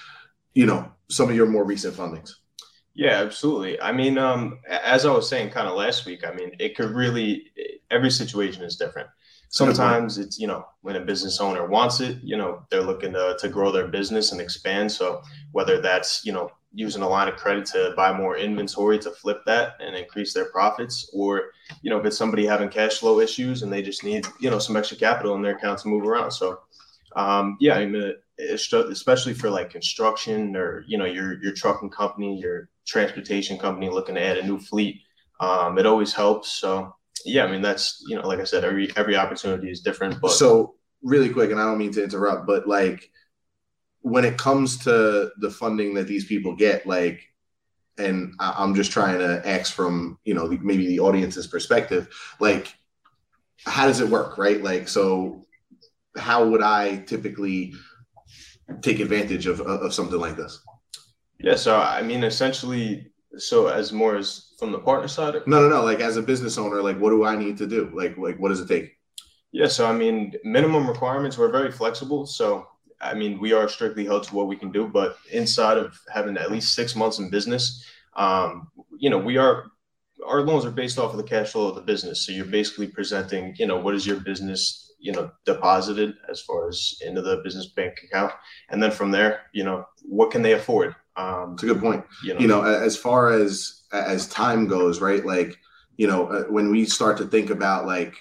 you 0.54 0.66
know 0.66 0.92
some 1.10 1.30
of 1.30 1.36
your 1.36 1.48
more 1.48 1.64
recent 1.64 1.96
fundings. 1.96 2.34
Yeah, 2.96 3.22
absolutely. 3.22 3.80
I 3.82 3.92
mean, 3.92 4.18
um, 4.18 4.60
as 4.70 5.06
I 5.06 5.12
was 5.12 5.28
saying 5.28 5.50
kind 5.50 5.68
of 5.68 5.76
last 5.76 6.06
week, 6.06 6.26
I 6.26 6.34
mean, 6.34 6.52
it 6.60 6.78
could 6.78 6.92
really, 6.92 7.52
every 7.92 8.10
situation 8.10 8.64
is 8.64 8.78
different. 8.78 9.10
Sometimes 9.50 10.18
it's, 10.18 10.40
you 10.40 10.48
know, 10.48 10.66
when 10.82 10.96
a 10.96 11.02
business 11.02 11.42
owner 11.42 11.68
wants 11.68 12.00
it, 12.00 12.18
you 12.24 12.38
know, 12.38 12.66
they're 12.72 12.82
looking 12.82 13.12
to, 13.12 13.38
to 13.40 13.50
grow 13.50 13.70
their 13.72 13.90
business 13.90 14.32
and 14.32 14.40
expand. 14.40 14.90
So 14.90 15.22
whether 15.52 15.82
that's, 15.82 16.26
you 16.26 16.32
know, 16.32 16.50
using 16.76 17.02
a 17.02 17.10
line 17.10 17.28
of 17.28 17.38
credit 17.38 17.66
to 17.66 17.94
buy 17.96 18.12
more 18.12 18.38
inventory 18.38 19.00
to 19.00 19.10
flip 19.10 19.42
that 19.46 19.74
and 19.80 19.96
increase 19.96 20.34
their 20.34 20.52
profits, 20.52 21.10
or, 21.14 21.52
you 21.82 21.90
know, 21.90 21.98
if 21.98 22.06
it's 22.06 22.18
somebody 22.18 22.46
having 22.46 22.70
cash 22.70 23.00
flow 23.00 23.20
issues 23.20 23.64
and 23.64 23.74
they 23.74 23.82
just 23.82 24.04
need, 24.04 24.28
you 24.40 24.50
know, 24.50 24.60
some 24.60 24.76
extra 24.76 24.98
capital 24.98 25.36
in 25.36 25.42
their 25.42 25.56
account 25.56 25.80
to 25.80 25.88
move 25.88 26.06
around. 26.06 26.32
So, 26.32 26.60
um, 27.16 27.58
yeah, 27.60 27.76
I 27.76 27.86
mean, 27.86 28.14
especially 28.40 29.34
for 29.34 29.50
like 29.50 29.70
construction 29.70 30.56
or 30.56 30.84
you 30.88 30.98
know 30.98 31.06
your 31.06 31.42
your 31.42 31.54
trucking 31.54 31.90
company, 31.90 32.40
your 32.40 32.70
transportation 32.86 33.58
company 33.58 33.90
looking 33.90 34.16
to 34.16 34.24
add 34.24 34.38
a 34.38 34.46
new 34.46 34.60
fleet. 34.60 35.02
Um, 35.40 35.78
it 35.78 35.86
always 35.86 36.14
helps. 36.14 36.52
So 36.52 36.94
yeah, 37.26 37.46
I 37.46 37.52
mean 37.52 37.62
that's 37.62 38.04
you 38.08 38.16
know 38.16 38.28
like 38.28 38.40
I 38.40 38.44
said, 38.44 38.64
every 38.64 38.92
every 38.96 39.16
opportunity 39.16 39.72
is 39.72 39.82
different. 39.82 40.20
But 40.22 40.32
so 40.32 40.76
really 41.02 41.30
quick, 41.30 41.52
and 41.52 41.60
I 41.60 41.66
don't 41.66 41.78
mean 41.78 41.94
to 41.94 42.04
interrupt, 42.04 42.48
but 42.48 42.68
like 42.68 43.10
when 44.06 44.24
it 44.24 44.38
comes 44.38 44.78
to 44.78 45.32
the 45.40 45.50
funding 45.50 45.96
that 45.96 46.06
these 46.06 46.26
people 46.26 46.56
get, 46.56 46.86
like 46.86 47.28
and 47.98 48.36
I'm 48.40 48.76
just 48.76 48.92
trying 48.92 49.18
to 49.18 49.42
ask 49.48 49.74
from 49.74 50.20
you 50.24 50.36
know 50.36 50.48
maybe 50.62 50.86
the 50.86 51.00
audience's 51.00 51.48
perspective, 51.48 52.08
like 52.40 52.72
how 53.66 53.88
does 53.88 54.02
it 54.02 54.08
work, 54.08 54.38
right? 54.38 54.62
Like 54.62 54.88
so, 54.88 55.48
how 56.16 56.48
would 56.48 56.62
I 56.62 56.98
typically 56.98 57.74
take 58.82 59.00
advantage 59.00 59.48
of, 59.48 59.60
of 59.62 59.92
something 59.92 60.20
like 60.20 60.36
this? 60.36 60.60
Yeah, 61.40 61.56
so 61.56 61.76
I 61.76 62.04
mean, 62.04 62.24
essentially, 62.24 63.12
so 63.38 63.70
as 63.70 63.92
more 63.92 64.18
as 64.18 64.54
from 64.60 64.72
the 64.72 64.78
partner 64.78 65.08
side. 65.08 65.34
No, 65.48 65.62
no, 65.62 65.68
no. 65.68 65.84
Like 65.84 66.00
as 66.00 66.18
a 66.18 66.22
business 66.22 66.60
owner, 66.60 66.80
like 66.84 67.00
what 67.00 67.10
do 67.10 67.26
I 67.26 67.36
need 67.36 67.58
to 67.58 67.66
do? 67.66 67.90
Like, 67.92 68.20
like 68.20 68.38
what 68.38 68.50
does 68.50 68.62
it 68.62 68.68
take? 68.68 68.92
Yeah, 69.52 69.68
so 69.68 69.88
I 69.88 69.94
mean, 69.94 70.36
minimum 70.44 70.88
requirements. 70.88 71.40
We're 71.40 71.52
very 71.52 71.72
flexible. 71.72 72.28
So 72.28 72.68
I 73.02 73.14
mean, 73.14 73.40
we 73.40 73.54
are 73.54 73.68
strictly 73.68 74.06
held 74.06 74.24
to 74.24 74.36
what 74.36 74.48
we 74.48 74.56
can 74.56 74.72
do. 74.72 74.88
But 74.88 75.18
inside 75.32 75.78
of 75.78 76.00
having 76.14 76.38
at 76.38 76.52
least 76.52 76.74
six 76.74 76.96
months 76.96 77.20
in 77.20 77.30
business, 77.30 77.86
um, 78.16 78.70
you 78.98 79.10
know, 79.10 79.18
we 79.18 79.38
are 79.38 79.66
our 80.26 80.42
loans 80.42 80.66
are 80.66 80.72
based 80.72 80.98
off 80.98 81.12
of 81.12 81.18
the 81.18 81.24
cash 81.24 81.52
flow 81.52 81.68
of 81.68 81.76
the 81.76 81.82
business. 81.82 82.26
So 82.26 82.32
you're 82.32 82.46
basically 82.46 82.88
presenting, 82.88 83.54
you 83.60 83.68
know, 83.68 83.78
what 83.78 83.96
is 83.96 84.08
your 84.08 84.20
business 84.22 84.86
you 85.06 85.12
know 85.12 85.30
deposited 85.46 86.16
as 86.30 86.42
far 86.42 86.68
as 86.68 87.00
into 87.06 87.22
the 87.22 87.38
business 87.44 87.68
bank 87.68 87.94
account 88.04 88.34
and 88.70 88.82
then 88.82 88.90
from 88.90 89.12
there 89.12 89.44
you 89.54 89.64
know 89.64 89.86
what 90.04 90.32
can 90.32 90.42
they 90.42 90.54
afford 90.54 90.96
um 91.16 91.54
it's 91.54 91.64
a 91.64 91.68
good 91.68 91.80
point 91.80 92.04
you 92.24 92.34
know, 92.34 92.40
you 92.40 92.48
know 92.48 92.64
as 92.64 92.98
far 92.98 93.32
as 93.32 93.84
as 93.92 94.28
time 94.28 94.68
goes 94.68 95.02
right 95.02 95.24
like 95.26 95.58
you 95.98 96.08
know 96.08 96.28
uh, 96.28 96.44
when 96.46 96.72
we 96.72 96.86
start 96.86 97.18
to 97.18 97.26
think 97.26 97.52
about 97.52 97.86
like 97.86 98.16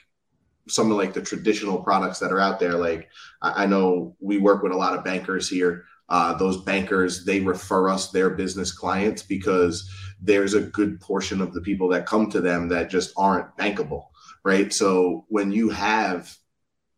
some 0.68 0.90
of 0.90 0.96
like 0.96 1.12
the 1.12 1.22
traditional 1.22 1.82
products 1.82 2.18
that 2.18 2.32
are 2.32 2.40
out 2.40 2.58
there 2.58 2.74
like 2.74 3.08
i, 3.42 3.66
know 3.66 4.16
we 4.20 4.38
work 4.38 4.62
with 4.62 4.72
a 4.72 4.76
lot 4.76 4.96
of 4.96 5.04
bankers 5.04 5.48
here. 5.48 5.84
Uh, 6.10 6.34
those 6.34 6.62
bankers 6.64 7.24
they 7.24 7.40
refer 7.40 7.88
us 7.88 8.10
their 8.10 8.28
business 8.28 8.70
clients 8.70 9.22
because 9.22 9.90
there's 10.20 10.52
a 10.52 10.60
good 10.60 11.00
portion 11.00 11.40
of 11.40 11.54
the 11.54 11.62
people 11.62 11.88
that 11.88 12.04
come 12.04 12.30
to 12.30 12.42
them 12.42 12.68
that 12.68 12.90
just 12.90 13.12
aren't 13.16 13.56
bankable 13.56 14.04
right? 14.44 14.72
So 14.72 15.24
when 15.28 15.50
you 15.50 15.70
have 15.70 16.36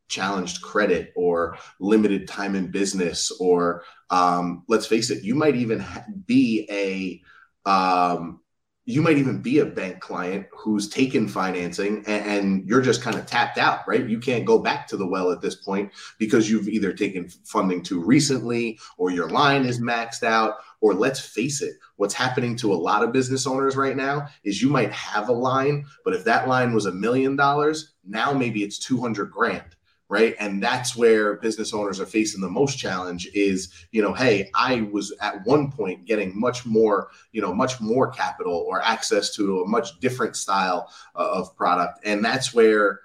challenged 0.08 0.62
credit 0.62 1.12
or 1.16 1.58
limited 1.80 2.28
time 2.28 2.54
in 2.54 2.70
business 2.70 3.30
or 3.40 3.82
um, 4.10 4.62
let's 4.68 4.86
face 4.86 5.10
it 5.10 5.24
you 5.24 5.34
might 5.34 5.56
even 5.56 5.84
be 6.26 6.68
a 6.70 7.68
um, 7.68 8.40
you 8.86 9.02
might 9.02 9.18
even 9.18 9.42
be 9.42 9.58
a 9.58 9.66
bank 9.66 10.00
client 10.00 10.46
who's 10.52 10.88
taken 10.88 11.26
financing 11.26 12.04
and, 12.06 12.24
and 12.24 12.68
you're 12.68 12.80
just 12.80 13.02
kind 13.02 13.16
of 13.16 13.26
tapped 13.26 13.58
out 13.58 13.80
right? 13.86 14.08
You 14.08 14.18
can't 14.18 14.46
go 14.46 14.58
back 14.58 14.86
to 14.88 14.96
the 14.96 15.06
well 15.06 15.32
at 15.32 15.40
this 15.40 15.56
point 15.56 15.92
because 16.18 16.48
you've 16.48 16.68
either 16.68 16.92
taken 16.92 17.28
funding 17.44 17.82
too 17.82 18.00
recently 18.00 18.78
or 18.96 19.10
your 19.10 19.28
line 19.28 19.64
is 19.66 19.80
maxed 19.80 20.22
out. 20.22 20.54
Or 20.82 20.94
let's 20.94 21.18
face 21.18 21.62
it 21.62 21.74
what's 21.96 22.14
happening 22.14 22.56
to 22.56 22.72
a 22.72 22.76
lot 22.76 23.02
of 23.02 23.12
business 23.12 23.46
owners 23.46 23.76
right 23.76 23.96
now 23.96 24.28
is 24.44 24.62
you 24.62 24.68
might 24.68 24.92
have 24.92 25.28
a 25.28 25.32
line 25.32 25.84
but 26.04 26.14
if 26.14 26.24
that 26.24 26.48
line 26.48 26.72
was 26.72 26.86
a 26.86 26.92
million 26.92 27.36
dollars 27.36 27.94
now 28.04 28.32
maybe 28.32 28.62
it's 28.62 28.78
200 28.78 29.30
grand 29.30 29.75
right 30.08 30.36
and 30.38 30.62
that's 30.62 30.96
where 30.96 31.34
business 31.36 31.74
owners 31.74 31.98
are 32.00 32.06
facing 32.06 32.40
the 32.40 32.48
most 32.48 32.78
challenge 32.78 33.28
is 33.34 33.86
you 33.90 34.00
know 34.00 34.12
hey 34.12 34.50
i 34.54 34.82
was 34.92 35.12
at 35.20 35.44
one 35.44 35.70
point 35.70 36.04
getting 36.04 36.38
much 36.38 36.64
more 36.64 37.08
you 37.32 37.40
know 37.40 37.52
much 37.52 37.80
more 37.80 38.10
capital 38.10 38.64
or 38.68 38.80
access 38.82 39.34
to 39.34 39.62
a 39.62 39.68
much 39.68 39.98
different 40.00 40.36
style 40.36 40.90
uh, 41.16 41.28
of 41.32 41.56
product 41.56 41.98
and 42.04 42.24
that's 42.24 42.54
where 42.54 43.00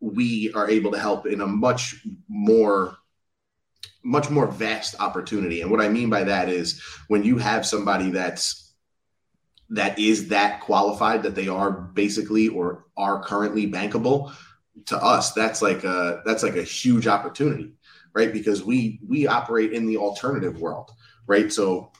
we 0.00 0.52
are 0.54 0.68
able 0.68 0.92
to 0.92 0.98
help 0.98 1.26
in 1.26 1.40
a 1.40 1.46
much 1.46 1.96
more 2.28 2.96
much 4.06 4.30
more 4.30 4.46
vast 4.46 4.94
opportunity. 5.00 5.60
And 5.60 5.70
what 5.70 5.80
I 5.80 5.88
mean 5.88 6.08
by 6.08 6.22
that 6.24 6.48
is 6.48 6.80
when 7.08 7.24
you 7.24 7.38
have 7.38 7.66
somebody 7.66 8.10
that's 8.10 8.72
that 9.70 9.98
is 9.98 10.28
that 10.28 10.60
qualified 10.60 11.24
that 11.24 11.34
they 11.34 11.48
are 11.48 11.72
basically 11.72 12.46
or 12.46 12.84
are 12.96 13.20
currently 13.20 13.68
bankable 13.68 14.32
to 14.84 14.96
us 15.02 15.32
that's 15.32 15.62
like 15.62 15.84
a 15.84 16.22
that's 16.24 16.42
like 16.42 16.56
a 16.56 16.62
huge 16.62 17.06
opportunity 17.06 17.72
right 18.14 18.32
because 18.32 18.62
we 18.62 19.00
we 19.06 19.26
operate 19.26 19.72
in 19.72 19.86
the 19.86 19.96
alternative 19.96 20.60
world 20.60 20.90
right 21.26 21.52
so 21.52 21.90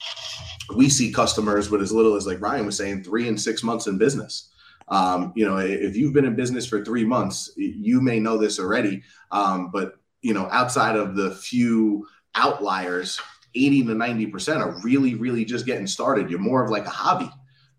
we 0.77 0.89
see 0.89 1.13
customers 1.13 1.71
with 1.71 1.81
as 1.81 1.93
little 1.93 2.15
as 2.15 2.27
like 2.27 2.41
ryan 2.41 2.67
was 2.67 2.77
saying 2.77 3.03
three 3.03 3.29
and 3.29 3.41
six 3.41 3.63
months 3.63 3.87
in 3.87 3.99
business 3.99 4.51
um, 4.89 5.33
you 5.35 5.45
know 5.45 5.57
if 5.57 5.97
you've 5.97 6.13
been 6.13 6.25
in 6.25 6.37
business 6.37 6.67
for 6.67 6.85
three 6.85 7.05
months 7.05 7.51
you 7.57 8.01
may 8.01 8.21
know 8.21 8.37
this 8.37 8.61
already 8.61 9.03
um, 9.33 9.71
but 9.73 9.95
you 10.23 10.35
know 10.35 10.49
outside 10.53 10.97
of 10.97 11.17
the 11.17 11.33
few 11.33 12.07
outliers 12.35 13.21
80 13.55 13.85
to 13.85 13.95
90 13.95 14.27
percent 14.27 14.63
are 14.63 14.81
really 14.83 15.15
really 15.15 15.45
just 15.45 15.67
getting 15.67 15.87
started 15.87 16.31
you're 16.31 16.39
more 16.39 16.63
of 16.63 16.71
like 16.71 16.87
a 16.87 16.91
hobby 16.91 17.31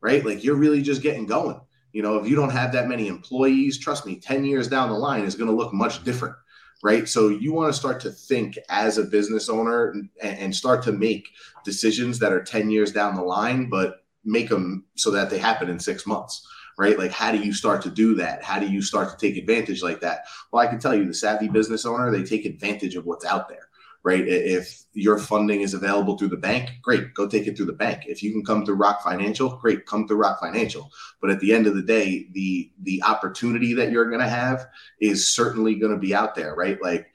right? 0.01 0.25
Like 0.25 0.43
you're 0.43 0.55
really 0.55 0.81
just 0.81 1.01
getting 1.01 1.25
going. 1.25 1.59
You 1.97 2.03
know, 2.03 2.17
if 2.17 2.29
you 2.29 2.35
don't 2.35 2.51
have 2.51 2.73
that 2.73 2.87
many 2.87 3.07
employees, 3.07 3.79
trust 3.79 4.05
me, 4.05 4.17
10 4.17 4.45
years 4.45 4.67
down 4.67 4.89
the 4.89 4.95
line 4.95 5.23
is 5.23 5.33
going 5.33 5.49
to 5.49 5.55
look 5.55 5.73
much 5.73 6.03
different, 6.03 6.35
right? 6.83 7.09
So 7.09 7.29
you 7.29 7.53
want 7.53 7.73
to 7.73 7.79
start 7.79 7.99
to 8.01 8.11
think 8.11 8.55
as 8.69 8.99
a 8.99 9.03
business 9.03 9.49
owner 9.49 9.89
and, 9.89 10.07
and 10.21 10.55
start 10.55 10.83
to 10.83 10.91
make 10.91 11.27
decisions 11.65 12.19
that 12.19 12.31
are 12.31 12.43
10 12.43 12.69
years 12.69 12.91
down 12.91 13.15
the 13.15 13.23
line, 13.23 13.67
but 13.67 14.03
make 14.23 14.47
them 14.47 14.85
so 14.93 15.09
that 15.09 15.31
they 15.31 15.39
happen 15.39 15.71
in 15.71 15.79
six 15.79 16.05
months 16.05 16.47
right? 16.79 16.99
Like, 16.99 17.09
how 17.09 17.31
do 17.31 17.39
you 17.39 17.53
start 17.53 17.81
to 17.81 17.89
do 17.89 18.13
that? 18.17 18.43
How 18.43 18.59
do 18.59 18.67
you 18.67 18.83
start 18.83 19.09
to 19.09 19.17
take 19.17 19.35
advantage 19.35 19.81
like 19.81 19.99
that? 20.01 20.25
Well, 20.51 20.61
I 20.61 20.67
can 20.67 20.77
tell 20.77 20.93
you, 20.93 21.05
the 21.05 21.13
savvy 21.15 21.47
business 21.47 21.87
owner, 21.87 22.11
they 22.11 22.21
take 22.21 22.45
advantage 22.45 22.95
of 22.95 23.07
what's 23.07 23.25
out 23.25 23.49
there 23.49 23.66
right? 24.03 24.27
If 24.27 24.83
your 24.93 25.17
funding 25.17 25.61
is 25.61 25.73
available 25.73 26.17
through 26.17 26.29
the 26.29 26.37
bank, 26.37 26.71
great, 26.81 27.13
go 27.13 27.27
take 27.27 27.47
it 27.47 27.57
through 27.57 27.65
the 27.65 27.73
bank. 27.73 28.03
If 28.07 28.23
you 28.23 28.31
can 28.31 28.45
come 28.45 28.65
through 28.65 28.75
ROK 28.75 29.01
Financial, 29.03 29.57
great, 29.57 29.85
come 29.85 30.07
through 30.07 30.17
ROK 30.17 30.39
Financial. 30.39 30.89
But 31.21 31.31
at 31.31 31.39
the 31.39 31.53
end 31.53 31.67
of 31.67 31.75
the 31.75 31.81
day, 31.81 32.27
the 32.31 32.71
the 32.81 33.03
opportunity 33.03 33.73
that 33.73 33.91
you're 33.91 34.09
going 34.09 34.21
to 34.21 34.29
have 34.29 34.65
is 35.01 35.33
certainly 35.33 35.75
going 35.75 35.93
to 35.93 35.99
be 35.99 36.15
out 36.15 36.35
there, 36.35 36.55
right? 36.55 36.81
Like 36.81 37.11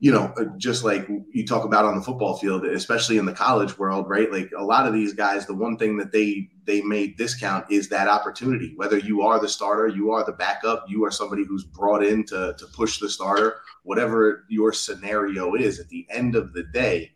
you 0.00 0.10
know, 0.10 0.32
uh, 0.38 0.44
just 0.56 0.82
like 0.82 1.06
you 1.30 1.46
talk 1.46 1.64
about 1.64 1.84
on 1.84 1.94
the 1.94 2.02
football 2.02 2.38
field, 2.38 2.64
especially 2.64 3.18
in 3.18 3.26
the 3.26 3.34
college 3.34 3.78
world, 3.78 4.08
right? 4.08 4.32
Like 4.32 4.50
a 4.56 4.64
lot 4.64 4.86
of 4.86 4.94
these 4.94 5.12
guys, 5.12 5.46
the 5.46 5.54
one 5.54 5.76
thing 5.76 5.98
that 5.98 6.10
they 6.10 6.48
they 6.70 6.80
may 6.82 7.08
discount 7.08 7.66
is 7.68 7.88
that 7.88 8.06
opportunity. 8.06 8.72
Whether 8.76 8.98
you 8.98 9.22
are 9.22 9.40
the 9.40 9.48
starter, 9.48 9.88
you 9.88 10.12
are 10.12 10.24
the 10.24 10.32
backup, 10.32 10.84
you 10.88 11.04
are 11.04 11.10
somebody 11.10 11.44
who's 11.44 11.64
brought 11.64 12.04
in 12.04 12.24
to 12.26 12.54
to 12.56 12.66
push 12.66 13.00
the 13.00 13.08
starter, 13.08 13.56
whatever 13.82 14.44
your 14.48 14.72
scenario 14.72 15.56
is, 15.56 15.80
at 15.80 15.88
the 15.88 16.06
end 16.10 16.36
of 16.36 16.52
the 16.52 16.62
day, 16.62 17.12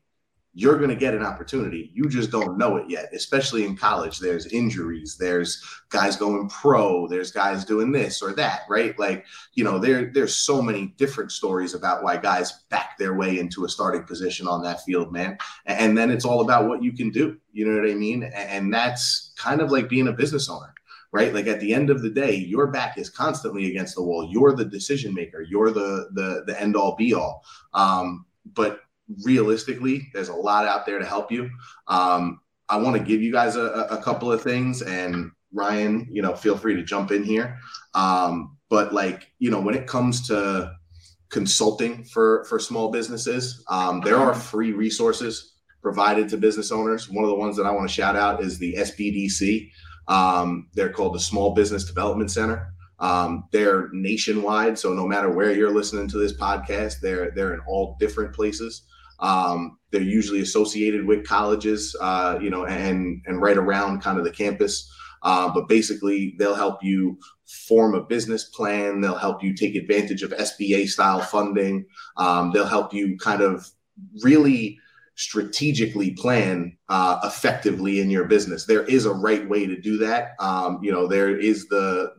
you're 0.57 0.79
going 0.79 0.91
to 0.91 0.97
get 0.97 1.15
an 1.15 1.25
opportunity. 1.25 1.91
You 1.93 2.09
just 2.09 2.31
don't 2.31 2.57
know 2.57 2.77
it 2.77 2.89
yet, 2.89 3.11
especially 3.13 3.65
in 3.65 3.77
college. 3.77 4.21
There's 4.21 4.47
injuries, 4.47 5.17
there's 5.19 5.63
guys 5.89 6.17
going 6.17 6.49
pro, 6.49 7.09
there's 7.09 7.33
guys 7.33 7.65
doing 7.65 7.91
this 7.91 8.23
or 8.23 8.33
that, 8.35 8.61
right? 8.71 8.97
Like, 8.97 9.27
you 9.55 9.65
know, 9.65 9.81
there 9.81 10.13
there's 10.15 10.35
so 10.35 10.63
many 10.63 10.95
different 10.97 11.33
stories 11.33 11.75
about 11.75 12.05
why 12.05 12.19
guys 12.19 12.53
back 12.71 12.97
their 12.99 13.15
way 13.15 13.41
into 13.41 13.65
a 13.65 13.69
starting 13.69 14.05
position 14.05 14.47
on 14.47 14.63
that 14.63 14.85
field, 14.85 15.13
man. 15.13 15.37
And 15.67 15.99
then 15.99 16.11
it's 16.11 16.25
all 16.25 16.41
about 16.41 16.69
what 16.69 16.85
you 16.85 16.93
can 16.93 17.11
do. 17.11 17.37
You 17.53 17.67
know 17.67 17.81
what 17.81 17.91
I 17.91 17.95
mean? 17.95 18.23
And 18.23 18.73
that's 18.73 19.33
kind 19.37 19.61
of 19.61 19.73
like 19.73 19.89
being 19.89 20.09
a 20.09 20.13
business 20.13 20.49
owner 20.49 20.73
right 21.11 21.33
like 21.33 21.47
at 21.47 21.61
the 21.61 21.73
end 21.73 21.91
of 21.91 22.03
the 22.03 22.11
day 22.11 22.35
your 22.35 22.67
back 22.67 22.99
is 22.99 23.09
constantly 23.09 23.71
against 23.71 23.95
the 23.95 24.03
wall 24.03 24.29
you're 24.33 24.53
the 24.53 24.65
decision 24.65 25.15
maker 25.15 25.43
you're 25.43 25.71
the 25.71 26.09
the 26.15 26.43
the 26.47 26.61
end 26.61 26.75
all 26.75 26.97
be 26.97 27.15
all 27.15 27.45
um, 27.73 28.27
but 28.53 28.81
realistically, 29.25 30.09
there's 30.13 30.29
a 30.29 30.35
lot 30.35 30.67
out 30.67 30.87
there 30.87 30.99
to 30.99 31.07
help 31.07 31.31
you. 31.31 31.51
Um, 31.89 32.41
I 32.69 32.79
want 32.79 32.97
to 32.97 33.03
give 33.03 33.21
you 33.21 33.33
guys 33.33 33.57
a, 33.57 33.87
a, 33.91 34.03
couple 34.03 34.33
of 34.33 34.43
things, 34.43 34.81
and 34.81 35.31
Ryan, 35.53 36.09
you 36.11 36.23
know, 36.23 36.35
feel 36.35 36.57
free 36.57 36.75
to 36.75 36.83
jump 36.83 37.11
in 37.11 37.23
here. 37.23 37.59
Um, 37.95 38.57
but 38.71 38.95
like, 38.95 39.31
you 39.39 39.51
know, 39.51 39.61
when 39.61 39.75
it 39.75 39.87
comes 39.87 40.27
to 40.29 40.73
consulting 41.31 42.05
for 42.05 42.45
for 42.49 42.59
small 42.59 42.91
businesses, 42.91 43.63
um, 43.69 44.01
there 44.01 44.17
are 44.17 44.35
free 44.35 44.73
resources 44.73 45.55
provided 45.83 46.29
to 46.31 46.39
business 46.39 46.73
owners. 46.73 47.11
One 47.11 47.25
of 47.25 47.31
the 47.31 47.37
ones 47.37 47.57
that 47.57 47.67
I 47.67 47.71
want 47.71 47.89
to 47.89 47.95
shout 47.95 48.17
out 48.17 48.43
is 48.43 48.59
the 48.59 48.75
SBDC. 48.75 49.71
Um, 50.09 50.69
they're 50.75 50.93
called 50.93 51.15
the 51.15 51.21
Small 51.21 51.55
Business 51.55 51.85
Development 51.85 52.31
Center. 52.31 52.73
Um, 52.99 53.45
they're 53.53 53.91
nationwide, 53.93 54.79
so 54.79 54.95
no 54.95 55.07
matter 55.07 55.31
where 55.31 55.53
you're 55.53 55.75
listening 55.75 56.09
to 56.09 56.19
this 56.19 56.33
podcast, 56.33 57.01
they're 57.01 57.33
they're 57.33 57.53
in 57.53 57.61
all 57.67 57.97
different 58.01 58.35
places. 58.35 58.83
Um, 59.21 59.79
they're 59.91 60.03
usually 60.03 60.41
associated 60.41 61.07
with 61.07 61.27
colleges, 61.27 61.97
uh, 62.01 62.39
you 62.41 62.51
know, 62.51 62.67
and 62.67 63.23
and 63.27 63.41
right 63.41 63.57
around 63.57 64.03
kind 64.03 64.19
of 64.19 64.25
the 64.25 64.31
campus. 64.31 64.91
Uh, 65.23 65.51
but 65.53 65.69
basically, 65.69 66.35
they'll 66.39 66.55
help 66.55 66.83
you 66.83 67.19
form 67.67 67.95
a 67.95 68.03
business 68.03 68.45
plan. 68.45 69.01
They'll 69.01 69.15
help 69.15 69.43
you 69.43 69.55
take 69.55 69.75
advantage 69.75 70.23
of 70.23 70.33
SBA 70.33 70.89
style 70.89 71.21
funding. 71.21 71.87
Um, 72.17 72.51
they'll 72.53 72.67
help 72.67 72.93
you 72.93 73.17
kind 73.17 73.41
of 73.41 73.67
really 74.23 74.79
strategically 75.17 76.11
plan 76.11 76.77
uh, 76.89 77.21
effectively 77.25 78.01
in 78.01 78.11
your 78.11 78.25
business. 78.25 78.67
There 78.67 78.85
is 78.85 79.07
a 79.07 79.15
right 79.15 79.49
way 79.49 79.67
to 79.67 79.81
do 79.81 79.97
that. 79.99 80.33
Um, 80.41 80.81
you 80.83 80.93
know, 80.93 81.07
there 81.07 81.37
is 81.37 81.69
the 81.69 82.13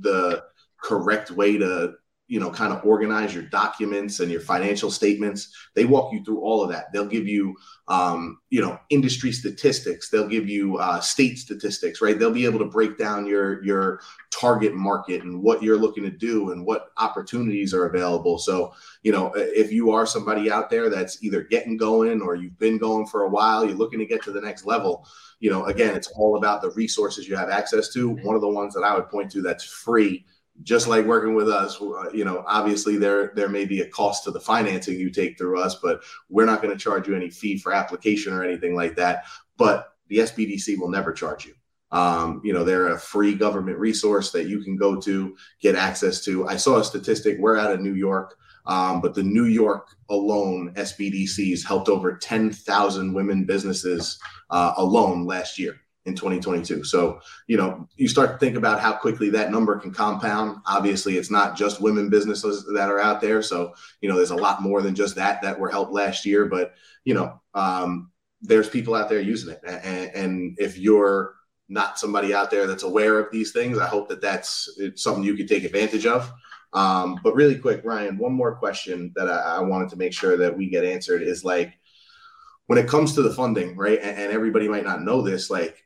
the 0.00 0.44
correct 0.82 1.30
way 1.30 1.58
to 1.58 1.94
you 2.32 2.40
know 2.40 2.50
kind 2.50 2.72
of 2.72 2.82
organize 2.82 3.34
your 3.34 3.42
documents 3.42 4.20
and 4.20 4.32
your 4.32 4.40
financial 4.40 4.90
statements. 4.90 5.54
They 5.74 5.84
walk 5.84 6.14
you 6.14 6.24
through 6.24 6.40
all 6.40 6.64
of 6.64 6.70
that. 6.70 6.90
They'll 6.90 7.04
give 7.04 7.28
you 7.28 7.54
um, 7.88 8.38
you 8.48 8.62
know 8.62 8.80
industry 8.88 9.32
statistics. 9.32 10.08
They'll 10.08 10.26
give 10.26 10.48
you 10.48 10.78
uh, 10.78 11.00
state 11.00 11.36
statistics 11.36 12.00
right? 12.00 12.18
They'll 12.18 12.32
be 12.32 12.46
able 12.46 12.60
to 12.60 12.64
break 12.64 12.96
down 12.96 13.26
your 13.26 13.62
your 13.62 14.00
target 14.30 14.72
market 14.72 15.22
and 15.22 15.42
what 15.42 15.62
you're 15.62 15.76
looking 15.76 16.04
to 16.04 16.10
do 16.10 16.52
and 16.52 16.64
what 16.64 16.86
opportunities 16.96 17.74
are 17.74 17.84
available. 17.84 18.38
So 18.38 18.72
you 19.02 19.12
know 19.12 19.30
if 19.36 19.70
you 19.70 19.90
are 19.90 20.06
somebody 20.06 20.50
out 20.50 20.70
there 20.70 20.88
that's 20.88 21.22
either 21.22 21.42
getting 21.42 21.76
going 21.76 22.22
or 22.22 22.34
you've 22.34 22.58
been 22.58 22.78
going 22.78 23.06
for 23.08 23.24
a 23.24 23.28
while 23.28 23.66
you're 23.66 23.76
looking 23.76 23.98
to 23.98 24.06
get 24.06 24.22
to 24.22 24.32
the 24.32 24.40
next 24.40 24.64
level 24.64 25.06
you 25.38 25.50
know 25.50 25.64
again 25.66 25.94
it's 25.94 26.08
all 26.16 26.36
about 26.36 26.62
the 26.62 26.70
resources 26.70 27.28
you 27.28 27.36
have 27.36 27.50
access 27.50 27.92
to. 27.92 28.08
One 28.08 28.36
of 28.36 28.40
the 28.40 28.48
ones 28.48 28.72
that 28.72 28.84
i 28.84 28.94
would 28.94 29.10
point 29.10 29.30
to 29.32 29.42
that's 29.42 29.64
free 29.64 30.24
just 30.62 30.86
like 30.86 31.04
working 31.06 31.34
with 31.34 31.48
us 31.48 31.80
uh, 31.80 32.10
you 32.12 32.24
know 32.24 32.44
obviously 32.46 32.96
there 32.96 33.32
there 33.34 33.48
may 33.48 33.64
be 33.64 33.80
a 33.80 33.88
cost 33.88 34.24
to 34.24 34.30
the 34.30 34.40
financing 34.40 34.98
you 34.98 35.10
take 35.10 35.38
through 35.38 35.60
us 35.60 35.76
but 35.76 36.02
we're 36.28 36.44
not 36.44 36.60
going 36.62 36.76
to 36.76 36.82
charge 36.82 37.08
you 37.08 37.16
any 37.16 37.30
fee 37.30 37.58
for 37.58 37.72
application 37.72 38.32
or 38.32 38.44
anything 38.44 38.74
like 38.74 38.96
that. 38.96 39.24
But 39.56 39.94
the 40.08 40.18
sbdc 40.18 40.78
will 40.78 40.90
never 40.90 41.12
charge 41.12 41.46
you. 41.46 41.54
Um, 41.90 42.40
you 42.44 42.52
know 42.52 42.64
they're 42.64 42.88
a 42.88 42.98
free 42.98 43.34
government 43.34 43.78
resource 43.78 44.30
that 44.32 44.46
you 44.46 44.62
can 44.62 44.76
go 44.76 45.00
to 45.00 45.36
get 45.60 45.74
access 45.74 46.24
to. 46.24 46.46
I 46.46 46.56
saw 46.56 46.78
a 46.78 46.84
statistic 46.84 47.38
we're 47.38 47.56
out 47.56 47.72
of 47.72 47.80
new 47.80 47.94
york 47.94 48.36
um, 48.66 49.00
but 49.00 49.14
the 49.14 49.22
new 49.22 49.44
york 49.44 49.88
alone 50.08 50.72
sbdcs 50.76 51.66
helped 51.66 51.88
over 51.88 52.16
10000 52.16 53.12
women 53.12 53.44
businesses 53.44 54.18
uh, 54.50 54.72
alone 54.76 55.26
last 55.26 55.58
year 55.58 55.81
in 56.04 56.14
2022. 56.14 56.84
So, 56.84 57.20
you 57.46 57.56
know, 57.56 57.88
you 57.96 58.08
start 58.08 58.32
to 58.32 58.38
think 58.38 58.56
about 58.56 58.80
how 58.80 58.92
quickly 58.92 59.30
that 59.30 59.50
number 59.50 59.78
can 59.78 59.92
compound. 59.92 60.58
Obviously, 60.66 61.16
it's 61.16 61.30
not 61.30 61.56
just 61.56 61.80
women 61.80 62.10
businesses 62.10 62.66
that 62.74 62.88
are 62.88 62.98
out 62.98 63.20
there. 63.20 63.42
So, 63.42 63.74
you 64.00 64.08
know, 64.08 64.16
there's 64.16 64.30
a 64.30 64.36
lot 64.36 64.62
more 64.62 64.82
than 64.82 64.94
just 64.94 65.14
that 65.16 65.42
that 65.42 65.58
were 65.58 65.70
helped 65.70 65.92
last 65.92 66.26
year. 66.26 66.46
But, 66.46 66.74
you 67.04 67.14
know, 67.14 67.40
um, 67.54 68.10
there's 68.40 68.68
people 68.68 68.94
out 68.94 69.08
there 69.08 69.20
using 69.20 69.54
it. 69.54 69.60
And, 69.64 70.10
and 70.14 70.58
if 70.58 70.76
you're 70.76 71.36
not 71.68 71.98
somebody 71.98 72.34
out 72.34 72.50
there 72.50 72.66
that's 72.66 72.82
aware 72.82 73.18
of 73.18 73.30
these 73.30 73.52
things, 73.52 73.78
I 73.78 73.86
hope 73.86 74.08
that 74.08 74.20
that's 74.20 74.78
something 74.96 75.22
you 75.22 75.36
can 75.36 75.46
take 75.46 75.64
advantage 75.64 76.06
of. 76.06 76.32
Um, 76.72 77.20
but 77.22 77.34
really 77.34 77.58
quick, 77.58 77.82
Ryan, 77.84 78.18
one 78.18 78.32
more 78.32 78.56
question 78.56 79.12
that 79.14 79.28
I, 79.28 79.56
I 79.56 79.60
wanted 79.60 79.90
to 79.90 79.96
make 79.96 80.14
sure 80.14 80.36
that 80.38 80.56
we 80.56 80.68
get 80.68 80.84
answered 80.84 81.22
is 81.22 81.44
like, 81.44 81.74
when 82.66 82.78
it 82.78 82.88
comes 82.88 83.14
to 83.14 83.22
the 83.22 83.34
funding, 83.34 83.76
right? 83.76 83.98
And, 84.00 84.16
and 84.16 84.32
everybody 84.32 84.68
might 84.68 84.84
not 84.84 85.02
know 85.02 85.20
this, 85.20 85.50
like 85.50 85.84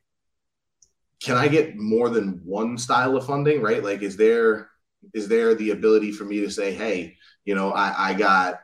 can 1.23 1.37
I 1.37 1.49
get 1.49 1.77
more 1.77 2.09
than 2.11 2.41
one 2.45 2.79
style 2.79 3.17
of 3.17 3.27
funding, 3.27 3.63
right? 3.63 3.83
Like, 3.83 4.03
is 4.03 4.17
there 4.17 4.71
is 5.15 5.29
there 5.29 5.55
the 5.55 5.71
ability 5.71 6.13
for 6.13 6.25
me 6.25 6.41
to 6.41 6.51
say, 6.51 6.75
hey, 6.75 7.17
you 7.45 7.55
know, 7.55 7.73
I, 7.73 8.11
I 8.11 8.15
got 8.15 8.61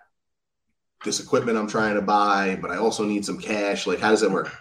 this 1.05 1.21
equipment 1.21 1.59
I'm 1.59 1.69
trying 1.69 1.95
to 1.95 2.03
buy, 2.03 2.59
but 2.61 2.71
I 2.71 2.77
also 2.77 3.05
need 3.05 3.25
some 3.25 3.39
cash. 3.39 3.87
Like, 3.87 4.01
how 4.01 4.11
does 4.11 4.21
that 4.21 4.31
work? 4.31 4.53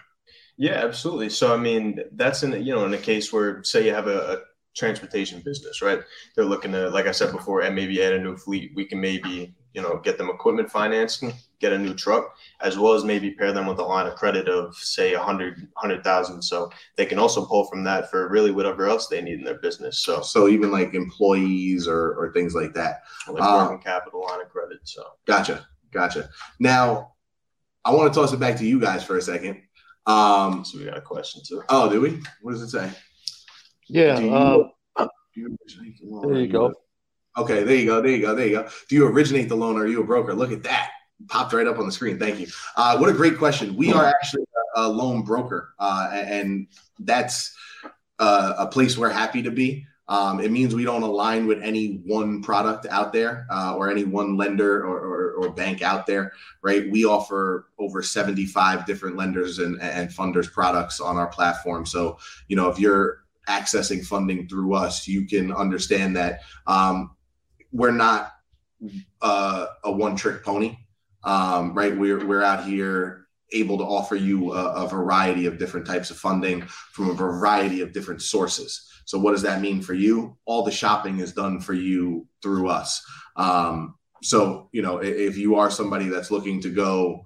Yeah, 0.56 0.74
absolutely. 0.74 1.28
So, 1.30 1.52
I 1.52 1.56
mean, 1.56 2.00
that's 2.12 2.42
in 2.42 2.52
you 2.64 2.74
know 2.74 2.84
in 2.84 2.94
a 2.94 2.98
case 2.98 3.32
where 3.32 3.62
say 3.64 3.86
you 3.86 3.94
have 3.94 4.06
a, 4.06 4.32
a 4.32 4.38
transportation 4.76 5.42
business, 5.44 5.82
right? 5.82 6.00
They're 6.34 6.44
looking 6.44 6.72
to, 6.72 6.88
like 6.90 7.06
I 7.06 7.12
said 7.12 7.32
before, 7.32 7.62
and 7.62 7.74
maybe 7.74 8.02
add 8.02 8.14
a 8.14 8.20
new 8.20 8.36
fleet. 8.36 8.72
We 8.74 8.84
can 8.84 9.00
maybe 9.00 9.54
you 9.74 9.80
know 9.82 9.98
get 9.98 10.18
them 10.18 10.28
equipment 10.30 10.70
financing 10.70 11.32
get 11.60 11.72
a 11.72 11.78
new 11.78 11.94
truck 11.94 12.34
as 12.60 12.76
well 12.76 12.92
as 12.92 13.04
maybe 13.04 13.30
pair 13.30 13.52
them 13.52 13.66
with 13.66 13.78
a 13.78 13.82
line 13.82 14.06
of 14.06 14.14
credit 14.16 14.48
of 14.48 14.74
say 14.76 15.14
a 15.14 15.22
hundred 15.22 15.68
hundred 15.76 16.02
thousand 16.02 16.42
so 16.42 16.70
they 16.96 17.06
can 17.06 17.18
also 17.18 17.44
pull 17.46 17.64
from 17.66 17.84
that 17.84 18.10
for 18.10 18.28
really 18.28 18.50
whatever 18.50 18.86
else 18.88 19.06
they 19.06 19.22
need 19.22 19.38
in 19.38 19.44
their 19.44 19.58
business 19.60 19.98
so 19.98 20.20
so 20.20 20.48
even 20.48 20.70
like 20.72 20.92
employees 20.94 21.86
or, 21.86 22.14
or 22.14 22.32
things 22.32 22.54
like 22.54 22.74
that 22.74 23.02
like 23.28 23.42
working 23.42 23.76
um, 23.76 23.82
capital 23.82 24.22
line 24.28 24.40
of 24.40 24.48
credit 24.50 24.78
so 24.84 25.02
gotcha 25.26 25.66
gotcha 25.92 26.28
now 26.60 27.08
I 27.84 27.92
want 27.92 28.12
to 28.12 28.20
toss 28.20 28.32
it 28.32 28.38
back 28.38 28.56
to 28.58 28.64
you 28.66 28.78
guys 28.78 29.02
for 29.02 29.16
a 29.16 29.20
second. 29.20 29.60
Um, 30.06 30.64
So 30.64 30.78
we 30.78 30.84
got 30.84 30.96
a 30.98 31.00
question 31.00 31.42
too. 31.44 31.64
oh, 31.68 31.90
do 31.90 32.00
we? 32.00 32.20
What 32.40 32.52
does 32.52 32.62
it 32.62 32.68
say? 32.68 32.88
Yeah. 33.88 34.14
Do 34.20 34.24
you- 34.24 34.32
Uh, 34.32 34.68
Do 35.34 35.40
you 35.40 35.56
originate 35.64 35.98
the 36.00 36.06
loan 36.06 36.32
there 36.32 36.40
you 36.42 36.46
go. 36.46 36.72
Okay, 37.36 37.64
there 37.64 37.76
you 37.76 37.86
go. 37.86 38.02
There 38.02 38.10
you 38.10 38.20
go. 38.20 38.34
There 38.34 38.46
you 38.46 38.56
go. 38.56 38.68
Do 38.88 38.94
you 38.94 39.06
originate 39.06 39.48
the 39.48 39.56
loan 39.56 39.76
or 39.76 39.82
are 39.82 39.86
you 39.86 40.02
a 40.02 40.04
broker? 40.04 40.34
Look 40.34 40.52
at 40.52 40.62
that. 40.64 40.90
Popped 41.28 41.52
right 41.52 41.66
up 41.66 41.78
on 41.78 41.86
the 41.86 41.92
screen. 41.92 42.18
Thank 42.18 42.40
you. 42.40 42.48
Uh, 42.76 42.98
what 42.98 43.08
a 43.08 43.12
great 43.12 43.38
question. 43.38 43.76
We 43.76 43.92
are 43.92 44.06
actually 44.06 44.44
a, 44.74 44.88
loan 44.88 45.22
broker, 45.22 45.74
uh, 45.78 46.10
and 46.12 46.66
that's 46.98 47.54
uh, 48.18 48.54
a 48.58 48.66
place 48.66 48.98
we're 48.98 49.10
happy 49.10 49.42
to 49.42 49.50
be. 49.50 49.86
Um, 50.08 50.40
it 50.40 50.50
means 50.50 50.74
we 50.74 50.84
don't 50.84 51.02
align 51.02 51.46
with 51.46 51.62
any 51.62 52.02
one 52.04 52.42
product 52.42 52.86
out 52.90 53.12
there 53.12 53.46
uh, 53.50 53.76
or 53.76 53.90
any 53.90 54.04
one 54.04 54.36
lender 54.36 54.84
or, 54.84 54.98
or, 54.98 55.32
or 55.34 55.50
bank 55.50 55.80
out 55.80 56.06
there, 56.06 56.32
right? 56.60 56.90
We 56.90 57.04
offer 57.04 57.68
over 57.78 58.02
75 58.02 58.84
different 58.84 59.16
lenders 59.16 59.58
and, 59.58 59.80
and 59.80 60.10
funders 60.10 60.52
products 60.52 61.00
on 61.00 61.16
our 61.16 61.28
platform. 61.28 61.86
So, 61.86 62.18
you 62.48 62.56
know, 62.56 62.68
if 62.68 62.78
you're 62.78 63.24
accessing 63.48 64.04
funding 64.04 64.48
through 64.48 64.74
us, 64.74 65.06
you 65.06 65.26
can 65.26 65.52
understand 65.52 66.16
that 66.16 66.40
um, 66.66 67.12
we're 67.72 67.90
not 67.90 68.32
uh, 69.20 69.66
a 69.84 69.90
one 69.90 70.16
trick 70.16 70.44
pony, 70.44 70.76
um, 71.24 71.74
right? 71.74 71.96
We're, 71.96 72.24
we're 72.26 72.42
out 72.42 72.64
here 72.64 73.26
able 73.52 73.78
to 73.78 73.84
offer 73.84 74.16
you 74.16 74.52
a, 74.52 74.84
a 74.84 74.88
variety 74.88 75.46
of 75.46 75.58
different 75.58 75.86
types 75.86 76.10
of 76.10 76.16
funding 76.16 76.62
from 76.62 77.10
a 77.10 77.14
variety 77.14 77.80
of 77.80 77.92
different 77.92 78.22
sources. 78.22 78.88
So 79.04 79.18
what 79.18 79.32
does 79.32 79.42
that 79.42 79.60
mean 79.60 79.82
for 79.82 79.94
you? 79.94 80.36
All 80.44 80.62
the 80.62 80.70
shopping 80.70 81.18
is 81.18 81.32
done 81.32 81.60
for 81.60 81.74
you 81.74 82.26
through 82.42 82.68
us. 82.68 83.04
Um, 83.36 83.94
so, 84.22 84.68
you 84.72 84.82
know, 84.82 84.98
if 84.98 85.36
you 85.36 85.56
are 85.56 85.70
somebody 85.70 86.08
that's 86.08 86.30
looking 86.30 86.60
to 86.62 86.70
go 86.70 87.22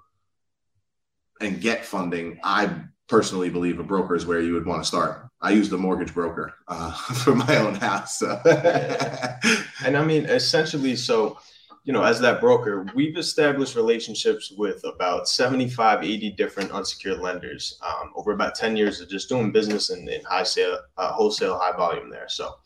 and 1.41 1.61
get 1.61 1.85
funding, 1.85 2.41
I 2.43 2.75
personally 3.09 3.51
believe 3.51 3.79
a 3.79 3.85
broker 3.85 4.17
is 4.17 4.27
where 4.27 4.41
you 4.41 4.55
would 4.55 4.67
want 4.67 4.83
to 4.83 4.89
start. 4.89 5.29
I 5.47 5.51
use 5.51 5.69
the 5.69 5.79
mortgage 5.79 6.13
broker 6.13 6.55
uh, 6.67 6.91
for 7.23 7.37
my 7.37 7.57
own 7.59 7.77
house. 7.77 8.19
So. 8.19 8.41
And 9.85 9.97
I 9.97 10.05
mean, 10.05 10.25
essentially, 10.25 10.97
so, 10.97 11.39
you 11.85 11.93
know, 11.93 12.03
as 12.03 12.19
that 12.21 12.41
broker, 12.41 12.85
we've 12.97 13.17
established 13.17 13.77
relationships 13.77 14.51
with 14.51 14.83
about 14.83 15.29
75, 15.29 16.03
80 16.03 16.31
different 16.31 16.73
unsecured 16.73 17.21
lenders 17.21 17.79
um, 17.87 18.13
over 18.17 18.33
about 18.33 18.57
10 18.57 18.77
years 18.77 19.01
of 19.01 19.09
just 19.09 19.29
doing 19.29 19.53
business 19.53 19.91
in, 19.91 20.09
in 20.09 20.21
high 20.25 20.43
sale, 20.43 20.79
uh, 20.97 21.13
wholesale, 21.13 21.57
high 21.57 21.77
volume 21.77 22.11
there. 22.11 22.29
So 22.29 22.57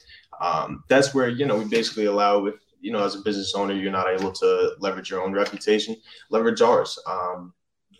um, 0.40 0.82
that's 0.88 1.12
where, 1.12 1.28
you 1.28 1.44
know, 1.44 1.58
we 1.58 1.66
basically 1.66 2.06
allow 2.06 2.50
you 2.80 2.90
know, 2.92 3.04
as 3.04 3.14
a 3.14 3.20
business 3.20 3.54
owner, 3.54 3.74
you're 3.74 3.92
not 3.92 4.08
able 4.08 4.32
to 4.32 4.72
leverage 4.78 5.10
your 5.10 5.22
own 5.22 5.34
reputation, 5.34 5.94
leverage 6.30 6.62
ours. 6.62 6.98
Um, 7.06 7.52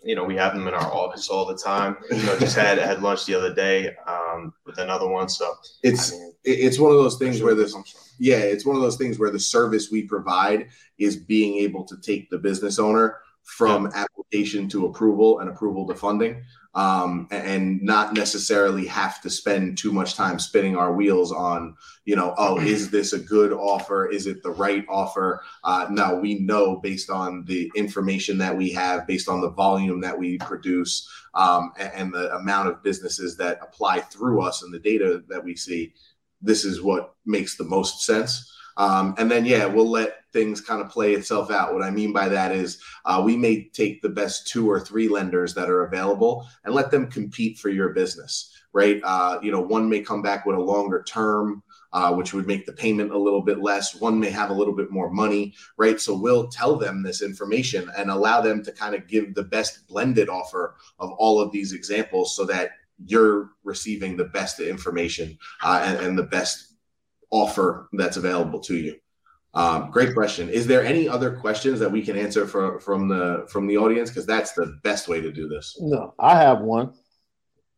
you 0.03 0.15
know, 0.15 0.23
we 0.23 0.35
have 0.35 0.53
them 0.53 0.67
in 0.67 0.73
our 0.73 0.91
office 0.93 1.29
all 1.29 1.45
the 1.45 1.57
time. 1.57 1.97
You 2.09 2.23
know, 2.23 2.37
just 2.39 2.55
had 2.55 2.77
had 2.77 3.01
lunch 3.01 3.25
the 3.25 3.35
other 3.35 3.53
day 3.53 3.95
um, 4.07 4.53
with 4.65 4.79
another 4.79 5.07
one. 5.07 5.29
So 5.29 5.53
it's 5.83 6.13
I 6.13 6.17
mean, 6.17 6.33
it's 6.43 6.79
one 6.79 6.91
of 6.91 6.97
those 6.97 7.17
things 7.17 7.37
sure 7.37 7.47
where 7.47 7.55
this 7.55 7.75
yeah 8.19 8.37
it's 8.37 8.65
one 8.65 8.75
of 8.75 8.81
those 8.81 8.97
things 8.97 9.19
where 9.19 9.31
the 9.31 9.39
service 9.39 9.91
we 9.91 10.03
provide 10.03 10.69
is 10.97 11.15
being 11.15 11.57
able 11.57 11.83
to 11.85 11.97
take 11.97 12.29
the 12.29 12.37
business 12.37 12.79
owner 12.79 13.17
from 13.43 13.89
application 13.93 14.67
to 14.69 14.85
approval 14.85 15.39
and 15.39 15.49
approval 15.49 15.87
to 15.87 15.93
funding 15.93 16.43
um, 16.73 17.27
and 17.31 17.81
not 17.81 18.13
necessarily 18.13 18.85
have 18.85 19.19
to 19.21 19.29
spend 19.29 19.77
too 19.77 19.91
much 19.91 20.15
time 20.15 20.39
spinning 20.39 20.77
our 20.77 20.93
wheels 20.93 21.31
on 21.31 21.75
you 22.05 22.15
know 22.15 22.33
oh 22.37 22.59
is 22.61 22.89
this 22.89 23.13
a 23.13 23.19
good 23.19 23.51
offer 23.51 24.09
is 24.09 24.27
it 24.27 24.41
the 24.43 24.51
right 24.51 24.85
offer 24.89 25.41
uh, 25.63 25.87
no 25.89 26.15
we 26.15 26.39
know 26.39 26.77
based 26.77 27.09
on 27.09 27.43
the 27.45 27.71
information 27.75 28.37
that 28.37 28.55
we 28.55 28.69
have 28.69 29.05
based 29.07 29.27
on 29.27 29.41
the 29.41 29.49
volume 29.49 29.99
that 29.99 30.17
we 30.17 30.37
produce 30.39 31.09
um, 31.33 31.71
a- 31.79 31.97
and, 31.97 32.13
the 32.13 32.33
amount 32.35 32.67
of 32.67 32.83
businesses 32.83 33.37
that 33.37 33.59
apply 33.61 33.99
through 33.99 34.41
us 34.41 34.63
and 34.63 34.73
the 34.73 34.79
data 34.79 35.23
that 35.27 35.43
we 35.43 35.55
see 35.55 35.93
this 36.41 36.65
is 36.65 36.81
what 36.81 37.15
makes 37.25 37.55
the 37.55 37.63
most 37.63 38.03
sense. 38.03 38.51
Um, 38.77 39.15
and 39.17 39.29
then, 39.29 39.45
yeah, 39.45 39.65
we'll 39.65 39.89
let 39.89 40.20
things 40.33 40.61
kind 40.61 40.81
of 40.81 40.89
play 40.89 41.13
itself 41.13 41.51
out. 41.51 41.73
What 41.73 41.83
I 41.83 41.91
mean 41.91 42.13
by 42.13 42.29
that 42.29 42.51
is 42.51 42.81
uh, 43.05 43.21
we 43.23 43.35
may 43.35 43.65
take 43.69 44.01
the 44.01 44.09
best 44.09 44.47
two 44.47 44.69
or 44.69 44.79
three 44.79 45.07
lenders 45.07 45.53
that 45.55 45.69
are 45.69 45.85
available 45.85 46.47
and 46.63 46.73
let 46.73 46.91
them 46.91 47.09
compete 47.09 47.57
for 47.57 47.69
your 47.69 47.89
business, 47.89 48.51
right? 48.73 49.01
Uh, 49.03 49.39
you 49.41 49.51
know, 49.51 49.61
one 49.61 49.89
may 49.89 50.01
come 50.01 50.21
back 50.21 50.45
with 50.45 50.55
a 50.55 50.61
longer 50.61 51.03
term. 51.03 51.63
Uh, 51.93 52.13
which 52.13 52.33
would 52.33 52.47
make 52.47 52.65
the 52.65 52.71
payment 52.71 53.11
a 53.11 53.17
little 53.17 53.41
bit 53.41 53.61
less. 53.61 53.95
One 53.95 54.17
may 54.17 54.29
have 54.29 54.49
a 54.49 54.53
little 54.53 54.73
bit 54.73 54.91
more 54.91 55.09
money, 55.09 55.53
right? 55.75 55.99
So 55.99 56.15
we'll 56.15 56.47
tell 56.47 56.77
them 56.77 57.03
this 57.03 57.21
information 57.21 57.91
and 57.97 58.09
allow 58.09 58.39
them 58.39 58.63
to 58.63 58.71
kind 58.71 58.95
of 58.95 59.09
give 59.09 59.35
the 59.35 59.43
best 59.43 59.85
blended 59.89 60.29
offer 60.29 60.75
of 60.99 61.11
all 61.11 61.41
of 61.41 61.51
these 61.51 61.73
examples 61.73 62.33
so 62.33 62.45
that 62.45 62.71
you're 63.05 63.49
receiving 63.65 64.15
the 64.15 64.23
best 64.23 64.61
information 64.61 65.37
uh, 65.63 65.81
and, 65.83 65.97
and 66.05 66.17
the 66.17 66.23
best 66.23 66.75
offer 67.29 67.89
that's 67.91 68.15
available 68.15 68.61
to 68.61 68.77
you. 68.77 68.95
Um, 69.53 69.91
great 69.91 70.13
question. 70.13 70.49
Is 70.49 70.65
there 70.65 70.83
any 70.85 71.09
other 71.09 71.35
questions 71.35 71.79
that 71.81 71.91
we 71.91 72.01
can 72.01 72.17
answer 72.17 72.47
for, 72.47 72.79
from 72.79 73.07
the 73.09 73.45
from 73.49 73.67
the 73.67 73.77
audience? 73.77 74.09
Because 74.09 74.25
that's 74.25 74.53
the 74.53 74.79
best 74.83 75.07
way 75.09 75.19
to 75.21 75.31
do 75.31 75.47
this. 75.49 75.77
no, 75.81 76.13
I 76.19 76.37
have 76.37 76.61
one. 76.61 76.93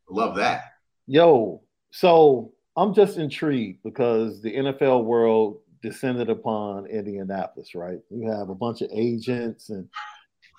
Love 0.09 0.36
that. 0.36 0.61
Yo, 1.07 1.63
so 1.91 2.53
I'm 2.78 2.93
just 2.93 3.17
intrigued 3.17 3.82
because 3.84 4.41
the 4.41 4.53
NFL 4.55 5.03
world 5.05 5.61
descended 5.82 6.30
upon 6.30 6.86
Indianapolis, 6.86 7.74
right? 7.76 7.99
You 8.09 8.30
have 8.30 8.49
a 8.49 8.55
bunch 8.55 8.82
of 8.82 8.89
agents, 8.93 9.69
and 9.69 9.89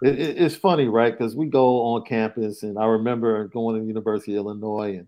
it, 0.03 0.19
it- 0.19 0.39
it's 0.43 0.57
funny, 0.57 0.89
right? 0.89 1.17
Because 1.17 1.37
we 1.37 1.47
go 1.47 1.81
on 1.83 2.05
campus, 2.05 2.63
and 2.65 2.77
I 2.79 2.87
remember 2.87 3.47
going 3.49 3.77
to 3.77 3.81
the 3.83 3.87
University 3.87 4.33
of 4.33 4.45
Illinois, 4.47 4.97
and 4.99 5.07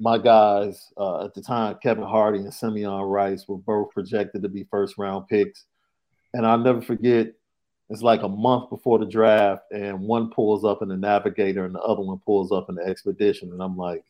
my 0.00 0.16
guys 0.16 0.92
uh, 0.96 1.26
at 1.26 1.34
the 1.34 1.42
time, 1.42 1.76
Kevin 1.82 2.04
Hardy 2.04 2.38
and 2.38 2.52
Simeon 2.52 3.02
Rice, 3.02 3.46
were 3.46 3.58
both 3.58 3.90
projected 3.90 4.42
to 4.42 4.48
be 4.48 4.66
first 4.70 4.96
round 4.96 5.28
picks, 5.28 5.66
and 6.32 6.46
I'll 6.46 6.58
never 6.58 6.80
forget. 6.80 7.32
It's 7.90 8.02
like 8.02 8.22
a 8.22 8.28
month 8.28 8.70
before 8.70 8.98
the 8.98 9.06
draft, 9.06 9.64
and 9.72 10.00
one 10.00 10.30
pulls 10.30 10.64
up 10.64 10.80
in 10.80 10.88
the 10.88 10.96
Navigator, 10.96 11.64
and 11.64 11.74
the 11.74 11.80
other 11.80 12.02
one 12.02 12.18
pulls 12.24 12.52
up 12.52 12.68
in 12.68 12.76
the 12.76 12.82
Expedition, 12.82 13.50
and 13.52 13.60
I'm 13.60 13.76
like, 13.76 14.04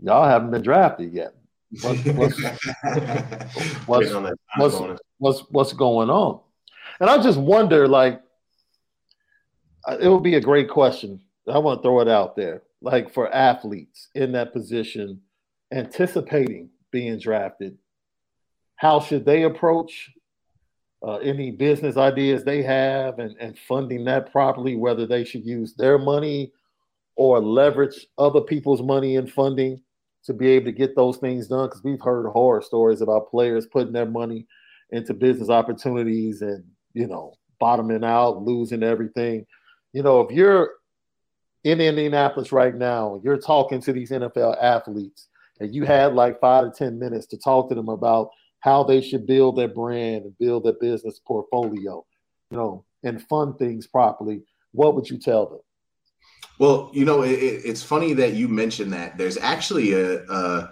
y'all 0.00 0.28
haven't 0.28 0.50
been 0.50 0.62
drafted 0.62 1.12
yet. 1.12 1.34
What's, 1.80 2.04
what's, 2.04 2.42
what's, 3.86 3.86
Waiting 3.88 4.14
on 4.16 4.24
that 4.24 4.38
time 4.54 4.60
what's- 4.60 5.00
what's 5.18 5.40
what's 5.50 5.72
going 5.72 6.10
on? 6.10 6.40
And 7.00 7.08
I 7.08 7.22
just 7.22 7.38
wonder, 7.38 7.86
like, 7.86 8.20
uh, 9.86 9.98
it 10.00 10.08
would 10.08 10.22
be 10.22 10.34
a 10.34 10.40
great 10.40 10.68
question. 10.68 11.20
I 11.50 11.58
want 11.58 11.80
to 11.80 11.82
throw 11.82 12.00
it 12.00 12.08
out 12.08 12.36
there, 12.36 12.62
like 12.80 13.12
for 13.12 13.32
athletes 13.34 14.08
in 14.14 14.32
that 14.32 14.52
position, 14.52 15.20
anticipating 15.72 16.70
being 16.90 17.18
drafted. 17.18 17.78
How 18.76 19.00
should 19.00 19.24
they 19.24 19.42
approach 19.42 20.10
uh, 21.02 21.16
any 21.16 21.50
business 21.50 21.96
ideas 21.96 22.44
they 22.44 22.62
have 22.62 23.18
and, 23.18 23.36
and 23.40 23.58
funding 23.58 24.04
that 24.04 24.32
properly? 24.32 24.76
Whether 24.76 25.06
they 25.06 25.24
should 25.24 25.44
use 25.44 25.74
their 25.74 25.98
money 25.98 26.52
or 27.16 27.40
leverage 27.40 28.06
other 28.16 28.40
people's 28.40 28.82
money 28.82 29.16
and 29.16 29.30
funding 29.30 29.82
to 30.24 30.32
be 30.32 30.48
able 30.48 30.66
to 30.66 30.72
get 30.72 30.94
those 30.94 31.16
things 31.16 31.48
done 31.48 31.66
because 31.66 31.82
we've 31.82 32.00
heard 32.00 32.28
horror 32.28 32.62
stories 32.62 33.00
about 33.00 33.30
players 33.30 33.66
putting 33.66 33.92
their 33.92 34.06
money 34.06 34.46
into 34.90 35.12
business 35.14 35.50
opportunities 35.50 36.42
and 36.42 36.64
you 36.94 37.06
know 37.06 37.34
bottoming 37.58 38.04
out 38.04 38.42
losing 38.42 38.82
everything 38.82 39.44
you 39.92 40.02
know 40.02 40.20
if 40.20 40.30
you're 40.30 40.72
in 41.64 41.80
indianapolis 41.80 42.52
right 42.52 42.74
now 42.74 43.20
you're 43.24 43.38
talking 43.38 43.80
to 43.80 43.92
these 43.92 44.10
nfl 44.10 44.56
athletes 44.62 45.28
and 45.60 45.74
you 45.74 45.84
had 45.84 46.14
like 46.14 46.40
five 46.40 46.64
to 46.64 46.70
ten 46.70 46.98
minutes 46.98 47.26
to 47.26 47.36
talk 47.38 47.68
to 47.68 47.74
them 47.74 47.88
about 47.88 48.30
how 48.60 48.82
they 48.82 49.00
should 49.00 49.26
build 49.26 49.56
their 49.56 49.68
brand 49.68 50.24
and 50.24 50.38
build 50.38 50.64
their 50.64 50.74
business 50.80 51.20
portfolio 51.26 52.04
you 52.50 52.56
know 52.56 52.84
and 53.02 53.22
fund 53.28 53.58
things 53.58 53.86
properly 53.86 54.42
what 54.72 54.94
would 54.94 55.08
you 55.08 55.18
tell 55.18 55.46
them 55.46 55.60
Well, 56.58 56.90
you 56.92 57.04
know, 57.04 57.22
it, 57.22 57.32
it- 57.32 57.62
it's 57.64 57.82
funny 57.82 58.14
that 58.14 58.34
you 58.34 58.48
mentioned 58.48 58.92
that. 58.92 59.16
There's 59.16 59.36
actually 59.38 59.92
a, 59.92 60.24
a 60.24 60.70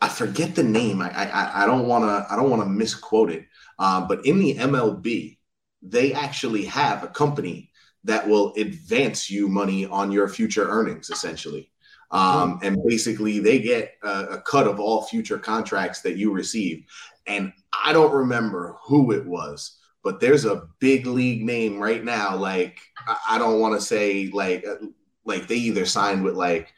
I 0.00 0.08
forget 0.08 0.54
the 0.54 0.62
name. 0.62 1.00
I 1.02 1.10
I, 1.10 1.62
I 1.64 1.66
don't 1.66 1.86
want 1.86 2.04
to 2.04 2.32
I 2.32 2.36
don't 2.36 2.50
want 2.50 2.62
to 2.62 2.68
misquote 2.68 3.30
it. 3.30 3.46
Um, 3.78 4.08
but 4.08 4.24
in 4.24 4.38
the 4.38 4.54
MLB, 4.54 5.38
they 5.82 6.12
actually 6.14 6.64
have 6.64 7.02
a 7.04 7.08
company 7.08 7.65
that 8.06 8.26
will 8.26 8.54
advance 8.56 9.28
you 9.28 9.48
money 9.48 9.84
on 9.86 10.10
your 10.12 10.28
future 10.28 10.68
earnings, 10.68 11.10
essentially. 11.10 11.70
Um, 12.12 12.60
and 12.62 12.78
basically, 12.86 13.40
they 13.40 13.58
get 13.58 13.94
a, 14.02 14.08
a 14.08 14.40
cut 14.42 14.68
of 14.68 14.78
all 14.78 15.02
future 15.02 15.38
contracts 15.38 16.02
that 16.02 16.16
you 16.16 16.32
receive. 16.32 16.84
And 17.26 17.52
I 17.84 17.92
don't 17.92 18.14
remember 18.14 18.76
who 18.80 19.10
it 19.10 19.26
was, 19.26 19.78
but 20.04 20.20
there's 20.20 20.44
a 20.44 20.68
big 20.78 21.06
league 21.06 21.44
name 21.44 21.80
right 21.80 22.04
now. 22.04 22.36
Like 22.36 22.78
I, 23.08 23.16
I 23.30 23.38
don't 23.38 23.60
want 23.60 23.74
to 23.74 23.84
say 23.84 24.28
like 24.32 24.64
uh, 24.64 24.86
like 25.24 25.48
they 25.48 25.56
either 25.56 25.84
signed 25.84 26.22
with 26.22 26.34
like 26.34 26.72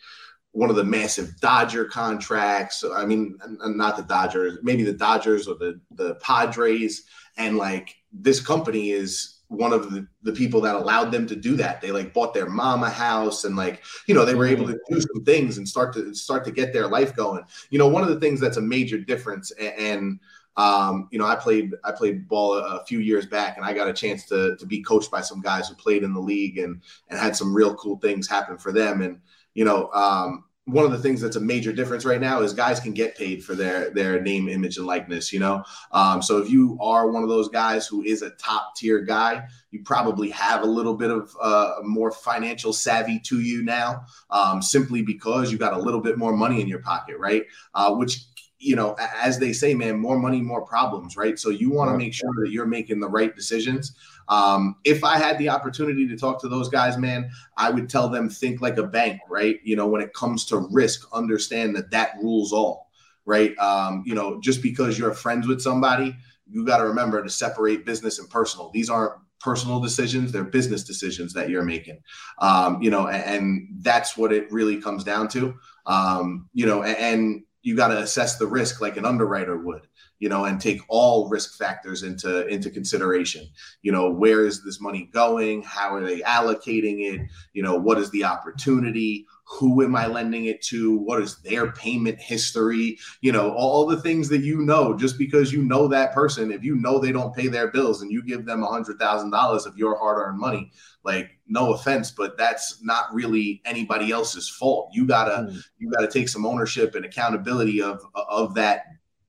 one 0.52 0.70
of 0.70 0.76
the 0.76 0.84
massive 0.84 1.38
Dodger 1.40 1.84
contracts. 1.84 2.82
I 2.82 3.04
mean, 3.04 3.38
not 3.60 3.98
the 3.98 4.02
Dodgers, 4.04 4.58
maybe 4.62 4.82
the 4.82 4.94
Dodgers 4.94 5.46
or 5.46 5.56
the 5.56 5.78
the 5.90 6.14
Padres, 6.16 7.04
and 7.36 7.58
like 7.58 7.94
this 8.12 8.40
company 8.40 8.92
is 8.92 9.37
one 9.48 9.72
of 9.72 9.90
the, 9.90 10.06
the 10.22 10.32
people 10.32 10.60
that 10.60 10.74
allowed 10.74 11.10
them 11.10 11.26
to 11.26 11.34
do 11.34 11.56
that. 11.56 11.80
They 11.80 11.90
like 11.90 12.12
bought 12.12 12.34
their 12.34 12.48
mom 12.48 12.82
a 12.82 12.90
house 12.90 13.44
and 13.44 13.56
like, 13.56 13.82
you 14.06 14.14
know, 14.14 14.24
they 14.24 14.34
were 14.34 14.46
able 14.46 14.66
to 14.66 14.78
do 14.90 15.00
some 15.00 15.24
things 15.24 15.58
and 15.58 15.66
start 15.66 15.94
to 15.94 16.14
start 16.14 16.44
to 16.44 16.50
get 16.50 16.72
their 16.72 16.86
life 16.86 17.16
going. 17.16 17.44
You 17.70 17.78
know, 17.78 17.88
one 17.88 18.02
of 18.02 18.10
the 18.10 18.20
things 18.20 18.40
that's 18.40 18.58
a 18.58 18.62
major 18.62 18.98
difference 18.98 19.50
and, 19.52 19.74
and 19.78 20.20
um, 20.58 21.08
you 21.12 21.20
know, 21.20 21.24
I 21.24 21.36
played 21.36 21.72
I 21.84 21.92
played 21.92 22.28
ball 22.28 22.54
a, 22.54 22.78
a, 22.78 22.84
few 22.84 22.98
years 22.98 23.26
back, 23.26 23.56
and 23.56 23.64
I 23.64 23.72
got 23.72 23.86
a 23.86 23.92
chance 23.92 24.26
to 24.26 24.56
to 24.56 24.66
be 24.66 24.82
coached 24.82 25.08
by 25.08 25.20
some 25.20 25.40
guys 25.40 25.68
who 25.68 25.76
played 25.76 26.02
in 26.02 26.12
the 26.12 26.20
league 26.20 26.58
and 26.58 26.82
and 27.08 27.18
had 27.18 27.36
some 27.36 27.54
real 27.54 27.76
cool 27.76 27.96
things 27.98 28.28
happen 28.28 28.58
for 28.58 28.72
them. 28.72 29.00
And 29.00 29.20
you 29.54 29.64
know, 29.64 29.88
um, 29.92 30.44
one 30.68 30.84
of 30.84 30.92
the 30.92 30.98
things 30.98 31.20
that's 31.20 31.36
a 31.36 31.40
major 31.40 31.72
difference 31.72 32.04
right 32.04 32.20
now 32.20 32.42
is 32.42 32.52
guys 32.52 32.78
can 32.78 32.92
get 32.92 33.16
paid 33.16 33.42
for 33.42 33.54
their 33.54 33.90
their 33.90 34.20
name, 34.20 34.48
image, 34.48 34.76
and 34.76 34.86
likeness. 34.86 35.32
You 35.32 35.40
know, 35.40 35.64
um, 35.92 36.22
so 36.22 36.38
if 36.38 36.50
you 36.50 36.76
are 36.80 37.10
one 37.10 37.22
of 37.22 37.28
those 37.28 37.48
guys 37.48 37.86
who 37.86 38.02
is 38.02 38.22
a 38.22 38.30
top 38.30 38.76
tier 38.76 39.00
guy, 39.00 39.44
you 39.70 39.82
probably 39.82 40.28
have 40.30 40.62
a 40.62 40.66
little 40.66 40.94
bit 40.94 41.10
of 41.10 41.34
uh, 41.40 41.76
more 41.82 42.10
financial 42.10 42.72
savvy 42.72 43.18
to 43.20 43.40
you 43.40 43.62
now, 43.62 44.04
um, 44.30 44.60
simply 44.60 45.02
because 45.02 45.50
you 45.50 45.58
got 45.58 45.72
a 45.72 45.78
little 45.78 46.00
bit 46.00 46.18
more 46.18 46.36
money 46.36 46.60
in 46.60 46.68
your 46.68 46.80
pocket, 46.80 47.16
right? 47.18 47.44
Uh, 47.74 47.94
which 47.94 48.26
you 48.60 48.74
know, 48.74 48.96
as 49.22 49.38
they 49.38 49.52
say, 49.52 49.72
man, 49.72 49.98
more 49.98 50.18
money, 50.18 50.40
more 50.40 50.62
problems, 50.62 51.16
right? 51.16 51.38
So 51.38 51.50
you 51.50 51.70
want 51.70 51.92
to 51.92 51.96
make 51.96 52.12
sure 52.12 52.30
that 52.42 52.50
you're 52.50 52.66
making 52.66 52.98
the 53.00 53.08
right 53.08 53.34
decisions. 53.34 53.94
Um, 54.28 54.76
if 54.84 55.04
I 55.04 55.18
had 55.18 55.38
the 55.38 55.48
opportunity 55.48 56.06
to 56.08 56.16
talk 56.16 56.40
to 56.42 56.48
those 56.48 56.68
guys, 56.68 56.98
man, 56.98 57.30
I 57.56 57.70
would 57.70 57.88
tell 57.88 58.08
them 58.08 58.28
think 58.28 58.60
like 58.60 58.76
a 58.76 58.82
bank, 58.82 59.20
right? 59.28 59.58
You 59.64 59.76
know, 59.76 59.86
when 59.86 60.02
it 60.02 60.12
comes 60.14 60.44
to 60.46 60.68
risk, 60.70 61.06
understand 61.12 61.76
that 61.76 61.90
that 61.90 62.12
rules 62.22 62.52
all, 62.52 62.90
right? 63.24 63.56
Um, 63.58 64.02
you 64.06 64.14
know, 64.14 64.40
just 64.40 64.62
because 64.62 64.98
you're 64.98 65.14
friends 65.14 65.46
with 65.46 65.60
somebody, 65.60 66.16
you 66.50 66.64
got 66.64 66.78
to 66.78 66.84
remember 66.84 67.22
to 67.22 67.30
separate 67.30 67.86
business 67.86 68.18
and 68.18 68.28
personal. 68.28 68.70
These 68.72 68.90
aren't 68.90 69.14
personal 69.40 69.78
decisions 69.78 70.32
they're 70.32 70.44
business 70.44 70.82
decisions 70.82 71.32
that 71.32 71.48
you're 71.48 71.62
making 71.62 72.00
um, 72.40 72.82
you 72.82 72.90
know 72.90 73.06
and, 73.06 73.24
and, 73.24 73.68
that's 73.82 74.16
what 74.16 74.32
it 74.32 74.50
really 74.50 74.80
comes 74.80 75.04
down 75.04 75.28
to 75.28 75.54
um, 75.86 76.48
you 76.52 76.66
know 76.66 76.82
and, 76.82 76.96
and 76.96 77.42
you 77.62 77.76
got 77.76 77.88
to 77.88 77.98
assess 77.98 78.36
the 78.36 78.46
risk 78.46 78.80
like 78.80 78.96
an 78.96 79.04
underwriter 79.04 79.56
would 79.56 79.86
you 80.18 80.28
know, 80.28 80.44
and 80.44 80.60
take 80.60 80.80
all 80.88 81.28
risk 81.28 81.56
factors 81.56 82.02
into 82.02 82.46
into 82.48 82.70
consideration. 82.70 83.46
You 83.82 83.92
know, 83.92 84.10
where 84.10 84.44
is 84.44 84.64
this 84.64 84.80
money 84.80 85.08
going? 85.12 85.62
How 85.62 85.94
are 85.94 86.04
they 86.04 86.20
allocating 86.20 87.14
it? 87.14 87.20
You 87.52 87.62
know, 87.62 87.76
what 87.76 87.98
is 87.98 88.10
the 88.10 88.24
opportunity? 88.24 89.26
Who 89.44 89.82
am 89.82 89.96
I 89.96 90.06
lending 90.06 90.44
it 90.46 90.60
to? 90.64 90.96
What 90.98 91.22
is 91.22 91.38
their 91.38 91.72
payment 91.72 92.20
history? 92.20 92.98
You 93.22 93.32
know, 93.32 93.52
all 93.52 93.86
the 93.86 94.00
things 94.00 94.28
that 94.28 94.42
you 94.42 94.58
know 94.58 94.94
just 94.94 95.16
because 95.18 95.52
you 95.52 95.62
know 95.62 95.88
that 95.88 96.12
person. 96.12 96.50
If 96.50 96.64
you 96.64 96.74
know 96.74 96.98
they 96.98 97.12
don't 97.12 97.34
pay 97.34 97.48
their 97.48 97.68
bills 97.68 98.02
and 98.02 98.10
you 98.10 98.22
give 98.22 98.44
them 98.44 98.62
a 98.62 98.66
hundred 98.66 98.98
thousand 98.98 99.30
dollars 99.30 99.66
of 99.66 99.78
your 99.78 99.96
hard-earned 99.96 100.38
money, 100.38 100.72
like 101.04 101.30
no 101.46 101.72
offense, 101.72 102.10
but 102.10 102.36
that's 102.36 102.82
not 102.82 103.14
really 103.14 103.62
anybody 103.64 104.10
else's 104.10 104.48
fault. 104.48 104.90
You 104.92 105.06
gotta 105.06 105.50
mm. 105.50 105.62
you 105.78 105.90
gotta 105.90 106.08
take 106.08 106.28
some 106.28 106.44
ownership 106.44 106.94
and 106.94 107.04
accountability 107.04 107.80
of 107.80 108.02
of 108.14 108.54
that 108.54 108.82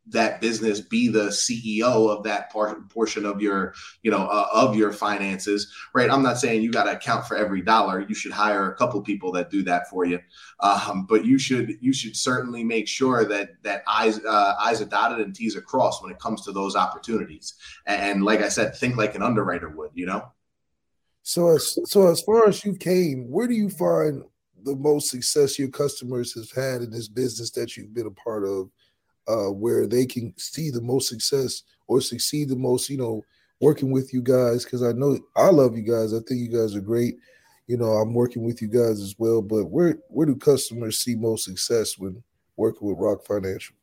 that 0.09 0.41
business 0.41 0.81
be 0.81 1.07
the 1.07 1.27
ceo 1.27 2.09
of 2.09 2.23
that 2.23 2.51
part, 2.51 2.89
portion 2.89 3.25
of 3.25 3.41
your 3.41 3.73
you 4.03 4.11
know 4.11 4.27
uh, 4.27 4.47
of 4.53 4.75
your 4.75 4.91
finances 4.91 5.71
right? 5.93 6.09
I'm 6.09 6.23
not 6.23 6.37
saying 6.37 6.61
you 6.61 6.71
got 6.71 6.85
to 6.85 6.91
account 6.91 7.25
for 7.25 7.35
every 7.35 7.61
dollar. 7.61 8.05
You 8.07 8.15
should 8.15 8.31
hire 8.31 8.71
a 8.71 8.75
couple 8.75 9.01
people 9.01 9.31
that 9.33 9.49
do 9.49 9.63
that 9.63 9.89
for 9.89 10.05
you. 10.05 10.19
Um, 10.59 11.05
but 11.07 11.25
you 11.25 11.37
should 11.37 11.77
you 11.81 11.93
should 11.93 12.15
certainly 12.15 12.63
make 12.63 12.87
sure 12.87 13.25
that 13.25 13.61
that 13.63 13.83
eyes 13.87 14.19
uh, 14.23 14.55
eyes 14.59 14.81
are 14.81 14.85
dotted 14.85 15.25
and 15.25 15.35
t's 15.35 15.55
are 15.55 15.61
crossed 15.61 16.03
when 16.03 16.11
it 16.11 16.19
comes 16.19 16.41
to 16.43 16.51
those 16.51 16.75
opportunities. 16.75 17.55
And, 17.85 18.23
like 18.23 18.41
i 18.41 18.49
said 18.49 18.75
think 18.75 18.97
like 18.97 19.15
an 19.15 19.21
underwriter 19.21 19.69
would 19.69 19.91
you 19.93 20.05
know? 20.05 20.31
So 21.23 21.49
as 21.49 21.77
so 21.85 22.11
as 22.11 22.21
far 22.21 22.47
as 22.47 22.63
you 22.65 22.75
came 22.75 23.29
where 23.29 23.47
do 23.47 23.53
you 23.53 23.69
find 23.69 24.23
the 24.63 24.75
most 24.75 25.09
success 25.09 25.57
your 25.57 25.69
customers 25.69 26.35
have 26.35 26.51
had 26.51 26.81
in 26.81 26.91
this 26.91 27.07
business 27.07 27.49
that 27.51 27.77
you've 27.77 27.93
been 27.93 28.07
a 28.07 28.11
part 28.11 28.45
of 28.45 28.69
uh, 29.29 29.51
where 29.51 29.85
they 29.87 30.05
can 30.05 30.33
see 30.37 30.71
the 30.71 30.81
most 30.81 31.07
success 31.07 31.63
or 31.87 32.01
succeed 32.01 32.49
the 32.49 32.55
most, 32.55 32.89
you 32.89 32.97
know, 32.97 33.23
working 33.61 33.91
with 33.91 34.13
you 34.13 34.21
guys. 34.21 34.65
Cause 34.65 34.83
I 34.83 34.91
know 34.91 35.19
I 35.35 35.49
love 35.49 35.77
you 35.77 35.83
guys. 35.83 36.13
I 36.13 36.19
think 36.19 36.39
you 36.41 36.49
guys 36.49 36.75
are 36.75 36.81
great. 36.81 37.17
You 37.67 37.77
know, 37.77 37.91
I'm 37.91 38.13
working 38.13 38.43
with 38.43 38.61
you 38.61 38.67
guys 38.67 38.99
as 39.01 39.15
well. 39.17 39.41
But 39.41 39.65
where 39.65 39.99
where 40.09 40.25
do 40.25 40.35
customers 40.35 40.99
see 40.99 41.15
most 41.15 41.45
success 41.45 41.97
when 41.97 42.23
working 42.57 42.87
with 42.87 42.97
ROK 42.97 43.25
Financial? 43.25 43.75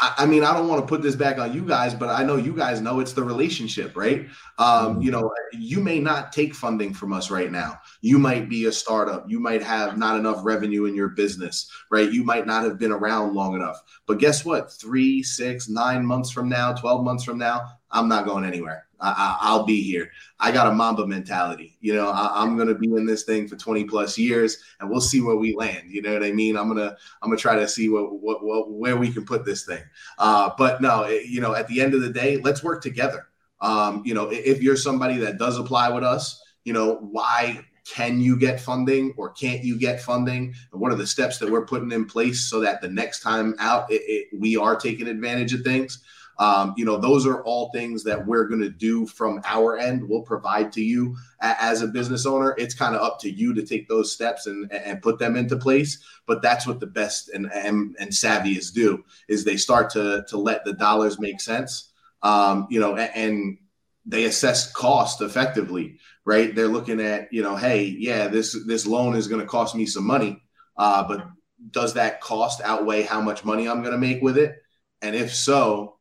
I, 0.00 0.26
mean, 0.26 0.42
I 0.42 0.52
don't 0.52 0.66
want 0.66 0.80
to 0.80 0.86
put 0.86 1.02
this 1.02 1.14
back 1.14 1.38
on 1.38 1.52
you 1.52 1.64
guys, 1.64 1.94
but 1.94 2.08
I 2.08 2.24
know 2.24 2.36
you 2.36 2.52
guys 2.52 2.80
know 2.80 2.98
it's 2.98 3.12
the 3.12 3.22
relationship, 3.22 3.96
right? 3.96 4.26
Um, 4.58 4.94
mm-hmm. 4.94 5.02
You 5.02 5.10
know, 5.12 5.32
you 5.52 5.80
may 5.80 6.00
not 6.00 6.32
take 6.32 6.52
funding 6.54 6.92
from 6.92 7.12
us 7.12 7.30
right 7.30 7.50
now. 7.50 7.78
You 8.00 8.18
might 8.18 8.48
be 8.48 8.64
a 8.64 8.72
startup. 8.72 9.30
You 9.30 9.38
might 9.38 9.62
have 9.62 9.96
not 9.96 10.18
enough 10.18 10.40
revenue 10.42 10.86
in 10.86 10.96
your 10.96 11.10
business, 11.10 11.70
right? 11.90 12.10
You 12.10 12.24
might 12.24 12.46
not 12.46 12.64
have 12.64 12.78
been 12.78 12.90
around 12.90 13.34
long 13.34 13.54
enough. 13.54 13.80
But 14.06 14.18
guess 14.18 14.44
what? 14.44 14.72
Three, 14.72 15.22
six, 15.22 15.68
nine 15.68 16.04
months 16.04 16.30
from 16.30 16.48
now, 16.48 16.72
12 16.72 17.04
months 17.04 17.22
from 17.22 17.38
now, 17.38 17.68
I'm 17.90 18.08
not 18.08 18.26
going 18.26 18.44
anywhere. 18.44 18.87
I, 19.00 19.56
will 19.56 19.64
be 19.64 19.82
here. 19.82 20.10
I 20.40 20.50
got 20.50 20.66
a 20.66 20.72
Mamba 20.72 21.06
mentality. 21.06 21.76
You 21.80 21.94
know, 21.94 22.08
I, 22.08 22.42
am 22.42 22.58
to 22.58 22.74
be 22.74 22.88
in 22.88 23.06
this 23.06 23.24
thing 23.24 23.46
for 23.46 23.56
20 23.56 23.84
plus 23.84 24.18
years, 24.18 24.58
and 24.80 24.90
we'll 24.90 25.00
see 25.00 25.20
where 25.20 25.36
we 25.36 25.54
land. 25.54 25.90
You 25.90 26.02
know 26.02 26.12
what 26.12 26.24
I 26.24 26.32
mean? 26.32 26.56
I'm 26.56 26.68
gonna 26.68 26.96
I'm 27.22 27.30
gonna 27.30 27.36
try 27.36 27.56
to 27.56 27.68
see 27.68 27.88
what 27.88 28.20
what, 28.20 28.44
what 28.44 28.70
where 28.70 28.96
we 28.96 29.12
can 29.12 29.24
put 29.24 29.44
this 29.44 29.64
thing. 29.64 29.82
Uh, 30.18 30.50
but 30.58 30.80
no, 30.80 31.02
it, 31.02 31.26
you 31.26 31.40
know, 31.40 31.54
at 31.54 31.68
the 31.68 31.80
end 31.80 31.94
of 31.94 32.00
the 32.00 32.12
day, 32.12 32.38
let's 32.38 32.62
work 32.62 32.82
together. 32.82 33.26
Um, 33.60 34.02
you 34.04 34.14
know, 34.14 34.28
if 34.30 34.62
you're 34.62 34.76
somebody 34.76 35.18
that 35.18 35.38
does 35.38 35.58
apply 35.58 35.90
with 35.90 36.04
us, 36.04 36.42
you 36.64 36.72
know, 36.72 36.96
why 36.96 37.64
can 37.88 38.20
you 38.20 38.38
get 38.38 38.60
funding 38.60 39.14
or 39.16 39.30
can't 39.30 39.64
you 39.64 39.78
get 39.78 40.00
funding 40.00 40.54
and 40.72 40.80
what 40.80 40.92
are 40.92 40.96
the 40.96 41.06
steps 41.06 41.38
that 41.38 41.50
we're 41.50 41.64
putting 41.64 41.90
in 41.90 42.04
place 42.04 42.44
so 42.44 42.60
that 42.60 42.82
the 42.82 42.88
next 42.88 43.22
time 43.22 43.54
out 43.58 43.90
it, 43.90 44.02
it, 44.06 44.28
we 44.38 44.56
are 44.56 44.76
taking 44.76 45.08
advantage 45.08 45.54
of 45.54 45.62
things 45.62 46.02
um, 46.38 46.74
you 46.76 46.84
know, 46.84 46.96
those 46.96 47.26
are 47.26 47.42
all 47.42 47.70
things 47.70 48.04
that 48.04 48.24
we're 48.24 48.44
going 48.44 48.60
to 48.60 48.68
do 48.68 49.06
from 49.06 49.40
our 49.44 49.76
end. 49.76 50.08
We'll 50.08 50.22
provide 50.22 50.70
to 50.72 50.82
you 50.82 51.16
as 51.40 51.82
a 51.82 51.88
business 51.88 52.26
owner. 52.26 52.54
It's 52.56 52.74
kind 52.74 52.94
of 52.94 53.02
up 53.02 53.18
to 53.20 53.30
you 53.30 53.52
to 53.54 53.66
take 53.66 53.88
those 53.88 54.12
steps 54.12 54.46
and, 54.46 54.72
and 54.72 55.02
put 55.02 55.18
them 55.18 55.36
into 55.36 55.56
place. 55.56 56.02
But 56.26 56.40
that's 56.40 56.66
what 56.66 56.78
the 56.78 56.86
best 56.86 57.30
and, 57.30 57.50
and, 57.52 57.96
and 57.98 58.10
savviest 58.10 58.72
do 58.72 59.04
is 59.28 59.44
they 59.44 59.56
start 59.56 59.90
to, 59.90 60.24
to 60.28 60.38
let 60.38 60.64
the 60.64 60.74
dollars 60.74 61.18
make 61.18 61.40
sense. 61.40 61.90
Um, 62.22 62.66
you 62.70 62.78
know, 62.78 62.96
and, 62.96 63.10
and 63.14 63.58
they 64.06 64.24
assess 64.24 64.72
cost 64.72 65.20
effectively, 65.20 65.98
right? 66.24 66.54
They're 66.54 66.68
looking 66.68 67.00
at, 67.00 67.32
you 67.32 67.42
know, 67.42 67.56
hey, 67.56 67.84
yeah, 67.84 68.28
this 68.28 68.56
this 68.66 68.86
loan 68.86 69.14
is 69.14 69.28
going 69.28 69.40
to 69.40 69.46
cost 69.46 69.74
me 69.74 69.86
some 69.86 70.06
money, 70.06 70.42
uh, 70.76 71.06
but 71.06 71.28
does 71.70 71.94
that 71.94 72.20
cost 72.20 72.60
outweigh 72.62 73.02
how 73.02 73.20
much 73.20 73.44
money 73.44 73.68
I'm 73.68 73.82
going 73.82 73.92
to 73.92 73.98
make 73.98 74.22
with 74.22 74.38
it? 74.38 74.56
And 75.02 75.14
if 75.14 75.34
so, 75.34 75.97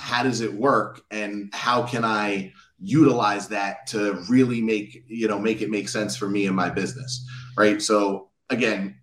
how 0.00 0.22
does 0.22 0.40
it 0.40 0.52
work 0.52 1.02
and 1.10 1.50
how 1.52 1.82
can 1.82 2.04
I 2.04 2.52
utilize 2.82 3.48
that 3.48 3.86
to 3.88 4.24
really 4.28 4.60
make 4.60 5.04
you 5.06 5.28
know 5.28 5.38
make 5.38 5.60
it 5.60 5.70
make 5.70 5.88
sense 5.88 6.16
for 6.16 6.28
me 6.28 6.46
and 6.46 6.56
my 6.56 6.70
business 6.70 7.26
right? 7.56 7.80
So 7.80 8.30
again 8.48 8.96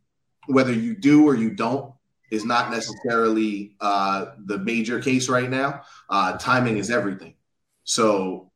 whether 0.47 0.73
you 0.73 0.95
do 0.95 1.27
or 1.27 1.35
you 1.35 1.51
don't 1.51 1.93
is 2.31 2.43
not 2.43 2.71
necessarily 2.71 3.75
uh, 3.79 4.27
the 4.45 4.57
major 4.57 4.99
case 4.99 5.29
right 5.29 5.49
now. 5.49 5.83
Uh, 6.09 6.37
timing 6.37 6.77
is 6.77 6.89
everything. 6.89 7.35
So 7.83 8.51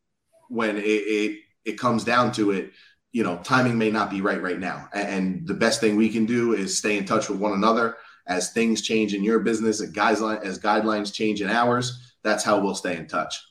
when 0.48 0.76
it, 0.76 0.82
it 0.82 1.38
it 1.64 1.78
comes 1.78 2.04
down 2.04 2.32
to 2.32 2.50
it 2.50 2.72
you 3.12 3.22
know 3.22 3.38
timing 3.44 3.78
may 3.78 3.90
not 3.90 4.10
be 4.10 4.20
right 4.20 4.42
right 4.42 4.58
now. 4.58 4.88
And 4.92 5.46
the 5.46 5.54
best 5.54 5.80
thing 5.80 5.96
we 5.96 6.08
can 6.08 6.26
do 6.26 6.54
is 6.54 6.76
stay 6.76 6.98
in 6.98 7.04
touch 7.04 7.28
with 7.28 7.38
one 7.38 7.52
another. 7.52 7.96
As 8.26 8.52
things 8.52 8.82
change 8.82 9.14
in 9.14 9.24
your 9.24 9.40
business 9.40 9.80
as 9.80 9.92
guidelines 9.92 10.42
as 10.42 10.58
guidelines 10.58 11.12
change 11.12 11.42
in 11.42 11.48
ours 11.48 12.11
that's 12.22 12.44
how 12.44 12.60
we'll 12.60 12.74
stay 12.74 12.96
in 12.96 13.06
touch. 13.06 13.42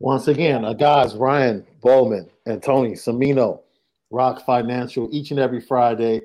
Once 0.00 0.28
again, 0.28 0.64
uh, 0.64 0.72
guys, 0.72 1.14
Ryan 1.14 1.66
Baumann 1.80 2.28
and 2.46 2.62
Tony 2.62 2.92
Cimino, 2.92 3.60
ROK 4.10 4.44
Financial, 4.46 5.08
each 5.10 5.32
and 5.32 5.40
every 5.40 5.60
Friday, 5.60 6.20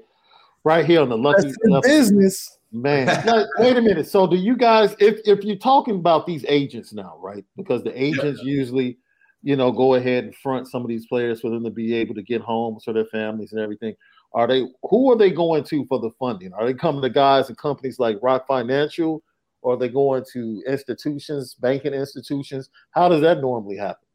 right 0.63 0.85
here 0.85 1.01
on 1.01 1.09
the 1.09 1.17
Lucky 1.17 1.51
Business. 1.81 2.59
Man, 2.71 3.07
wait 3.57 3.77
a 3.77 3.81
minute. 3.81 4.07
So, 4.07 4.25
do 4.25 4.35
you 4.35 4.55
guys, 4.55 4.95
if 4.99 5.19
if 5.25 5.43
you're 5.43 5.55
talking 5.57 5.95
about 5.95 6.25
these 6.25 6.43
agents 6.47 6.91
now, 6.93 7.17
right? 7.19 7.45
Because 7.55 7.83
the 7.83 7.99
agents 7.99 8.41
yeah. 8.43 8.51
usually, 8.51 8.97
you 9.43 9.55
know, 9.55 9.71
go 9.71 9.93
ahead 9.93 10.23
and 10.23 10.35
front 10.35 10.67
some 10.67 10.81
of 10.81 10.87
these 10.87 11.05
players 11.05 11.41
for 11.41 11.51
them 11.51 11.63
to 11.63 11.69
be 11.69 11.93
able 11.93 12.15
to 12.15 12.23
get 12.23 12.41
homes 12.41 12.83
for 12.83 12.93
their 12.93 13.05
families 13.05 13.51
and 13.51 13.61
everything. 13.61 13.95
Are 14.33 14.47
they 14.47 14.67
who 14.89 15.11
are 15.11 15.17
they 15.17 15.29
going 15.29 15.63
to 15.65 15.85
for 15.85 15.99
the 15.99 16.09
funding? 16.19 16.51
Are 16.53 16.65
they 16.65 16.73
coming 16.73 17.03
to 17.03 17.09
guys 17.09 17.49
and 17.49 17.57
companies 17.57 17.99
like 17.99 18.17
ROK 18.23 18.47
Financial? 18.47 19.23
Or 19.63 19.73
are 19.73 19.77
they 19.77 19.89
going 19.89 20.23
to 20.33 20.61
institutions, 20.67 21.55
banking 21.55 21.93
institutions? 21.93 22.69
How 22.91 23.09
does 23.09 23.21
that 23.21 23.41
normally 23.41 23.77
happen? 23.77 24.05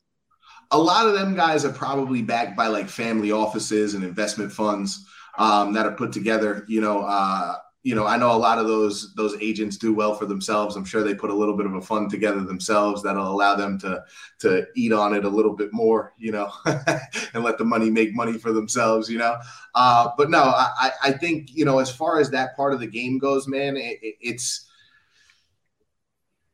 A 0.70 0.78
lot 0.78 1.06
of 1.06 1.14
them 1.14 1.34
guys 1.34 1.64
are 1.64 1.72
probably 1.72 2.22
backed 2.22 2.56
by 2.56 2.66
like 2.66 2.88
family 2.88 3.32
offices 3.32 3.94
and 3.94 4.04
investment 4.04 4.52
funds 4.52 5.06
um, 5.38 5.72
that 5.72 5.86
are 5.86 5.92
put 5.92 6.12
together. 6.12 6.64
You 6.68 6.82
know, 6.82 7.00
uh, 7.00 7.56
you 7.82 7.94
know, 7.94 8.06
I 8.06 8.18
know 8.18 8.32
a 8.32 8.36
lot 8.36 8.58
of 8.58 8.66
those 8.66 9.14
those 9.14 9.34
agents 9.40 9.78
do 9.78 9.94
well 9.94 10.14
for 10.14 10.26
themselves. 10.26 10.76
I'm 10.76 10.84
sure 10.84 11.02
they 11.02 11.14
put 11.14 11.30
a 11.30 11.34
little 11.34 11.56
bit 11.56 11.64
of 11.64 11.74
a 11.74 11.80
fund 11.80 12.10
together 12.10 12.40
themselves 12.40 13.02
that'll 13.02 13.32
allow 13.32 13.54
them 13.54 13.78
to 13.78 14.04
to 14.40 14.66
eat 14.76 14.92
on 14.92 15.14
it 15.14 15.24
a 15.24 15.28
little 15.28 15.56
bit 15.56 15.72
more, 15.72 16.12
you 16.18 16.32
know, 16.32 16.52
and 16.66 17.42
let 17.42 17.56
the 17.56 17.64
money 17.64 17.88
make 17.88 18.14
money 18.14 18.36
for 18.36 18.52
themselves, 18.52 19.08
you 19.08 19.16
know. 19.16 19.38
Uh, 19.74 20.10
but 20.18 20.28
no, 20.28 20.42
I, 20.42 20.90
I 21.02 21.12
think 21.12 21.54
you 21.54 21.64
know, 21.64 21.78
as 21.78 21.90
far 21.90 22.20
as 22.20 22.28
that 22.30 22.54
part 22.56 22.74
of 22.74 22.80
the 22.80 22.86
game 22.86 23.18
goes, 23.18 23.48
man, 23.48 23.78
it, 23.78 23.98
it's 24.02 24.67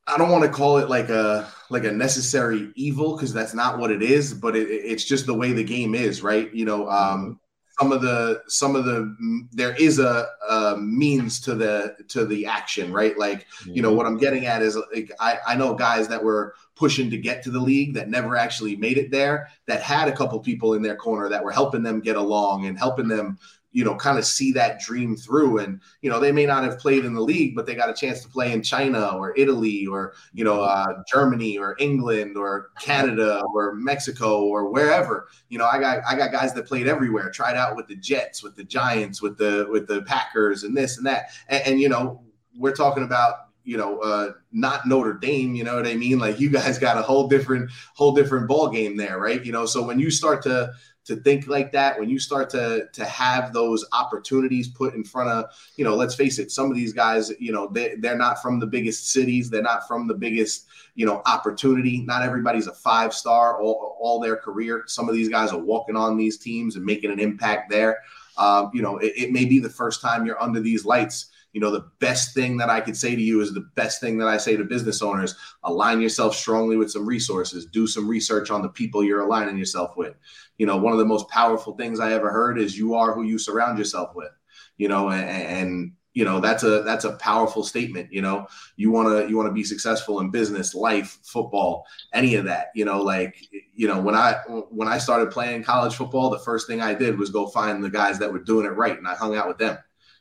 I 0.07 0.19
don't 0.19 0.31
want 0.31 0.45
to 0.45 0.51
call 0.51 0.79
it 0.79 0.89
like 0.89 1.09
a 1.09 1.49
like 1.71 1.85
a 1.85 1.93
necessary 1.93 2.71
evil 2.75 3.17
because 3.17 3.33
that's 3.33 3.55
not 3.55 3.79
what 3.79 3.91
it 3.91 4.03
is, 4.03 4.35
but 4.35 4.55
it, 4.55 4.69
it's 4.69 5.05
just 5.05 5.27
the 5.27 5.35
way 5.35 5.53
the 5.53 5.65
game 5.65 5.95
is, 5.95 6.23
right? 6.23 6.53
You 6.55 6.67
know, 6.67 6.89
um, 6.91 7.41
some 7.79 7.91
of 7.91 8.03
the 8.03 8.43
some 8.47 8.77
of 8.77 8.85
the 8.85 9.17
there 9.53 9.75
is 9.77 9.99
a, 9.99 10.29
a 10.49 10.77
means 10.77 11.41
to 11.41 11.55
the 11.55 11.97
to 12.09 12.27
the 12.27 12.47
action, 12.47 12.93
right? 12.93 13.19
Like 13.19 13.47
you 13.67 13.83
know 13.83 13.93
what 13.93 14.07
I'm 14.07 14.19
getting 14.19 14.47
at 14.47 14.63
is 14.63 14.79
like 14.95 15.11
I 15.21 15.39
I 15.47 15.57
know 15.57 15.75
guys 15.75 16.07
that 16.09 16.23
were 16.23 16.55
pushing 16.77 17.11
to 17.11 17.17
get 17.17 17.43
to 17.45 17.51
the 17.51 17.61
league 17.61 17.95
that 17.95 18.09
never 18.09 18.37
actually 18.37 18.77
made 18.77 18.99
it 18.99 19.11
there 19.11 19.49
that 19.67 19.81
had 19.83 20.09
a 20.09 20.17
couple 20.17 20.39
people 20.41 20.75
in 20.75 20.83
their 20.83 20.97
corner 20.97 21.29
that 21.29 21.43
were 21.43 21.53
helping 21.53 21.83
them 21.83 22.01
get 22.01 22.17
along 22.17 22.67
and 22.67 22.79
helping 22.79 23.09
them 23.09 23.39
you 23.75 23.85
know, 23.85 23.97
kind 23.97 24.19
of 24.19 24.25
see 24.25 24.53
that 24.53 24.79
dream 24.79 25.17
through. 25.17 25.59
And, 25.59 25.81
you 26.01 26.09
know, 26.09 26.21
they 26.21 26.31
may 26.31 26.47
not 26.47 26.63
have 26.63 26.79
played 26.79 27.05
in 27.05 27.13
the 27.13 27.21
league, 27.21 27.57
but 27.57 27.67
they 27.67 27.75
got 27.75 27.91
a 27.91 27.93
chance 27.93 28.23
to 28.23 28.29
play 28.29 28.53
in 28.53 28.63
China 28.63 29.09
or 29.09 29.35
Italy 29.37 29.85
or, 29.85 30.15
you 30.33 30.45
know, 30.45 30.63
uh, 30.63 31.03
Germany 31.13 31.59
or 31.59 31.75
England 31.81 32.37
or 32.37 32.71
Canada 32.81 33.43
or 33.53 33.75
Mexico 33.75 34.45
or 34.45 34.71
wherever. 34.71 35.27
You 35.49 35.59
know, 35.59 35.67
I 35.67 35.81
got 35.81 36.05
I 36.09 36.15
got 36.15 36.31
guys 36.31 36.55
that 36.55 36.67
played 36.67 36.87
everywhere, 36.87 37.31
tried 37.31 37.57
out 37.57 37.75
with 37.75 37.89
the 37.89 37.97
Jets, 37.97 38.45
with 38.45 38.55
the 38.55 38.65
Giants, 38.65 39.21
with 39.21 39.37
the 39.37 39.67
with 39.69 39.89
the 39.89 40.03
Packers 40.03 40.63
and 40.63 40.77
this 40.77 40.97
and 40.97 41.07
that. 41.07 41.31
And, 41.49 41.67
and 41.67 41.81
you 41.81 41.89
know, 41.89 42.23
we're 42.57 42.73
talking 42.73 43.03
about 43.03 43.35
you 43.65 43.79
know, 43.79 43.99
uh, 44.01 44.33
not 44.53 44.87
Notre 44.87 45.15
Dame. 45.15 45.55
You 45.55 45.65
know 45.65 45.75
what 45.75 45.87
I 45.87 45.95
mean? 45.95 46.19
Like 46.19 46.39
you 46.39 46.51
guys 46.51 46.79
got 46.79 46.99
a 46.99 47.03
whole 47.03 47.29
different, 47.29 47.71
whole 47.95 48.13
different 48.13 48.47
ball 48.47 48.69
game 48.69 48.97
there, 48.97 49.19
right? 49.19 49.43
You 49.43 49.53
know, 49.53 49.65
so 49.65 49.83
when 49.83 49.99
you 49.99 50.11
start 50.11 50.43
to 50.43 50.71
to 51.05 51.17
think 51.17 51.47
like 51.47 51.71
that 51.73 51.99
when 51.99 52.09
you 52.09 52.19
start 52.19 52.49
to 52.51 52.89
to 52.93 53.05
have 53.05 53.53
those 53.53 53.85
opportunities 53.93 54.69
put 54.69 54.95
in 54.95 55.05
front 55.05 55.29
of 55.29 55.47
you 55.77 55.85
know 55.85 55.95
let's 55.95 56.15
face 56.15 56.39
it 56.39 56.51
some 56.51 56.71
of 56.71 56.77
these 56.77 56.93
guys 56.93 57.33
you 57.39 57.53
know 57.53 57.69
they, 57.69 57.95
they're 57.97 58.17
not 58.17 58.41
from 58.41 58.59
the 58.59 58.67
biggest 58.67 59.13
cities 59.13 59.51
they're 59.51 59.63
not 59.63 59.87
from 59.87 60.07
the 60.07 60.15
biggest 60.15 60.67
you 60.95 61.07
know 61.07 61.23
opportunity. 61.27 62.03
Not 62.03 62.23
everybody's 62.23 62.67
a 62.67 62.73
five 62.73 63.13
star 63.13 63.61
all, 63.61 63.97
all 64.01 64.21
their 64.21 64.37
career. 64.37 64.85
Some 64.87 65.09
of 65.09 65.15
these 65.15 65.29
guys 65.29 65.53
are 65.53 65.59
walking 65.59 65.97
on 65.97 66.17
these 66.17 66.39
teams 66.39 66.77
and 66.77 66.85
making 66.85 67.11
an 67.11 67.21
impact 67.21 67.71
there. 67.71 67.99
Um, 68.37 68.71
you 68.75 68.83
know 68.83 68.99
it, 68.99 69.13
it 69.17 69.33
may 69.33 69.45
be 69.45 69.59
the 69.59 69.69
first 69.69 70.01
time 70.01 70.27
you're 70.27 70.43
under 70.43 70.61
these 70.61 70.85
lights 70.85 71.27
you 71.55 71.61
know 71.61 71.71
the 71.71 71.89
best 72.01 72.35
thing 72.35 72.59
that 72.59 72.69
i 72.69 72.81
could 72.81 72.97
say 72.97 73.17
to 73.17 73.23
you 73.23 73.41
is 73.41 73.55
the 73.55 73.69
best 73.75 74.01
thing 74.01 74.19
that 74.19 74.29
i 74.29 74.37
say 74.37 74.57
to 74.57 74.65
business 74.65 75.01
owners 75.01 75.35
align 75.65 76.01
yourself 76.01 76.35
strongly 76.35 76.77
with 76.77 76.91
some 76.91 77.07
resources. 77.07 77.67
Do 77.67 77.87
some 77.87 78.09
research 78.09 78.51
on 78.51 78.63
the 78.63 78.69
people 78.69 79.03
you're 79.03 79.21
aligning 79.21 79.59
yourself 79.59 79.97
with. 79.97 80.15
You 80.59 80.67
know, 80.67 80.77
one 80.77 80.93
of 80.93 80.99
the 80.99 81.05
most 81.05 81.29
powerful 81.29 81.75
things 81.75 82.01
I 82.01 82.13
ever 82.13 82.31
heard 82.31 82.59
is 82.59 82.79
you 82.79 82.95
are 82.95 83.13
who 83.13 83.23
you 83.23 83.39
surround 83.39 83.79
yourself 83.79 84.15
with, 84.15 84.31
you 84.77 84.89
know, 84.89 85.11
and, 85.11 85.29
and 85.29 85.93
you 86.13 86.25
know 86.25 86.39
that's 86.39 86.63
a 86.63 86.83
that's 86.83 87.05
a 87.05 87.15
powerful 87.15 87.65
statement 87.65 88.13
you 88.13 88.23
know. 88.23 88.47
You 88.77 88.93
want 88.93 89.09
to 89.09 89.29
you 89.29 89.37
want 89.37 89.49
to 89.49 89.53
be 89.53 89.65
successful 89.65 90.21
in 90.21 90.31
business 90.31 90.73
life 90.73 91.19
football 91.25 91.85
any 92.13 92.37
of 92.37 92.45
that 92.45 92.69
you 92.77 92.85
know 92.85 93.03
like 93.03 93.37
you 93.75 93.89
know 93.89 94.01
when 94.01 94.15
i 94.15 94.35
when 94.47 94.87
i 94.87 94.97
started 94.97 95.33
playing 95.33 95.65
college 95.65 95.97
football 95.97 96.31
the 96.31 96.39
first 96.39 96.69
thing 96.69 96.81
i 96.81 96.95
did 96.95 97.19
was 97.19 97.31
go 97.31 97.49
find 97.49 97.83
the 97.83 97.91
guys 97.91 98.21
that 98.21 98.33
were 98.33 98.39
doing 98.39 98.65
it 98.65 98.77
right 98.77 98.97
and 98.97 99.09
i 99.09 99.15
hung 99.17 99.35
out 99.35 99.49
with 99.49 99.59
them. 99.59 99.77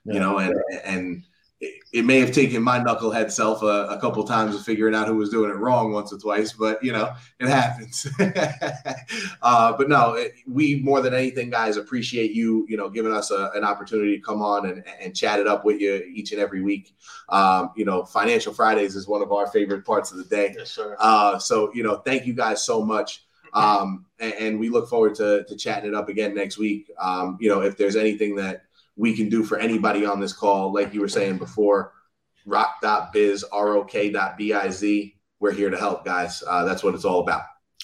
You 0.05 0.19
know 0.19 0.37
and 0.39 0.55
and 0.83 1.23
it, 1.93 2.05
may 2.05 2.19
have 2.19 2.31
taken 2.31 2.61
my 2.61 2.79
knucklehead 2.79 3.31
self 3.31 3.61
a, 3.61 3.87
a 3.87 3.99
couple 3.99 4.23
times 4.23 4.55
of 4.55 4.63
figuring 4.63 4.95
out 4.95 5.07
who 5.07 5.15
was 5.15 5.29
doing 5.29 5.49
it 5.49 5.57
wrong 5.57 5.91
once 5.93 6.11
or 6.11 6.17
twice, 6.17 6.53
but 6.53 6.83
you 6.83 6.91
know, 6.91 7.13
it 7.39 7.47
happens. 7.47 8.07
uh, 9.41 9.73
but 9.77 9.89
no, 9.89 10.13
it, 10.13 10.33
we 10.47 10.81
more 10.81 11.01
than 11.01 11.13
anything, 11.13 11.49
guys, 11.49 11.77
appreciate 11.77 12.31
you, 12.31 12.65
you 12.67 12.77
know, 12.77 12.89
giving 12.89 13.13
us 13.13 13.31
a, 13.31 13.51
an 13.55 13.63
opportunity 13.63 14.17
to 14.17 14.21
come 14.21 14.41
on 14.41 14.67
and, 14.67 14.83
and 14.99 15.15
chat 15.15 15.39
it 15.39 15.47
up 15.47 15.63
with 15.65 15.79
you 15.79 16.03
each 16.13 16.31
and 16.31 16.41
every 16.41 16.61
week. 16.61 16.95
Um, 17.29 17.71
you 17.75 17.85
know, 17.85 18.03
Financial 18.03 18.53
Fridays 18.53 18.95
is 18.95 19.07
one 19.07 19.21
of 19.21 19.31
our 19.31 19.47
favorite 19.47 19.85
parts 19.85 20.11
of 20.11 20.17
the 20.17 20.25
day. 20.25 20.53
Yes, 20.57 20.71
sir. 20.71 20.95
Uh, 20.99 21.39
so, 21.39 21.73
you 21.73 21.83
know, 21.83 21.97
thank 21.97 22.25
you 22.25 22.33
guys 22.33 22.63
so 22.63 22.83
much. 22.83 23.25
Um, 23.53 24.05
and, 24.19 24.33
and, 24.33 24.59
we 24.59 24.69
look 24.69 24.89
forward 24.89 25.13
to, 25.15 25.43
to 25.43 25.55
chatting 25.55 25.87
it 25.87 25.93
up 25.93 26.09
again 26.09 26.33
next 26.33 26.57
week. 26.57 26.89
Um, 26.99 27.37
you 27.39 27.49
know, 27.49 27.61
if 27.61 27.77
there's 27.77 27.95
anything 27.95 28.35
that 28.37 28.63
we 28.95 29.15
can 29.15 29.29
do 29.29 29.43
for 29.43 29.57
anybody 29.57 30.05
on 30.05 30.19
this 30.19 30.33
call. 30.33 30.73
Like 30.73 30.93
you 30.93 31.01
were 31.01 31.07
saying 31.07 31.37
before, 31.37 31.93
rok.biz, 32.45 33.43
R-O-K.biz. 33.51 35.11
We're 35.39 35.51
here 35.51 35.69
to 35.69 35.77
help, 35.77 36.05
guys. 36.05 36.43
Uh, 36.47 36.63
that's 36.63 36.83
what 36.83 36.95
it's 36.95 37.05
all 37.05 37.19
about. 37.19 37.43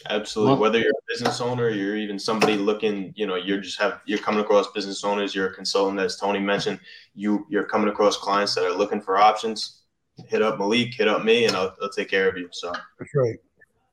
Absolutely. 0.10 0.60
Whether 0.60 0.80
you're 0.80 0.92
a 0.92 1.14
business 1.14 1.42
owner, 1.42 1.70
you're 1.70 1.98
even 1.98 2.18
somebody 2.18 2.56
looking, 2.56 3.12
you 3.18 3.28
know, 3.28 3.36
you're 3.36 3.60
just 3.60 3.80
have 3.82 4.00
you're 4.06 4.20
coming 4.20 4.40
across 4.40 4.72
business 4.72 5.04
owners, 5.04 5.36
you're 5.36 5.48
a 5.48 5.54
consultant, 5.54 6.00
as 6.00 6.16
Tony 6.16 6.40
mentioned, 6.40 6.80
you 7.16 7.46
you're 7.50 7.66
coming 7.66 7.90
across 7.90 8.16
clients 8.16 8.56
that 8.56 8.64
are 8.64 8.72
looking 8.72 9.02
for 9.02 9.18
options. 9.18 9.82
Hit 10.28 10.42
up 10.42 10.58
Malik, 10.58 10.94
hit 10.94 11.10
up 11.10 11.26
me, 11.26 11.46
and 11.46 11.56
I'll, 11.56 11.76
I'll 11.82 11.90
take 11.90 12.10
care 12.10 12.30
of 12.30 12.38
you. 12.38 12.48
So 12.52 12.72
that's 12.98 13.12
right. 13.14 13.36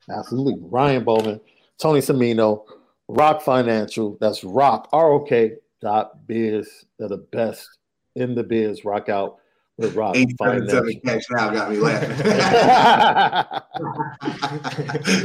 Absolutely. 0.09 0.61
Ryan 0.61 1.03
Baumann, 1.03 1.41
Tony 1.79 2.01
Cimino, 2.01 2.65
ROK 3.09 3.43
Financial. 3.43 4.17
That's 4.21 4.45
ROK 4.45 4.89
R 4.93 5.11
O 5.11 5.21
K 5.25 5.55
dot 5.81 6.27
biz. 6.27 6.85
They're 6.99 7.09
the 7.09 7.27
best 7.33 7.69
in 8.15 8.35
the 8.35 8.43
biz. 8.43 8.85
Rock 8.85 9.09
out 9.09 9.39
with 9.77 9.95
Rock. 9.95 10.17
Eight 10.17 10.35
seven 10.43 10.69
seven 10.69 11.01
cash 11.05 11.23
now 11.31 11.51
got 11.51 11.71
me 11.71 11.79
laughing. 11.79 12.17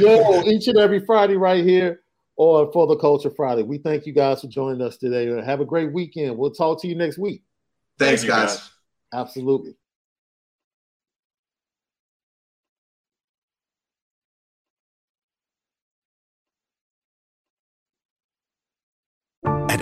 Yo, 0.00 0.42
each 0.44 0.68
and 0.68 0.78
every 0.78 1.00
Friday 1.04 1.36
right 1.36 1.64
here 1.64 2.00
on 2.36 2.70
For 2.72 2.86
the 2.86 2.96
Culture 2.96 3.30
Friday. 3.30 3.62
We 3.62 3.78
thank 3.78 4.06
you 4.06 4.12
guys 4.12 4.40
for 4.40 4.48
joining 4.48 4.82
us 4.82 4.96
today. 4.96 5.26
Have 5.44 5.60
a 5.60 5.64
great 5.64 5.92
weekend. 5.92 6.36
We'll 6.36 6.52
talk 6.52 6.80
to 6.82 6.88
you 6.88 6.96
next 6.96 7.18
week. 7.18 7.42
Thanks, 7.98 8.22
Thank 8.22 8.32
guys. 8.32 8.56
guys. 8.58 8.70
Absolutely. 9.14 9.76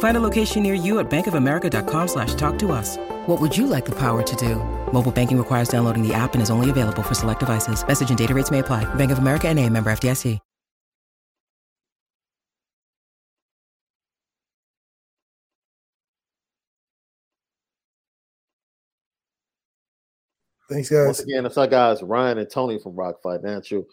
Find 0.00 0.16
a 0.16 0.20
location 0.20 0.62
near 0.62 0.74
you 0.74 0.98
at 0.98 1.08
bankofamerica.com 1.08 2.08
slash 2.08 2.34
talk 2.34 2.58
to 2.58 2.72
us. 2.72 2.98
What 3.26 3.40
would 3.40 3.56
you 3.56 3.66
like 3.66 3.86
the 3.86 3.98
power 3.98 4.22
to 4.22 4.36
do? 4.36 4.56
Mobile 4.92 5.12
banking 5.12 5.38
requires 5.38 5.68
downloading 5.68 6.06
the 6.06 6.12
app 6.12 6.34
and 6.34 6.42
is 6.42 6.50
only 6.50 6.68
available 6.68 7.02
for 7.02 7.14
select 7.14 7.40
devices. 7.40 7.86
Message 7.86 8.10
and 8.10 8.18
data 8.18 8.34
rates 8.34 8.50
may 8.50 8.58
apply. 8.58 8.92
Bank 8.96 9.10
of 9.10 9.18
America 9.18 9.48
and 9.48 9.58
a 9.58 9.66
member 9.70 9.90
FDIC. 9.90 10.38
Thanks, 20.70 20.88
guys. 20.88 21.06
Once 21.06 21.20
again, 21.20 21.44
it's 21.44 21.58
our 21.58 21.66
guys, 21.66 22.00
Ryan 22.00 22.38
and 22.38 22.48
Tony 22.48 22.78
from 22.78 22.94
ROK 22.94 23.20
Financial. 23.22 23.84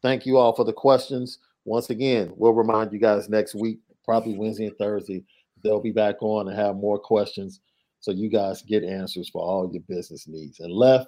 Thank 0.00 0.24
you 0.24 0.38
all 0.38 0.54
for 0.54 0.64
the 0.64 0.72
questions. 0.72 1.38
Once 1.66 1.90
again, 1.90 2.32
we'll 2.36 2.54
remind 2.54 2.90
you 2.90 2.98
guys 2.98 3.28
next 3.28 3.54
week, 3.54 3.80
probably 4.02 4.38
Wednesday 4.38 4.66
and 4.66 4.78
Thursday, 4.78 5.24
they'll 5.62 5.80
be 5.80 5.92
back 5.92 6.16
on 6.22 6.48
and 6.48 6.58
have 6.58 6.76
more 6.76 6.98
questions 6.98 7.60
so 8.00 8.10
you 8.10 8.28
guys 8.28 8.62
get 8.62 8.82
answers 8.82 9.28
for 9.28 9.42
all 9.42 9.70
your 9.72 9.82
business 9.88 10.26
needs. 10.26 10.58
And 10.60 10.72
Left, 10.72 11.06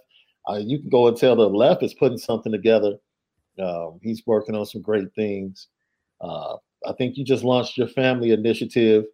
uh, 0.49 0.61
you 0.63 0.79
can 0.79 0.91
go 0.91 1.09
and 1.09 1.17
tell 1.17 1.35
the 1.35 1.49
Left 1.49 1.83
is 1.83 1.93
putting 1.93 2.19
something 2.19 2.53
together. 2.53 2.95
Um, 3.59 3.99
he's 4.01 4.23
working 4.27 4.55
on 4.55 4.65
some 4.65 4.81
great 4.81 5.13
things. 5.15 5.69
Uh, 6.21 6.55
I 6.87 6.93
think 6.97 7.17
you 7.17 7.25
just 7.25 7.43
launched 7.43 7.77
your 7.77 7.89
family 7.89 8.31
initiative 8.31 9.05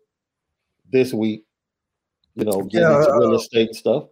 this 0.92 1.14
week. 1.14 1.46
You 2.34 2.44
know, 2.44 2.62
getting 2.62 2.88
yeah, 2.88 2.98
into 2.98 3.12
real 3.18 3.32
uh, 3.32 3.36
estate 3.36 3.74
stuff. 3.74 4.04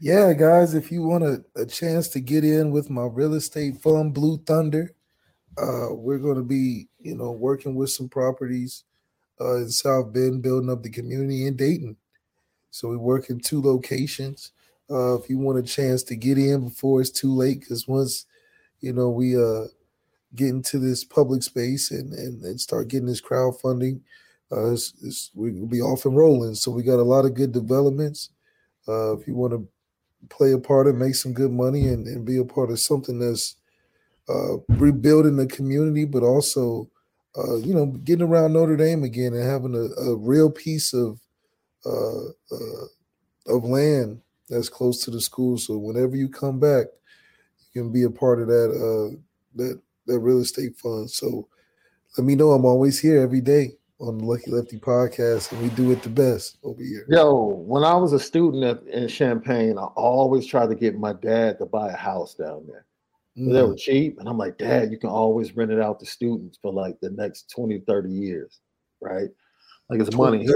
Yeah, 0.00 0.32
guys, 0.32 0.74
if 0.74 0.90
you 0.90 1.02
want 1.02 1.24
a, 1.24 1.44
a 1.56 1.66
chance 1.66 2.08
to 2.08 2.20
get 2.20 2.44
in 2.44 2.70
with 2.70 2.88
my 2.88 3.04
real 3.04 3.34
estate 3.34 3.82
fund, 3.82 4.14
Blue 4.14 4.38
Thunder, 4.38 4.94
uh, 5.58 5.88
we're 5.90 6.18
going 6.18 6.36
to 6.36 6.42
be, 6.42 6.88
you 7.00 7.16
know, 7.16 7.32
working 7.32 7.74
with 7.74 7.90
some 7.90 8.08
properties 8.08 8.84
uh, 9.42 9.56
in 9.56 9.70
South 9.70 10.12
Bend, 10.12 10.42
building 10.42 10.70
up 10.70 10.82
the 10.82 10.90
community 10.90 11.46
in 11.46 11.56
Dayton. 11.56 11.96
So 12.70 12.88
we 12.88 12.96
work 12.96 13.28
in 13.28 13.40
two 13.40 13.60
locations. 13.60 14.52
Uh, 14.90 15.14
if 15.16 15.28
you 15.28 15.38
want 15.38 15.58
a 15.58 15.62
chance 15.62 16.02
to 16.04 16.16
get 16.16 16.38
in 16.38 16.68
before 16.68 17.00
it's 17.00 17.10
too 17.10 17.34
late, 17.34 17.60
because 17.60 17.88
once 17.88 18.26
you 18.80 18.92
know 18.92 19.10
we 19.10 19.36
uh, 19.36 19.64
get 20.34 20.48
into 20.48 20.78
this 20.78 21.04
public 21.04 21.42
space 21.42 21.90
and, 21.90 22.12
and, 22.12 22.42
and 22.42 22.60
start 22.60 22.88
getting 22.88 23.06
this 23.06 23.20
crowdfunding, 23.20 24.00
uh, 24.50 24.72
it's, 24.72 24.94
it's, 25.02 25.30
we'll 25.34 25.66
be 25.66 25.80
off 25.80 26.04
and 26.04 26.16
rolling. 26.16 26.54
So 26.54 26.70
we 26.70 26.82
got 26.82 26.98
a 26.98 27.02
lot 27.02 27.24
of 27.24 27.34
good 27.34 27.52
developments. 27.52 28.30
Uh, 28.86 29.16
if 29.16 29.26
you 29.26 29.34
want 29.34 29.52
to 29.52 29.68
play 30.28 30.52
a 30.52 30.58
part 30.58 30.86
and 30.86 30.98
make 30.98 31.14
some 31.14 31.32
good 31.32 31.52
money 31.52 31.88
and, 31.88 32.06
and 32.06 32.24
be 32.24 32.38
a 32.38 32.44
part 32.44 32.70
of 32.70 32.78
something 32.80 33.18
that's 33.18 33.56
uh, 34.28 34.56
rebuilding 34.68 35.36
the 35.36 35.46
community, 35.46 36.04
but 36.04 36.22
also, 36.22 36.88
uh, 37.36 37.56
you 37.56 37.74
know, 37.74 37.86
getting 37.86 38.26
around 38.26 38.52
Notre 38.52 38.76
Dame 38.76 39.04
again 39.04 39.32
and 39.34 39.42
having 39.42 39.74
a, 39.74 40.00
a 40.02 40.16
real 40.16 40.50
piece 40.50 40.92
of 40.92 41.18
uh, 41.86 42.26
uh, 42.52 42.86
of 43.46 43.64
land 43.64 44.20
that's 44.48 44.68
close 44.68 45.02
to 45.04 45.10
the 45.10 45.20
school. 45.20 45.58
So 45.58 45.78
whenever 45.78 46.14
you 46.16 46.28
come 46.28 46.60
back, 46.60 46.86
you 47.72 47.82
can 47.82 47.92
be 47.92 48.04
a 48.04 48.10
part 48.10 48.40
of 48.40 48.48
that 48.48 48.70
uh, 48.70 49.16
that 49.56 49.80
that 50.06 50.18
real 50.18 50.40
estate 50.40 50.76
fund. 50.76 51.10
So 51.10 51.48
let 52.16 52.26
me 52.26 52.34
know. 52.34 52.50
I'm 52.50 52.66
always 52.66 53.00
here 53.00 53.22
every 53.22 53.40
day 53.40 53.72
on 53.98 54.18
the 54.18 54.24
Lucky 54.24 54.50
Lefty 54.50 54.78
podcast, 54.78 55.52
and 55.52 55.62
we 55.62 55.70
do 55.70 55.92
it 55.92 56.02
the 56.02 56.08
best 56.08 56.58
over 56.62 56.82
here. 56.82 57.06
Yo, 57.08 57.34
when 57.66 57.84
I 57.84 57.94
was 57.94 58.12
a 58.12 58.20
student 58.20 58.64
at, 58.64 58.86
in 58.88 59.08
Champaign, 59.08 59.78
I 59.78 59.84
always 59.84 60.44
tried 60.44 60.68
to 60.68 60.74
get 60.74 60.98
my 60.98 61.12
dad 61.14 61.58
to 61.58 61.66
buy 61.66 61.88
a 61.88 61.96
house 61.96 62.34
down 62.34 62.66
there. 62.66 62.84
Mm. 63.38 63.52
They 63.52 63.62
were 63.62 63.74
cheap, 63.74 64.18
and 64.18 64.28
I'm 64.28 64.36
like, 64.36 64.58
Dad, 64.58 64.90
you 64.90 64.98
can 64.98 65.08
always 65.08 65.56
rent 65.56 65.70
it 65.70 65.80
out 65.80 65.98
to 66.00 66.06
students 66.06 66.58
for 66.60 66.72
like 66.72 67.00
the 67.00 67.10
next 67.10 67.50
20, 67.50 67.78
30 67.80 68.10
years, 68.10 68.60
right? 69.00 69.30
Like 69.88 70.00
it's 70.00 70.14
money. 70.14 70.46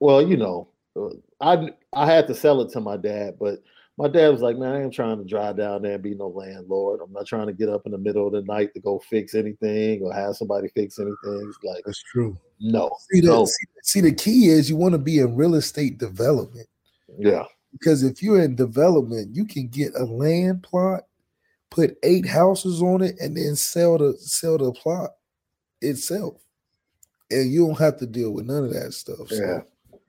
well, 0.00 0.20
you 0.20 0.36
know, 0.36 0.68
uh, 0.96 1.10
I 1.40 1.70
I 1.92 2.06
had 2.06 2.26
to 2.28 2.34
sell 2.34 2.60
it 2.60 2.72
to 2.72 2.80
my 2.80 2.96
dad, 2.96 3.36
but 3.38 3.62
my 3.96 4.08
dad 4.08 4.30
was 4.30 4.40
like, 4.40 4.56
"Man, 4.56 4.72
I 4.72 4.82
ain't 4.82 4.92
trying 4.92 5.18
to 5.18 5.24
drive 5.24 5.56
down 5.56 5.82
there 5.82 5.94
and 5.94 6.02
be 6.02 6.14
no 6.14 6.28
landlord. 6.28 7.00
I'm 7.02 7.12
not 7.12 7.26
trying 7.26 7.46
to 7.46 7.52
get 7.52 7.68
up 7.68 7.82
in 7.86 7.92
the 7.92 7.98
middle 7.98 8.26
of 8.26 8.32
the 8.32 8.42
night 8.42 8.74
to 8.74 8.80
go 8.80 8.98
fix 8.98 9.34
anything 9.34 10.02
or 10.02 10.12
have 10.12 10.36
somebody 10.36 10.68
fix 10.74 10.98
anything." 10.98 11.52
Like 11.62 11.84
that's 11.84 12.02
true. 12.02 12.36
No, 12.60 12.90
see, 13.10 13.20
the, 13.20 13.28
no. 13.28 13.44
See, 13.44 13.66
see, 13.82 14.00
the 14.00 14.12
key 14.12 14.48
is 14.48 14.68
you 14.68 14.76
want 14.76 14.92
to 14.92 14.98
be 14.98 15.20
in 15.20 15.36
real 15.36 15.54
estate 15.54 15.98
development. 15.98 16.66
Yeah, 17.16 17.44
because 17.72 18.02
if 18.02 18.22
you're 18.22 18.42
in 18.42 18.56
development, 18.56 19.34
you 19.34 19.44
can 19.44 19.68
get 19.68 19.94
a 19.96 20.04
land 20.04 20.64
plot, 20.64 21.04
put 21.70 21.96
eight 22.02 22.26
houses 22.26 22.82
on 22.82 23.02
it, 23.02 23.16
and 23.20 23.36
then 23.36 23.56
sell 23.56 23.98
the 23.98 24.14
sell 24.18 24.58
the 24.58 24.72
plot 24.72 25.10
itself, 25.80 26.40
and 27.30 27.52
you 27.52 27.66
don't 27.66 27.78
have 27.78 27.98
to 27.98 28.06
deal 28.06 28.30
with 28.32 28.46
none 28.46 28.64
of 28.64 28.72
that 28.72 28.92
stuff. 28.92 29.28
So. 29.28 29.44
Yeah. 29.44 29.60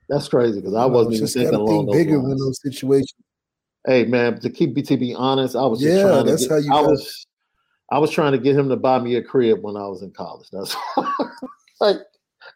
That's 0.08 0.28
crazy 0.28 0.60
because 0.60 0.76
I 0.76 0.86
wasn't 0.86 1.16
even 1.16 1.26
thinking 1.26 1.54
along 1.54 1.86
those 1.86 1.96
bigger 1.96 2.18
lines. 2.18 2.28
when 2.28 2.38
those 2.38 2.60
situations 2.62 3.12
Hey 3.86 4.04
man, 4.04 4.40
to 4.40 4.50
keep 4.50 4.74
to 4.74 4.96
be 4.96 5.14
honest, 5.14 5.54
I 5.54 5.64
was 5.64 5.80
just 5.80 5.96
yeah, 5.96 6.02
trying 6.02 6.26
that's 6.26 6.42
to 6.42 6.48
get, 6.48 6.54
how 6.54 6.60
you 6.60 6.72
I 6.72 6.80
was 6.80 7.26
I 7.92 7.98
was 7.98 8.10
trying 8.10 8.32
to 8.32 8.38
get 8.38 8.56
him 8.56 8.68
to 8.68 8.76
buy 8.76 8.98
me 8.98 9.14
a 9.14 9.22
crib 9.22 9.62
when 9.62 9.76
I 9.76 9.86
was 9.86 10.02
in 10.02 10.10
college. 10.10 10.48
That's 10.50 10.76
like 11.80 11.98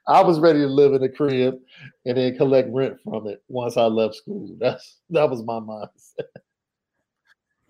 I 0.09 0.22
was 0.22 0.40
ready 0.40 0.59
to 0.59 0.66
live 0.66 0.92
in 0.92 1.05
a 1.05 1.09
crib 1.09 1.55
and 2.05 2.16
then 2.16 2.36
collect 2.36 2.68
rent 2.72 2.98
from 3.05 3.28
it 3.28 3.44
once 3.46 3.76
I 3.76 3.84
left 3.84 4.16
school. 4.16 4.57
That's 4.59 4.98
that 5.11 5.30
was 5.30 5.44
my 5.44 5.61
mindset. 5.61 6.26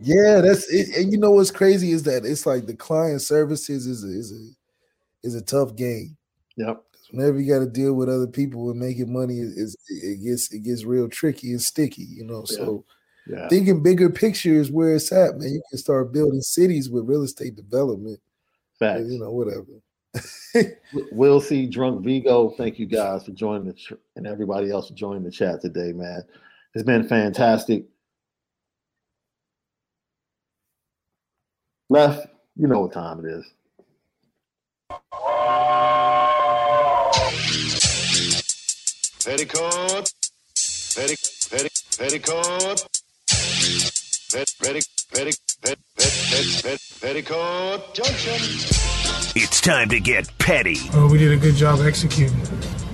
Yeah, 0.00 0.40
that's 0.40 0.72
it. 0.72 0.96
And 0.96 1.12
you 1.12 1.18
know 1.18 1.30
what's 1.30 1.50
crazy 1.50 1.92
is 1.92 2.02
that 2.04 2.24
it's 2.24 2.46
like 2.46 2.66
the 2.66 2.74
client 2.74 3.22
services 3.22 3.86
is 3.86 4.04
a, 4.04 4.08
is 4.08 4.32
a 4.32 5.26
is 5.26 5.34
a 5.34 5.42
tough 5.42 5.76
game. 5.76 6.16
Yep. 6.56 6.82
Whenever 7.10 7.40
you 7.40 7.52
got 7.52 7.60
to 7.60 7.70
deal 7.70 7.94
with 7.94 8.08
other 8.08 8.26
people 8.26 8.70
and 8.70 8.78
making 8.78 9.12
money, 9.12 9.38
is 9.38 9.76
it 9.88 10.22
gets 10.24 10.52
it 10.52 10.60
gets 10.60 10.84
real 10.84 11.08
tricky 11.08 11.50
and 11.50 11.60
sticky. 11.60 12.04
You 12.04 12.24
know, 12.24 12.44
yeah. 12.48 12.56
so 12.56 12.84
yeah. 13.26 13.48
Thinking 13.48 13.82
bigger 13.82 14.10
picture 14.10 14.54
is 14.54 14.70
where 14.70 14.94
it's 14.94 15.12
at, 15.12 15.38
man. 15.38 15.50
You 15.50 15.62
can 15.70 15.78
start 15.78 16.12
building 16.12 16.40
cities 16.40 16.90
with 16.90 17.08
real 17.08 17.22
estate 17.22 17.54
development. 17.54 18.18
Facts. 18.78 19.04
You 19.08 19.18
know, 19.18 19.30
whatever. 19.30 19.66
we'll 21.12 21.40
see 21.40 21.66
drunk 21.66 22.04
Vigo. 22.04 22.50
Thank 22.50 22.78
you 22.78 22.86
guys 22.86 23.24
for 23.24 23.32
joining 23.32 23.66
the 23.66 23.98
and 24.16 24.26
everybody 24.26 24.70
else 24.70 24.88
for 24.88 24.94
joining 24.94 25.22
the 25.22 25.30
chat 25.30 25.60
today, 25.60 25.92
man. 25.92 26.22
It's 26.74 26.84
been 26.84 27.06
fantastic. 27.06 27.84
Left, 31.92 32.24
you 32.54 32.68
know 32.68 32.82
what 32.82 32.92
time 32.92 33.18
it 33.18 33.28
is. 33.28 33.44
Petticoat, 39.24 40.12
petticoat, 40.94 41.68
petticoat. 41.98 42.86
Pet, 44.30 44.54
pet, 44.62 44.86
pet, 45.12 45.36
pet, 45.62 45.78
pet, 45.96 46.62
pet, 46.62 46.80
petticoat 47.00 47.92
junction. 47.92 48.34
It's 49.34 49.60
time 49.60 49.88
to 49.88 49.98
get 49.98 50.30
petty. 50.38 50.76
Oh, 50.92 51.08
we 51.10 51.18
did 51.18 51.32
a 51.32 51.36
good 51.36 51.56
job 51.56 51.80
executing. 51.80 52.40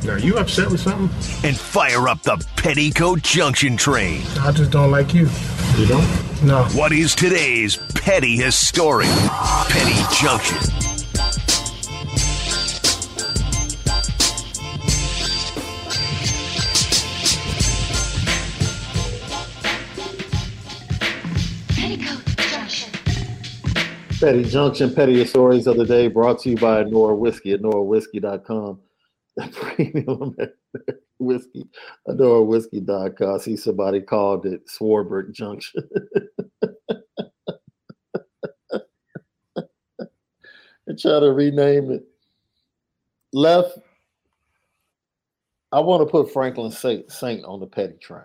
Are 0.08 0.18
you 0.18 0.38
upset 0.38 0.70
with 0.70 0.80
something? 0.80 1.10
And 1.46 1.54
fire 1.54 2.08
up 2.08 2.22
the 2.22 2.42
Petticoat 2.56 3.20
Junction 3.20 3.76
train. 3.76 4.22
I 4.40 4.52
just 4.52 4.70
don't 4.70 4.90
like 4.90 5.12
you. 5.12 5.28
You 5.76 5.84
don't? 5.84 6.42
No. 6.42 6.64
What 6.72 6.92
is 6.92 7.14
today's 7.14 7.76
petty 7.76 8.34
historic 8.36 9.08
Petty 9.68 10.16
Junction? 10.16 10.56
Petty 24.18 24.44
Junction, 24.44 24.94
Petty 24.94 25.26
Stories 25.26 25.66
of 25.66 25.76
the 25.76 25.84
Day, 25.84 26.08
brought 26.08 26.38
to 26.38 26.48
you 26.50 26.56
by 26.56 26.84
Nora 26.84 27.14
Whiskey 27.14 27.52
at 27.52 27.60
Premium 29.52 30.34
whiskey, 31.18 31.68
NoraWhiskey.com. 32.08 33.34
I 33.34 33.38
see 33.38 33.56
somebody 33.56 34.00
called 34.00 34.46
it 34.46 34.66
Swarbrick 34.66 35.32
Junction. 35.32 35.88
and 40.86 40.98
try 40.98 41.20
to 41.20 41.32
rename 41.32 41.90
it. 41.90 42.04
Left, 43.32 43.78
I 45.72 45.80
want 45.80 46.06
to 46.06 46.10
put 46.10 46.32
Franklin 46.32 46.70
Saint, 46.70 47.44
on 47.44 47.60
the 47.60 47.66
petty 47.66 47.96
train. 47.98 48.22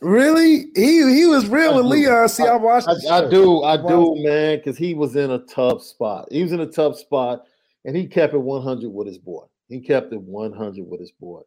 Really? 0.00 0.66
He 0.74 1.14
he 1.14 1.24
was 1.24 1.48
real 1.48 1.74
with. 1.76 1.86
Leon. 1.86 2.28
See, 2.28 2.44
I, 2.44 2.48
I 2.48 2.56
watched. 2.56 2.86
I, 2.86 2.92
I, 3.16 3.30
do, 3.30 3.62
I 3.62 3.78
do, 3.78 4.14
man, 4.18 4.58
because 4.58 4.76
he 4.76 4.92
was 4.92 5.16
in 5.16 5.30
a 5.30 5.38
tough 5.38 5.82
spot. 5.82 6.28
He 6.30 6.42
was 6.42 6.52
in 6.52 6.60
a 6.60 6.66
tough 6.66 6.98
spot, 6.98 7.46
and 7.86 7.96
he 7.96 8.06
kept 8.06 8.34
it 8.34 8.38
100 8.38 8.92
with 8.92 9.06
his 9.06 9.16
boy. 9.16 9.44
He 9.68 9.80
kept 9.80 10.12
it 10.12 10.20
100 10.20 10.86
with 10.86 11.00
his 11.00 11.12
boy. 11.12 11.40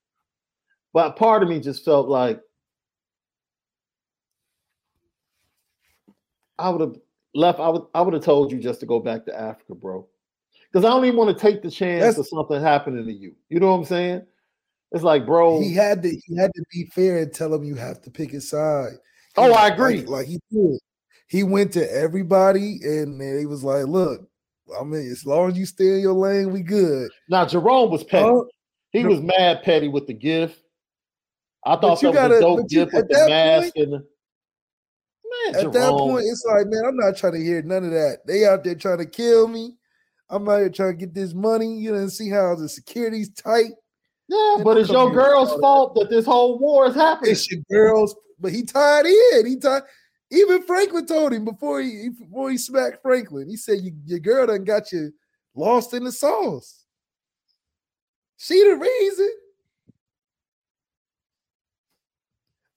But 0.94 1.18
part 1.18 1.44
of 1.44 1.50
me 1.50 1.60
just 1.60 1.86
felt 1.86 2.08
like 2.08 2.40
I 6.58 6.70
would 6.70 6.82
have 6.82 6.96
left. 7.36 7.60
I 7.60 7.70
would 7.70 7.84
I 7.94 8.02
would 8.02 8.14
have 8.14 8.24
told 8.24 8.52
you 8.52 8.58
just 8.58 8.80
to 8.80 8.86
go 8.86 9.00
back 9.00 9.26
to 9.26 9.40
Africa, 9.40 9.76
bro. 9.76 10.08
Because 10.72 10.86
I 10.86 10.90
don't 10.90 11.06
even 11.06 11.18
want 11.18 11.38
to 11.38 11.42
take 11.42 11.62
the 11.62 11.70
chance 11.70 12.02
That's, 12.02 12.18
of 12.18 12.28
something 12.28 12.62
happening 12.62 13.06
to 13.06 13.14
you. 13.14 13.36
You 13.50 13.60
know 13.60 13.72
what 13.72 13.80
I'm 13.80 13.86
saying? 13.86 14.26
It's 14.92 15.04
like, 15.04 15.26
bro, 15.26 15.62
he 15.62 15.76
had 15.76 16.02
to 16.04 16.10
he 16.10 16.36
had 16.38 16.52
to 16.56 16.64
be 16.72 16.86
fair 16.86 17.20
and 17.20 17.34
tell 17.34 17.54
him 17.54 17.64
you 17.64 17.76
have 17.76 18.02
to 18.04 18.12
pick 18.12 18.32
his 18.32 18.50
side. 18.50 18.94
He 19.36 19.42
oh, 19.42 19.54
I 19.54 19.68
agree. 19.68 19.98
Like, 19.98 20.10
like, 20.10 20.28
he 20.28 20.40
did. 20.52 20.80
He 21.28 21.44
went 21.44 21.74
to 21.74 21.94
everybody 21.94 22.80
and 22.82 23.22
he 23.22 23.46
was 23.46 23.64
like, 23.64 23.86
"Look, 23.86 24.29
I 24.80 24.84
mean, 24.84 25.10
as 25.12 25.26
long 25.26 25.52
as 25.52 25.58
you 25.58 25.66
stay 25.66 25.96
in 25.96 26.00
your 26.02 26.14
lane, 26.14 26.52
we 26.52 26.62
good." 26.62 27.10
Now 27.30 27.46
Jerome 27.46 27.92
was 27.92 28.04
petty. 28.04 28.28
Uh, 28.28 28.42
he 28.92 29.06
was 29.06 29.22
mad 29.22 29.64
petty 29.64 29.88
with 29.88 30.08
the 30.08 30.14
gift. 30.14 30.60
I 31.66 31.76
thought 31.76 32.00
that 32.02 32.14
gotta, 32.14 32.36
was 32.36 32.38
a 32.38 32.42
dope 32.42 32.70
gift 32.70 32.94
with 32.94 33.08
the 33.08 33.26
mask 33.28 33.76
point, 33.76 33.94
and. 33.94 34.04
Man, 35.32 35.56
at 35.56 35.62
Jerome. 35.62 35.74
that 35.74 35.92
point, 35.92 36.26
it's 36.26 36.44
like, 36.44 36.66
man, 36.68 36.86
I'm 36.88 36.98
not 36.98 37.16
trying 37.16 37.34
to 37.34 37.44
hear 37.44 37.62
none 37.62 37.84
of 37.84 37.92
that. 37.92 38.20
They 38.26 38.46
out 38.46 38.64
there 38.64 38.74
trying 38.74 38.98
to 38.98 39.06
kill 39.06 39.48
me. 39.48 39.76
I'm 40.28 40.50
out 40.50 40.58
here 40.58 40.70
trying 40.70 40.94
to 40.94 40.98
get 40.98 41.14
this 41.14 41.36
money. 41.36 41.78
You 41.78 41.92
know, 41.92 42.00
and 42.00 42.12
see 42.12 42.30
how 42.30 42.56
the 42.56 42.68
security's 42.68 43.30
tight. 43.30 43.72
Yeah, 44.28 44.58
but 44.64 44.78
it's 44.78 44.90
your 44.90 45.12
girl's 45.12 45.60
fault 45.60 45.96
that 45.96 46.10
this 46.10 46.26
whole 46.26 46.60
war 46.60 46.88
is 46.88 46.96
happening. 46.96 47.32
It's 47.32 47.50
your 47.52 47.62
girl's, 47.70 48.16
but 48.40 48.52
he 48.52 48.64
tied 48.64 49.06
in. 49.06 49.46
He 49.46 49.58
tied. 49.58 49.84
Even 50.32 50.64
Franklin 50.64 51.06
told 51.06 51.34
him 51.34 51.46
before 51.46 51.82
he 51.82 52.10
before 52.10 52.52
he 52.52 52.58
smacked 52.58 53.02
Franklin. 53.02 53.50
He 53.50 53.58
said, 53.58 53.80
"Your 54.06 54.20
girl 54.20 54.48
done 54.48 54.64
got 54.64 54.92
you 54.92 55.12
lost 55.56 55.94
in 55.94 56.04
the 56.04 56.12
sauce." 56.12 56.86
She 58.38 58.64
the 58.64 58.76
reason. 58.76 59.32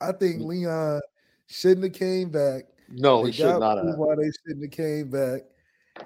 I 0.00 0.12
think 0.12 0.40
mm. 0.40 0.46
Leon 0.46 1.00
shouldn't 1.46 1.84
have 1.84 1.92
came 1.92 2.30
back. 2.30 2.64
No, 2.88 3.22
They 3.22 3.30
he 3.30 3.36
should 3.36 3.60
not 3.60 3.78
have. 3.78 3.96
Why 3.96 4.16
they 4.16 4.30
shouldn't 4.30 4.64
have 4.64 4.70
came 4.72 5.10
back. 5.10 5.42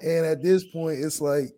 And 0.03 0.25
at 0.25 0.43
this 0.43 0.63
point, 0.65 0.99
it's 0.99 1.21
like 1.21 1.55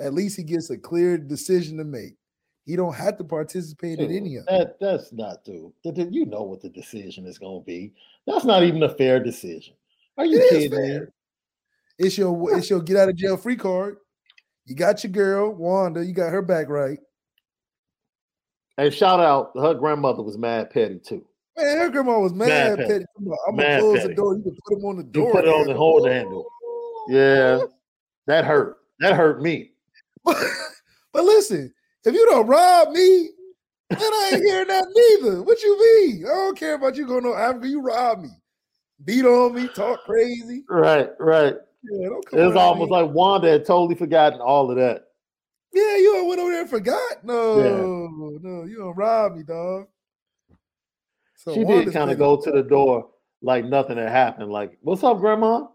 at 0.00 0.14
least 0.14 0.36
he 0.36 0.42
gets 0.42 0.70
a 0.70 0.78
clear 0.78 1.18
decision 1.18 1.76
to 1.78 1.84
make. 1.84 2.16
He 2.64 2.74
don't 2.74 2.94
have 2.94 3.16
to 3.18 3.24
participate 3.24 4.00
in 4.00 4.10
any 4.10 4.36
of 4.36 4.44
it. 4.48 4.50
that 4.50 4.80
that's 4.80 5.12
not 5.12 5.44
dude. 5.44 5.72
The- 5.84 6.08
You 6.10 6.26
know 6.26 6.42
what 6.42 6.62
the 6.62 6.68
decision 6.68 7.26
is 7.26 7.38
going 7.38 7.60
to 7.60 7.64
be. 7.64 7.92
That's 8.26 8.44
not 8.44 8.62
even 8.64 8.82
a 8.82 8.88
fair 8.94 9.22
decision. 9.22 9.74
Are 10.18 10.24
you 10.26 10.38
It 10.40 10.50
kidding 10.70 10.80
me? 11.00 11.00
It's 11.98 12.18
your 12.18 12.56
it's 12.58 12.68
your 12.70 12.82
get 12.82 12.96
out 12.96 13.08
of 13.08 13.16
jail 13.16 13.36
free 13.36 13.56
card. 13.56 13.96
You 14.66 14.74
got 14.74 15.02
your 15.04 15.12
girl 15.12 15.54
Wanda. 15.54 16.04
You 16.04 16.12
got 16.12 16.32
her 16.32 16.42
back 16.42 16.68
right. 16.68 16.98
And 18.78 18.92
shout 18.92 19.20
out, 19.20 19.52
her 19.56 19.74
grandmother 19.74 20.22
was 20.22 20.36
mad 20.36 20.70
petty 20.70 20.98
too. 20.98 21.24
Man, 21.56 21.78
her 21.78 21.88
grandma 21.88 22.18
was 22.18 22.34
mad, 22.34 22.48
Mad 22.48 22.76
petty. 22.78 22.92
petty. 22.92 23.04
I'm 23.48 23.56
gonna 23.56 23.78
close 23.80 23.96
petty. 24.00 24.08
the 24.08 24.14
door. 24.14 24.36
You 24.36 24.42
can 24.42 24.56
put 24.68 24.78
him 24.78 24.84
on 24.84 24.96
the 24.96 25.02
You 25.04 25.10
door. 25.10 25.32
put 25.32 25.44
it 25.46 25.48
on 25.48 25.66
the 25.66 25.74
hold 25.74 26.06
handle. 26.08 26.44
Yeah, 27.08 27.60
that 28.26 28.44
hurt. 28.44 28.76
That 29.00 29.14
hurt 29.16 29.40
me. 29.42 29.70
But 31.12 31.24
listen, 31.24 31.72
if 32.04 32.12
you 32.12 32.26
don't 32.26 32.46
rob 32.46 32.90
me, 32.90 33.30
then 33.90 34.00
I 34.00 34.30
ain't 34.34 34.44
hearing 34.44 34.68
that 34.68 34.86
neither. 34.94 35.42
What 35.42 35.62
you 35.62 35.78
mean? 35.78 36.24
I 36.26 36.28
don't 36.28 36.58
care 36.58 36.74
about 36.74 36.96
you 36.96 37.06
going 37.06 37.24
to 37.24 37.34
Africa. 37.34 37.68
You 37.68 37.80
rob 37.80 38.22
me, 38.22 38.30
beat 39.04 39.24
on 39.24 39.54
me, 39.54 39.68
talk 39.68 40.04
crazy. 40.04 40.64
Right, 40.68 41.10
right. 41.18 41.56
Yeah, 41.82 42.08
don't 42.08 42.24
It 42.32 42.46
was 42.46 42.56
almost 42.56 42.90
me. 42.90 42.96
like 43.02 43.10
Wanda 43.14 43.50
had 43.50 43.64
totally 43.64 43.94
forgotten 43.94 44.40
all 44.40 44.70
of 44.70 44.76
that. 44.76 45.04
yeah, 45.72 45.96
you 45.96 46.24
went 46.26 46.40
over 46.40 46.50
there 46.50 46.62
and 46.62 46.70
forgot. 46.70 47.24
No, 47.24 48.38
no, 48.42 48.64
you 48.64 48.76
don't 48.78 48.96
rob 48.96 49.36
me, 49.36 49.42
dog. 49.44 49.86
So 51.36 51.54
she 51.54 51.64
did 51.64 51.92
kind 51.92 52.10
of 52.10 52.18
go 52.18 52.40
to 52.40 52.50
the 52.50 52.62
door 52.62 53.10
like 53.42 53.64
nothing 53.64 53.98
had 53.98 54.08
happened. 54.08 54.50
Like, 54.50 54.78
what's 54.80 55.04
up, 55.04 55.18
grandma? 55.18 55.66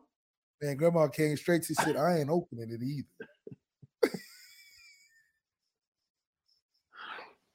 Man, 0.62 0.76
grandma 0.76 1.08
came 1.08 1.38
straight. 1.38 1.64
to 1.64 1.76
said, 1.76 1.96
"I 1.96 2.18
ain't 2.20 2.30
opening 2.30 2.72
it 2.72 2.84
either." 2.84 3.08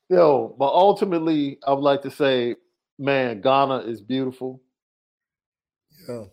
Yo, 0.09 0.55
but 0.59 0.73
ultimately, 0.73 1.59
I 1.67 1.73
would 1.73 1.83
like 1.83 2.03
to 2.03 2.11
say, 2.11 2.55
man, 2.99 3.41
Ghana 3.41 3.79
is 3.79 4.01
beautiful. 4.01 4.63
Yeah. 6.09 6.25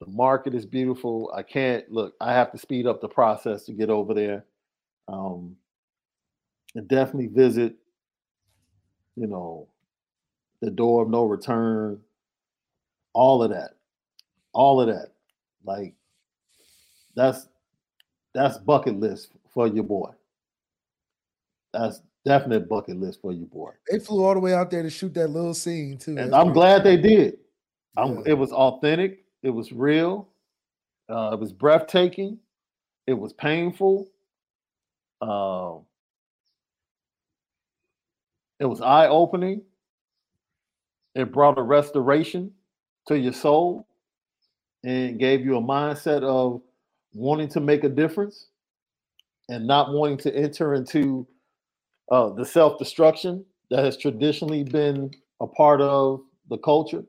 The 0.00 0.06
market 0.08 0.54
is 0.54 0.66
beautiful. 0.66 1.32
I 1.34 1.42
can't 1.42 1.90
look. 1.90 2.14
I 2.20 2.32
have 2.32 2.50
to 2.52 2.58
speed 2.58 2.86
up 2.86 3.00
the 3.00 3.08
process 3.08 3.64
to 3.64 3.72
get 3.72 3.88
over 3.88 4.12
there. 4.14 4.44
Um, 5.06 5.56
and 6.74 6.88
definitely 6.88 7.28
visit. 7.28 7.76
You 9.16 9.28
know, 9.28 9.68
the 10.60 10.70
door 10.70 11.02
of 11.04 11.10
no 11.10 11.24
return. 11.24 12.00
All 13.12 13.44
of 13.44 13.50
that, 13.50 13.76
all 14.52 14.80
of 14.80 14.88
that, 14.88 15.12
like 15.64 15.94
that's 17.14 17.46
that's 18.34 18.58
bucket 18.58 18.98
list 18.98 19.30
for 19.52 19.68
your 19.68 19.84
boy. 19.84 20.10
That's 21.72 22.02
definite 22.24 22.68
bucket 22.68 22.96
list 22.96 23.20
for 23.20 23.32
you, 23.32 23.46
boy. 23.46 23.72
They 23.90 23.98
flew 23.98 24.24
all 24.24 24.34
the 24.34 24.40
way 24.40 24.54
out 24.54 24.70
there 24.70 24.82
to 24.82 24.90
shoot 24.90 25.14
that 25.14 25.28
little 25.28 25.54
scene 25.54 25.98
too. 25.98 26.12
And 26.12 26.32
That's 26.32 26.34
I'm 26.34 26.52
glad 26.52 26.84
they 26.84 26.96
did. 26.96 27.38
Yeah. 27.96 28.20
It 28.26 28.34
was 28.34 28.52
authentic. 28.52 29.24
It 29.42 29.50
was 29.50 29.72
real. 29.72 30.28
Uh, 31.08 31.30
it 31.34 31.40
was 31.40 31.52
breathtaking. 31.52 32.38
It 33.06 33.14
was 33.14 33.32
painful. 33.34 34.08
Uh, 35.20 35.76
it 38.58 38.64
was 38.64 38.80
eye 38.80 39.08
opening. 39.08 39.62
It 41.14 41.32
brought 41.32 41.58
a 41.58 41.62
restoration 41.62 42.52
to 43.06 43.18
your 43.18 43.32
soul 43.32 43.86
and 44.82 45.18
gave 45.18 45.44
you 45.44 45.56
a 45.56 45.62
mindset 45.62 46.22
of 46.22 46.62
wanting 47.12 47.48
to 47.48 47.60
make 47.60 47.84
a 47.84 47.88
difference 47.88 48.48
and 49.48 49.66
not 49.66 49.92
wanting 49.92 50.16
to 50.18 50.34
enter 50.34 50.74
into 50.74 51.26
uh, 52.10 52.30
the 52.30 52.44
self 52.44 52.78
destruction 52.78 53.44
that 53.70 53.84
has 53.84 53.96
traditionally 53.96 54.64
been 54.64 55.10
a 55.40 55.46
part 55.46 55.80
of 55.80 56.20
the 56.50 56.58
culture 56.58 57.04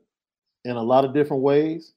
in 0.64 0.76
a 0.76 0.82
lot 0.82 1.04
of 1.04 1.14
different 1.14 1.42
ways. 1.42 1.92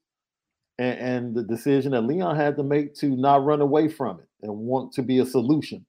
And, 0.78 1.00
and 1.00 1.36
the 1.36 1.44
decision 1.44 1.92
that 1.92 2.02
Leon 2.02 2.36
had 2.38 2.56
to 2.56 2.64
make 2.64 2.96
to 2.96 3.08
not 3.10 3.44
run 3.44 3.60
away 3.62 3.90
from 3.90 4.20
it 4.20 4.28
and 4.44 4.54
want 4.56 4.94
to 4.94 5.02
be 5.02 5.20
a 5.20 5.26
solution. 5.26 5.86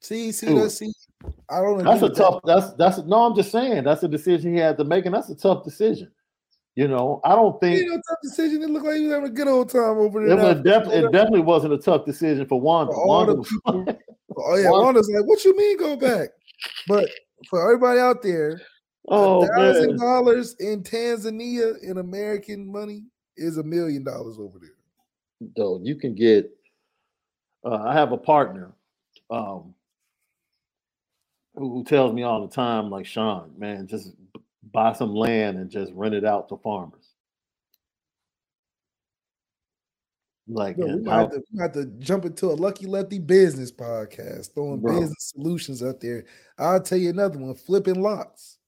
See, 0.00 0.32
see, 0.32 0.54
that, 0.54 0.70
see. 0.70 0.92
I 1.50 1.60
don't. 1.60 1.84
That's 1.84 2.00
a 2.02 2.08
that. 2.08 2.16
tough. 2.16 2.40
That's 2.44 2.72
that's 2.74 2.98
no. 3.04 3.26
I'm 3.26 3.34
just 3.36 3.52
saying 3.52 3.84
that's 3.84 4.02
a 4.02 4.08
decision 4.08 4.54
he 4.54 4.58
had 4.60 4.78
to 4.78 4.84
make, 4.84 5.04
and 5.04 5.14
that's 5.14 5.28
a 5.28 5.34
tough 5.34 5.62
decision. 5.62 6.10
You 6.74 6.88
know, 6.88 7.20
I 7.24 7.34
don't 7.34 7.56
It 7.56 7.60
think 7.60 8.02
tough 8.08 8.18
decision. 8.22 8.62
It 8.62 8.70
looked 8.70 8.86
like 8.86 8.96
he 8.96 9.02
was 9.02 9.12
having 9.12 9.28
a 9.28 9.32
good 9.34 9.48
old 9.48 9.68
time 9.68 9.98
over 9.98 10.24
it, 10.24 10.28
there. 10.28 10.54
was 10.54 10.62
def- 10.62 10.90
it 10.90 11.02
definitely 11.12 11.40
wasn't 11.42 11.74
a 11.74 11.78
tough 11.78 12.06
decision 12.06 12.46
for 12.46 12.58
Wanda. 12.58 12.92
For 12.94 13.00
all 13.02 13.08
Wanda 13.08 13.32
the 13.34 13.38
was 13.40 13.48
people. 13.48 13.84
Oh 14.36 14.54
yeah, 14.56 14.70
Wanda- 14.70 14.84
Wanda's 14.84 15.10
like, 15.14 15.26
what 15.26 15.44
you 15.44 15.54
mean 15.56 15.76
go 15.76 15.96
back? 15.96 16.30
But 16.86 17.08
for 17.48 17.62
everybody 17.62 18.00
out 18.00 18.22
there, 18.22 18.60
oh 19.08 19.46
thousand 19.46 19.98
dollars 19.98 20.54
in 20.60 20.82
Tanzania 20.82 21.82
in 21.82 21.98
American 21.98 22.70
money 22.70 23.04
is 23.36 23.58
a 23.58 23.62
million 23.62 24.04
dollars 24.04 24.36
over 24.38 24.58
there. 24.58 25.50
though 25.56 25.80
you 25.82 25.94
can 25.96 26.14
get. 26.14 26.50
Uh, 27.64 27.82
I 27.84 27.92
have 27.92 28.12
a 28.12 28.16
partner 28.16 28.72
um, 29.30 29.74
who, 31.54 31.74
who 31.74 31.84
tells 31.84 32.12
me 32.14 32.22
all 32.22 32.46
the 32.46 32.54
time, 32.54 32.90
like 32.90 33.04
Shaun, 33.06 33.52
man, 33.58 33.86
just 33.86 34.12
buy 34.72 34.92
some 34.92 35.14
land 35.14 35.58
and 35.58 35.70
just 35.70 35.92
rent 35.92 36.14
it 36.14 36.24
out 36.24 36.48
to 36.48 36.56
farmers. 36.58 36.99
Like, 40.52 40.76
Yo, 40.78 40.86
we 40.86 41.02
might, 41.02 41.30
to, 41.30 41.38
we 41.52 41.58
might 41.60 41.72
to 41.74 41.86
jump 42.00 42.24
into 42.24 42.46
a 42.46 42.54
Lucky 42.54 42.86
Lefty 42.86 43.18
business 43.20 43.70
podcast, 43.70 44.52
throwing 44.52 44.80
Bro. 44.80 44.98
business 45.00 45.32
solutions 45.34 45.82
out 45.82 46.00
there. 46.00 46.24
I'll 46.58 46.82
tell 46.82 46.98
you 46.98 47.10
another 47.10 47.38
one: 47.38 47.54
flipping 47.54 48.02
lots. 48.02 48.58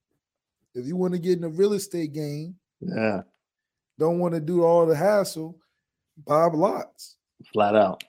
If 0.74 0.86
you 0.86 0.96
want 0.96 1.12
to 1.14 1.18
get 1.18 1.32
in 1.32 1.40
the 1.42 1.48
real 1.48 1.72
estate 1.72 2.12
game, 2.12 2.54
yeah, 2.80 3.22
don't 3.98 4.18
want 4.20 4.34
to 4.34 4.40
do 4.40 4.62
all 4.62 4.86
the 4.86 4.94
hassle, 4.94 5.58
buy 6.24 6.44
lots. 6.46 7.16
flat 7.52 7.74
out. 7.74 8.04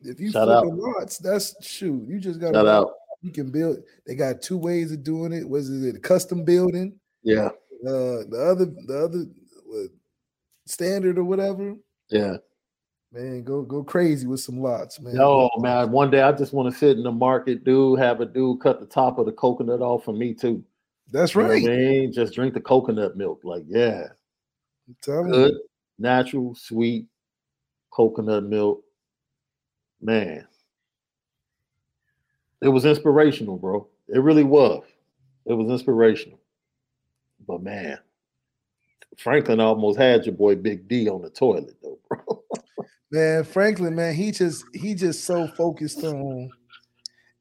If 0.00 0.18
you 0.18 0.30
Shout 0.32 0.48
flipping 0.48 0.78
lots, 0.80 1.18
that's 1.18 1.54
shoot. 1.64 2.04
You 2.08 2.18
just 2.18 2.40
got 2.40 2.56
out. 2.56 2.92
You 3.20 3.30
can 3.30 3.50
build. 3.50 3.78
They 4.06 4.14
got 4.14 4.40
two 4.42 4.56
ways 4.56 4.90
of 4.90 5.04
doing 5.04 5.32
it. 5.32 5.48
Was 5.48 5.68
it 5.70 6.02
custom 6.02 6.44
building? 6.44 6.98
Yeah, 7.22 7.50
Uh, 7.86 8.24
the 8.28 8.48
other, 8.50 8.64
the 8.86 9.04
other 9.04 9.24
what, 9.66 9.90
standard 10.66 11.18
or 11.18 11.24
whatever. 11.24 11.74
yeah. 12.08 12.38
Man, 13.12 13.44
go 13.44 13.60
go 13.60 13.84
crazy 13.84 14.26
with 14.26 14.40
some 14.40 14.58
lots, 14.58 14.98
man. 14.98 15.14
No, 15.14 15.50
man. 15.58 15.90
One 15.92 16.10
day 16.10 16.22
I 16.22 16.32
just 16.32 16.54
want 16.54 16.72
to 16.72 16.78
sit 16.78 16.96
in 16.96 17.02
the 17.02 17.12
market, 17.12 17.62
dude. 17.62 17.98
Have 17.98 18.22
a 18.22 18.26
dude 18.26 18.60
cut 18.60 18.80
the 18.80 18.86
top 18.86 19.18
of 19.18 19.26
the 19.26 19.32
coconut 19.32 19.82
off 19.82 20.04
for 20.04 20.14
me 20.14 20.32
too. 20.32 20.64
that's 21.10 21.34
You 21.34 21.42
know 21.42 21.48
right. 21.48 21.62
I 21.62 21.66
mean, 21.66 22.12
just 22.12 22.34
drink 22.34 22.54
the 22.54 22.60
coconut 22.60 23.18
milk. 23.18 23.42
Like, 23.44 23.64
yeah, 23.66 24.08
good, 25.04 25.52
natural, 25.98 26.54
sweet 26.54 27.06
coconut 27.90 28.44
milk. 28.44 28.82
Man, 30.00 30.46
it 32.62 32.68
was 32.68 32.86
inspirational, 32.86 33.58
bro. 33.58 33.86
It 34.08 34.20
really 34.20 34.44
was. 34.44 34.84
It 35.44 35.52
was 35.52 35.70
inspirational. 35.70 36.40
But 37.46 37.62
man, 37.62 37.98
Franklin 39.18 39.60
almost 39.60 39.98
had 39.98 40.24
your 40.24 40.34
boy 40.34 40.54
Big 40.54 40.88
D 40.88 41.10
on 41.10 41.20
the 41.20 41.30
toilet, 41.30 41.76
though, 41.82 41.98
bro. 42.08 42.41
Man, 43.12 43.44
Franklin, 43.44 43.94
man, 43.94 44.14
he 44.14 44.30
just 44.30 44.64
he 44.74 44.94
just 44.94 45.24
so 45.24 45.46
focused 45.48 46.02
on 46.02 46.50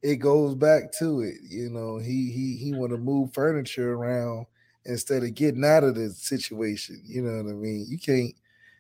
it 0.02 0.18
goes 0.18 0.54
back 0.54 0.92
to 1.00 1.22
it. 1.22 1.36
You 1.50 1.70
know, 1.70 1.98
he 1.98 2.30
he 2.30 2.58
he 2.58 2.74
want 2.74 2.92
to 2.92 2.98
move 2.98 3.34
furniture 3.34 3.94
around 3.94 4.48
instead 4.86 5.24
of 5.24 5.34
getting 5.34 5.64
out 5.64 5.86
of 5.86 5.96
the 5.96 6.10
situation. 6.10 7.02
You 7.06 7.22
know 7.22 7.42
what 7.42 7.52
I 7.52 7.56
mean? 7.56 7.86
You 7.88 7.98
can't 7.98 8.34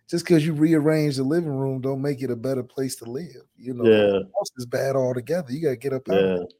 just 0.10 0.26
because 0.26 0.46
you 0.46 0.52
rearrange 0.52 1.16
the 1.16 1.24
living 1.24 1.56
room 1.56 1.80
don't 1.80 2.02
make 2.02 2.22
it 2.22 2.30
a 2.30 2.36
better 2.36 2.64
place 2.64 2.98
to 2.98 3.06
live. 3.06 3.44
You 3.56 3.74
know, 3.74 3.86
Yeah. 3.86 4.20
the 4.20 4.32
house 4.38 4.52
is 4.58 4.66
bad 4.66 4.98
altogether. 4.98 5.54
You 5.54 5.62
gotta 5.62 5.78
get 5.78 5.94
up 5.94 6.10
out 6.10 6.16
Yeah, 6.16 6.44
it. 6.44 6.54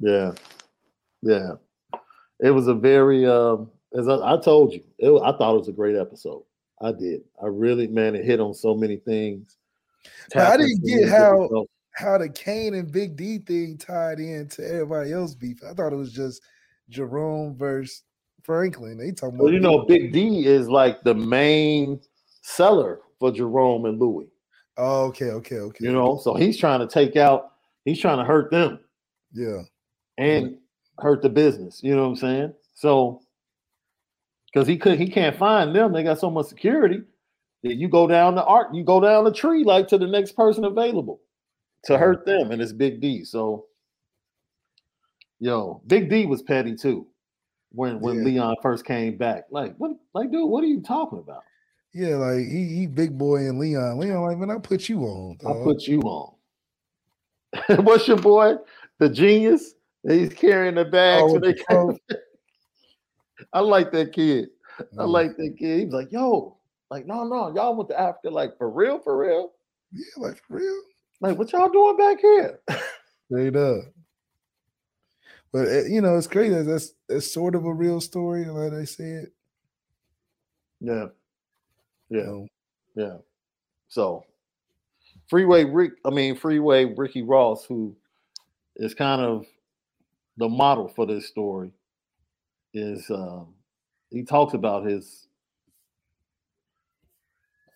yeah, 0.00 0.32
yeah. 1.20 2.00
It 2.40 2.50
was 2.50 2.66
a 2.68 2.74
very, 2.74 3.26
um, 3.26 3.70
as 3.94 4.08
I, 4.08 4.34
I 4.34 4.38
told 4.38 4.72
you, 4.72 4.82
it, 4.98 5.10
I 5.10 5.36
thought 5.36 5.54
it 5.54 5.58
was 5.58 5.68
a 5.68 5.72
great 5.72 5.96
episode. 5.96 6.44
I 6.80 6.92
did. 6.92 7.24
I 7.42 7.46
really, 7.46 7.86
man, 7.88 8.14
it 8.14 8.24
hit 8.24 8.40
on 8.40 8.54
so 8.54 8.74
many 8.74 8.96
things. 8.96 9.56
I 10.34 10.56
didn't 10.56 10.84
get 10.84 11.08
how 11.08 11.66
how 11.96 12.18
the 12.18 12.28
Kane 12.28 12.74
and 12.74 12.90
Big 12.90 13.16
D 13.16 13.38
thing 13.38 13.78
tied 13.78 14.20
into 14.20 14.66
everybody 14.66 15.12
else 15.12 15.34
beef. 15.34 15.58
I 15.68 15.72
thought 15.72 15.92
it 15.92 15.96
was 15.96 16.12
just 16.12 16.42
Jerome 16.90 17.56
versus 17.56 18.02
Franklin. 18.42 18.98
They 18.98 19.12
talking 19.12 19.36
about 19.36 19.44
Well, 19.44 19.52
you 19.52 19.60
know, 19.60 19.84
Big 19.86 20.12
D 20.12 20.46
is 20.46 20.68
like 20.68 21.02
the 21.02 21.14
main 21.14 22.00
seller 22.42 23.00
for 23.18 23.32
Jerome 23.32 23.86
and 23.86 23.98
Louis. 23.98 24.28
Oh, 24.76 25.06
okay, 25.06 25.30
okay, 25.30 25.56
okay. 25.56 25.84
You 25.84 25.92
know, 25.92 26.18
so 26.22 26.34
he's 26.34 26.58
trying 26.58 26.80
to 26.80 26.86
take 26.86 27.16
out. 27.16 27.52
He's 27.84 27.98
trying 27.98 28.18
to 28.18 28.24
hurt 28.24 28.50
them. 28.50 28.78
Yeah. 29.32 29.62
And 30.18 30.58
hurt 30.98 31.22
the 31.22 31.28
business. 31.28 31.80
You 31.82 31.96
know 31.96 32.02
what 32.02 32.08
I'm 32.08 32.16
saying? 32.16 32.54
So 32.74 33.22
because 34.52 34.68
he 34.68 34.76
could 34.76 34.98
he 34.98 35.08
can't 35.08 35.36
find 35.36 35.74
them. 35.74 35.92
They 35.92 36.02
got 36.02 36.20
so 36.20 36.30
much 36.30 36.46
security 36.46 37.02
that 37.62 37.74
you 37.76 37.88
go 37.88 38.06
down 38.06 38.34
the 38.34 38.44
arc, 38.44 38.68
you 38.74 38.84
go 38.84 39.00
down 39.00 39.24
the 39.24 39.32
tree 39.32 39.64
like 39.64 39.88
to 39.88 39.98
the 39.98 40.06
next 40.06 40.32
person 40.32 40.64
available 40.64 41.20
to 41.84 41.98
hurt 41.98 42.24
them, 42.26 42.50
and 42.50 42.60
it's 42.60 42.72
Big 42.72 43.00
D. 43.00 43.24
So 43.24 43.66
yo, 45.40 45.82
Big 45.86 46.08
D 46.10 46.26
was 46.26 46.42
petty 46.42 46.74
too 46.76 47.06
when 47.72 48.00
when 48.00 48.18
Yeah. 48.18 48.24
Leon 48.24 48.56
first 48.62 48.84
came 48.84 49.16
back. 49.16 49.44
Like 49.50 49.74
what 49.76 49.92
like 50.14 50.30
dude, 50.30 50.48
what 50.48 50.64
are 50.64 50.68
you 50.68 50.80
talking 50.82 51.18
about? 51.18 51.42
Yeah, 51.92 52.16
like 52.16 52.46
he 52.46 52.66
he 52.76 52.86
big 52.86 53.16
boy 53.16 53.36
and 53.48 53.58
Leon. 53.58 53.98
Leon, 53.98 54.22
like, 54.22 54.38
man, 54.38 54.50
I 54.50 54.58
put 54.58 54.88
you 54.88 55.02
on. 55.04 55.38
I 55.46 55.52
dog." 55.54 55.64
put 55.64 55.82
you 55.84 56.00
on. 56.02 56.34
What's 57.84 58.06
your 58.06 58.18
boy? 58.18 58.56
The 58.98 59.08
genius? 59.08 59.74
He's 60.06 60.32
carrying 60.34 60.74
the 60.74 60.84
bags 60.84 61.22
Oh, 61.24 61.32
when 61.32 61.40
they 61.42 61.52
the 61.52 61.64
phone. 61.68 61.98
I 63.52 63.60
like 63.60 63.92
that 63.92 64.12
kid. 64.12 64.48
I 64.78 64.82
Mm. 65.02 65.08
like 65.08 65.36
that 65.36 65.56
kid. 65.58 65.78
He 65.78 65.84
was 65.86 65.94
like, 65.94 66.12
yo, 66.12 66.58
like, 66.90 67.06
no, 67.06 67.24
no, 67.24 67.54
y'all 67.54 67.76
went 67.76 67.88
to 67.90 68.00
Africa, 68.00 68.30
like 68.30 68.56
for 68.58 68.70
real, 68.70 68.98
for 68.98 69.16
real. 69.16 69.52
Yeah, 69.92 70.04
like 70.16 70.40
for 70.46 70.56
real. 70.56 70.80
Like, 71.20 71.38
what 71.38 71.52
y'all 71.52 71.70
doing 71.70 71.96
back 71.96 72.20
here? 72.20 72.60
Straight 73.26 73.56
up. 73.56 73.84
But 75.52 75.68
uh, 75.68 75.84
you 75.84 76.00
know, 76.00 76.16
it's 76.16 76.26
crazy. 76.26 76.62
That's 76.62 76.92
that's 77.08 77.32
sort 77.32 77.54
of 77.54 77.64
a 77.64 77.72
real 77.72 78.00
story, 78.00 78.44
like 78.44 78.72
I 78.72 78.84
said. 78.84 79.28
Yeah. 80.80 81.06
Yeah. 82.10 82.44
Yeah. 82.94 83.16
So 83.88 84.24
Freeway 85.28 85.64
Rick, 85.64 85.92
I 86.04 86.10
mean 86.10 86.36
Freeway 86.36 86.84
Ricky 86.84 87.22
Ross, 87.22 87.64
who 87.64 87.96
is 88.76 88.94
kind 88.94 89.22
of 89.22 89.46
the 90.36 90.48
model 90.48 90.88
for 90.88 91.06
this 91.06 91.26
story, 91.26 91.72
is 92.74 93.08
um 93.10 93.54
he 94.10 94.22
talks 94.22 94.54
about 94.54 94.84
his 94.84 95.28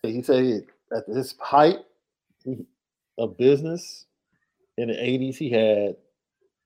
he 0.03 0.21
said 0.23 0.65
at 0.95 1.05
his 1.07 1.35
height 1.39 1.79
of 3.17 3.37
business 3.37 4.05
in 4.77 4.87
the 4.87 4.93
80s, 4.93 5.35
he 5.35 5.49
had 5.49 5.95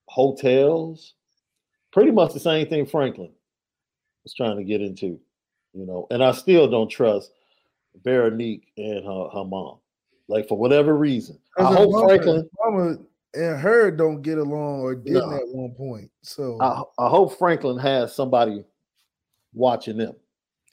hotels, 0.08 1.16
pretty 1.92 2.12
much 2.12 2.34
the 2.34 2.40
same 2.40 2.68
thing 2.68 2.86
Franklin 2.86 3.32
was 4.24 4.34
trying 4.34 4.58
to 4.58 4.64
get 4.64 4.82
into, 4.82 5.20
you 5.74 5.86
know, 5.86 6.08
and 6.12 6.24
I 6.24 6.32
still 6.32 6.70
don't 6.70 6.90
trust 6.90 7.32
Veronique 8.04 8.72
and 8.78 9.06
her, 9.06 9.30
her 9.34 9.46
mom. 9.46 9.80
Like 10.28 10.48
for 10.48 10.58
whatever 10.58 10.98
reason. 10.98 11.38
I 11.58 11.66
hope 11.66 11.92
mama, 11.92 12.08
Franklin 12.08 12.50
mama 12.64 12.98
and 13.36 13.60
her 13.60 13.92
don't 13.92 14.22
get 14.24 14.40
along 14.40 14.82
or 14.82 14.96
didn't 14.96 15.30
No. 15.30 15.36
at 15.36 15.48
one 15.48 15.72
point. 15.72 16.10
So 16.24 16.60
I, 16.62 16.82
I 16.98 17.10
hope 17.10 17.38
Franklin 17.38 17.78
has 17.78 18.16
somebody 18.16 18.64
watching 19.54 19.98
them. 19.98 20.16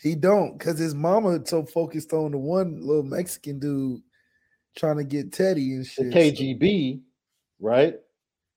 He 0.03 0.17
don't 0.17 0.59
because 0.59 0.79
his 0.79 0.95
mama 0.95 1.41
so 1.47 1.65
focused 1.65 2.13
on 2.13 2.33
the 2.33 2.39
one 2.39 2.81
little 2.81 3.05
Mexican 3.05 3.61
dude 3.61 4.03
trying 4.77 4.97
to 4.97 5.05
get 5.05 5.33
Teddy 5.33 5.75
and 5.75 5.85
The 5.85 5.89
shit. 5.89 6.13
KGB, 6.13 7.01
right? 7.61 7.95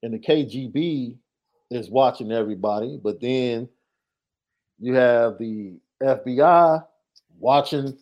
And 0.02 0.14
the 0.14 0.20
KGB 0.20 1.18
is 1.70 1.90
watching 1.90 2.32
everybody, 2.32 3.00
but 3.02 3.22
then 3.22 3.70
you 4.80 4.96
have 4.96 5.38
the 5.38 5.78
FBI 6.02 6.84
watching. 7.40 7.96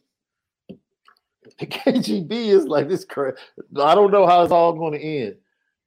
The 1.60 1.68
KGB 1.68 2.32
is 2.32 2.66
like 2.66 2.88
this. 2.88 3.04
Cra- 3.04 3.36
I 3.82 3.94
don't 3.94 4.12
know 4.12 4.26
how 4.26 4.44
it's 4.44 4.54
all 4.54 4.72
going 4.74 4.94
to 4.94 5.00
end. 5.00 5.36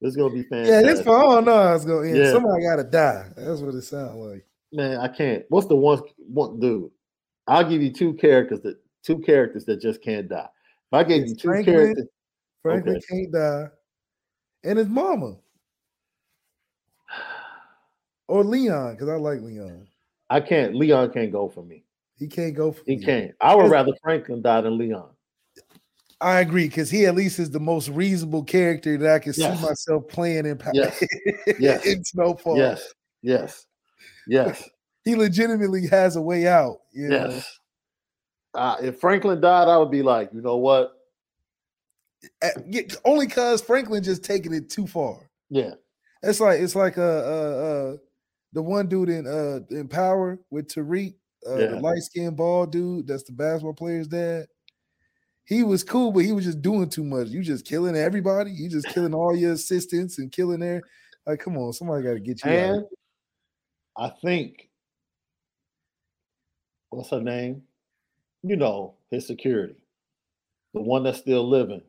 It's 0.01 0.15
going 0.15 0.31
to 0.31 0.35
be 0.35 0.47
yeah, 0.51 0.63
fantastic. 0.63 0.95
this 0.95 1.01
for 1.03 1.17
I 1.17 1.21
don't 1.23 1.45
know 1.45 1.57
how 1.57 1.73
it's 1.73 1.85
gonna 1.85 2.07
end. 2.07 2.17
Yeah. 2.17 2.31
Somebody 2.31 2.63
gotta 2.63 2.83
die. 2.83 3.29
That's 3.35 3.61
what 3.61 3.73
it 3.73 3.81
sounds 3.81 4.15
like. 4.15 4.45
Man, 4.71 4.99
I 4.99 5.07
can't. 5.07 5.43
What's 5.49 5.65
the 5.65 5.75
one 5.75 6.01
one 6.19 6.59
dude? 6.59 6.91
I'll 7.47 7.67
give 7.67 7.81
you 7.81 7.91
two 7.91 8.13
characters 8.15 8.61
that 8.61 8.77
two 9.03 9.19
characters 9.19 9.65
that 9.65 9.81
just 9.81 10.01
can't 10.01 10.27
die. 10.27 10.47
If 10.47 10.93
I 10.93 11.03
gave 11.03 11.21
It's 11.23 11.31
you 11.31 11.35
two 11.37 11.47
Franklin. 11.49 11.75
characters, 11.75 12.07
Franklin 12.61 12.95
Okay. 12.97 13.05
can't 13.09 13.31
die. 13.31 13.67
And 14.63 14.77
his 14.79 14.87
mama. 14.89 15.37
Or 18.27 18.43
Leon, 18.43 18.93
because 18.95 19.07
I 19.07 19.15
like 19.15 19.41
Leon. 19.41 19.87
I 20.29 20.41
can't. 20.41 20.75
Leon 20.75 21.11
can't 21.13 21.31
go 21.31 21.47
for 21.47 21.63
me. 21.63 21.85
He 22.17 22.27
can't 22.27 22.53
go 22.53 22.73
for 22.73 22.83
He 22.85 22.97
me. 22.97 23.03
can't. 23.05 23.31
I 23.39 23.55
would 23.55 23.69
rather 23.71 23.93
Franklin 24.03 24.41
die 24.41 24.59
than 24.61 24.77
Leon. 24.77 25.11
I 26.19 26.39
agree, 26.41 26.67
because 26.67 26.89
he 26.89 27.05
at 27.05 27.15
least 27.15 27.37
is 27.39 27.51
the 27.51 27.59
most 27.59 27.89
reasonable 27.89 28.43
character 28.43 28.97
that 28.97 29.15
I 29.15 29.19
can 29.19 29.33
Yes. 29.37 29.57
see 29.57 29.65
myself 29.65 30.07
playing 30.09 30.45
in, 30.47 30.59
Yes. 30.73 31.01
Yes. 31.59 31.85
in 31.85 32.03
Snowfall. 32.03 32.57
Yes. 32.57 32.93
Yes. 33.21 33.65
Yes. 34.25 34.69
He 35.07 35.15
legitimately 35.15 35.87
has 35.87 36.17
a 36.17 36.21
way 36.21 36.47
out. 36.47 36.81
You 36.91 37.07
know? 37.07 37.29
Yes. 37.29 37.59
Uh, 38.53 38.75
if 38.81 38.99
Franklin 38.99 39.39
died, 39.39 39.69
I 39.69 39.77
would 39.77 39.89
be 39.89 40.01
like, 40.01 40.33
you 40.33 40.41
know 40.41 40.57
what? 40.57 40.97
Yeah, 42.67 42.81
Only 43.05 43.25
because 43.27 43.61
Franklin 43.61 44.03
just 44.03 44.21
taking 44.21 44.53
it 44.53 44.69
too 44.69 44.85
far. 44.85 45.29
Yeah. 45.49 45.75
It's 46.23 46.41
like 46.41 46.59
it's 46.59 46.75
like 46.75 46.97
uh 46.97 47.01
uh, 47.01 47.93
uh 47.93 47.97
the 48.51 48.61
one 48.61 48.87
dude 48.87 49.07
in 49.07 49.27
uh 49.27 49.59
in 49.69 49.87
Power 49.87 50.39
with 50.49 50.67
Tariq, 50.67 51.13
uh, 51.47 51.55
the 51.55 51.79
light 51.79 52.01
skinned 52.01 52.35
bald 52.35 52.73
dude. 52.73 53.07
That's 53.07 53.23
the 53.23 53.31
basketball 53.31 53.75
player's 53.75 54.09
dad. 54.09 54.47
He 55.45 55.63
was 55.63 55.85
cool, 55.85 56.11
but 56.11 56.25
he 56.25 56.33
was 56.33 56.43
just 56.43 56.61
doing 56.61 56.89
too 56.89 57.05
much. 57.05 57.29
You 57.29 57.43
just 57.43 57.65
killing 57.65 57.95
everybody. 57.95 58.51
You 58.51 58.67
just 58.69 58.89
killing 58.89 59.13
all 59.13 59.33
your 59.33 59.53
assistants 59.53 60.17
and 60.17 60.33
killing 60.33 60.59
their. 60.59 60.81
Like, 61.25 61.39
come 61.39 61.55
on, 61.55 61.71
somebody 61.71 62.03
got 62.03 62.13
to 62.15 62.19
get 62.19 62.43
you. 62.43 62.51
out. 62.51 62.75
And 62.75 62.85
I 63.95 64.11
think 64.21 64.66
what's 66.89 67.09
her 67.09 67.21
name? 67.21 67.63
You 68.43 68.55
know, 68.55 68.95
his 69.09 69.27
security. 69.27 69.75
The 70.73 70.81
one 70.81 71.03
that's 71.03 71.19
still 71.19 71.47
living. 71.47 71.81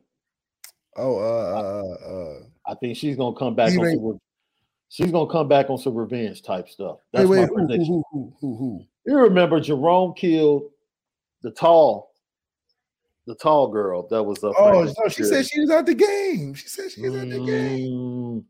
Oh, 0.97 1.17
uh, 1.17 1.61
uh, 1.61 2.13
uh, 2.13 2.39
I 2.65 2.75
think 2.75 2.97
she's 2.97 3.15
gonna 3.15 3.35
come 3.35 3.55
back 3.55 3.77
on 3.77 3.85
some, 3.85 4.19
she's 4.89 5.11
gonna 5.11 5.29
come 5.29 5.47
back 5.47 5.69
on 5.69 5.77
some 5.77 5.95
revenge 5.95 6.41
type 6.41 6.67
stuff. 6.67 6.97
wait, 7.13 7.19
That's 7.19 7.29
wait, 7.29 7.39
my 7.41 7.45
who, 7.45 7.53
prediction. 7.55 7.85
who, 7.85 8.03
who, 8.11 8.33
who, 8.41 8.57
who? 8.57 8.85
You 9.05 9.17
remember 9.19 9.59
Jerome 9.59 10.13
killed 10.13 10.71
the 11.41 11.51
tall, 11.51 12.11
the 13.27 13.35
tall 13.35 13.67
girl 13.69 14.07
that 14.09 14.21
was 14.23 14.43
up. 14.43 14.55
Oh, 14.57 14.83
no, 14.83 15.09
she 15.09 15.23
said 15.23 15.45
she 15.45 15.61
was 15.61 15.69
at 15.69 15.85
the 15.85 15.95
game. 15.95 16.53
She 16.55 16.67
said 16.67 16.91
she 16.91 17.01
was 17.01 17.13
Mm. 17.13 17.31
the 17.31 17.45
game. 17.45 18.45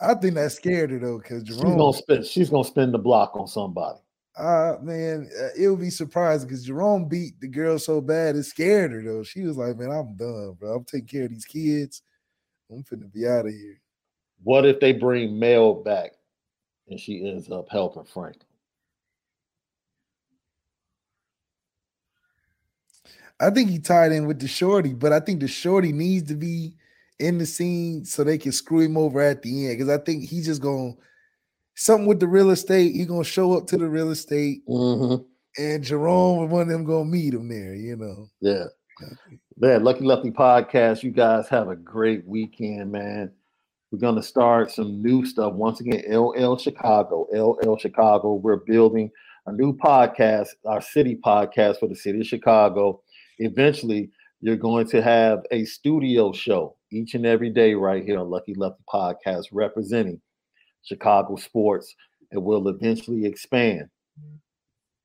I 0.00 0.14
think 0.14 0.34
that 0.34 0.52
scared 0.52 0.90
her 0.90 0.98
though, 0.98 1.18
because 1.18 1.46
she's 1.46 1.56
gonna 1.56 1.92
spin. 1.92 2.24
She's 2.24 2.50
gonna 2.50 2.64
spin 2.64 2.90
the 2.92 2.98
block 2.98 3.36
on 3.36 3.46
somebody. 3.46 3.98
Uh 4.40 4.78
man, 4.80 5.28
uh, 5.38 5.48
it 5.54 5.68
would 5.68 5.80
be 5.80 5.90
surprising 5.90 6.48
because 6.48 6.64
Jerome 6.64 7.06
beat 7.08 7.38
the 7.40 7.48
girl 7.48 7.78
so 7.78 8.00
bad 8.00 8.36
it 8.36 8.44
scared 8.44 8.90
her 8.92 9.02
though. 9.02 9.22
She 9.22 9.42
was 9.42 9.58
like, 9.58 9.76
"Man, 9.76 9.90
I'm 9.90 10.16
done, 10.16 10.54
bro. 10.58 10.76
I'm 10.76 10.84
taking 10.84 11.08
care 11.08 11.24
of 11.24 11.30
these 11.30 11.44
kids. 11.44 12.02
I'm 12.70 12.82
finna 12.82 13.12
be 13.12 13.28
out 13.28 13.46
of 13.46 13.52
here." 13.52 13.80
What 14.42 14.64
if 14.64 14.80
they 14.80 14.92
bring 14.94 15.38
Mel 15.38 15.74
back 15.74 16.12
and 16.88 16.98
she 16.98 17.28
ends 17.28 17.50
up 17.50 17.68
helping 17.68 18.04
Franklin? 18.04 18.46
I 23.38 23.50
think 23.50 23.70
he 23.70 23.78
tied 23.78 24.12
in 24.12 24.26
with 24.26 24.40
the 24.40 24.48
shorty, 24.48 24.94
but 24.94 25.12
I 25.12 25.20
think 25.20 25.40
the 25.40 25.48
shorty 25.48 25.92
needs 25.92 26.28
to 26.28 26.34
be 26.34 26.74
in 27.18 27.36
the 27.38 27.46
scene 27.46 28.06
so 28.06 28.24
they 28.24 28.38
can 28.38 28.52
screw 28.52 28.80
him 28.80 28.96
over 28.96 29.20
at 29.20 29.42
the 29.42 29.66
end. 29.66 29.78
Because 29.78 29.90
I 29.90 30.02
think 30.02 30.24
he's 30.24 30.46
just 30.46 30.62
gonna 30.62 30.94
something 31.76 32.06
with 32.06 32.20
the 32.20 32.28
real 32.28 32.50
estate. 32.50 32.94
He 32.94 33.04
gonna 33.04 33.24
show 33.24 33.56
up 33.56 33.66
to 33.68 33.76
the 33.78 33.88
real 33.88 34.10
estate, 34.10 34.62
Mm-hmm. 34.68 35.22
and 35.62 35.84
Jerome 35.84 36.40
and 36.42 36.50
one 36.50 36.62
of 36.62 36.68
them 36.68 36.84
gonna 36.84 37.04
meet 37.04 37.34
him 37.34 37.48
there. 37.48 37.74
You 37.74 37.96
know. 37.96 38.28
Yeah. 38.40 38.64
Man, 39.56 39.82
Lucky 39.84 40.04
Lefty 40.04 40.30
Podcast. 40.30 41.02
You 41.02 41.10
guys 41.10 41.48
have 41.48 41.68
a 41.68 41.76
great 41.76 42.26
weekend, 42.26 42.92
man. 42.92 43.30
We're 43.90 43.98
gonna 43.98 44.22
start 44.22 44.70
some 44.70 45.02
new 45.02 45.24
stuff 45.24 45.54
once 45.54 45.80
again. 45.80 46.04
LL 46.10 46.56
Chicago, 46.56 47.26
LL 47.32 47.76
Chicago. 47.76 48.34
We're 48.34 48.56
building 48.56 49.10
a 49.46 49.52
new 49.52 49.74
podcast, 49.76 50.48
our 50.66 50.80
city 50.82 51.16
podcast 51.24 51.78
for 51.80 51.88
the 51.88 51.96
city 51.96 52.20
of 52.20 52.26
Chicago. 52.26 53.00
Eventually, 53.38 54.10
you're 54.42 54.56
going 54.56 54.86
to 54.88 55.02
have 55.02 55.40
a 55.50 55.64
studio 55.64 56.30
show 56.32 56.76
each 56.92 57.14
and 57.14 57.24
every 57.26 57.50
day 57.50 57.74
right 57.74 58.04
here 58.04 58.18
on 58.18 58.28
Lucky 58.30 58.54
Lefty 58.54 58.82
Podcast, 58.92 59.46
representing 59.52 60.20
Chicago 60.82 61.36
sports, 61.36 61.94
and 62.30 62.42
will 62.42 62.68
eventually 62.68 63.26
expand 63.26 63.88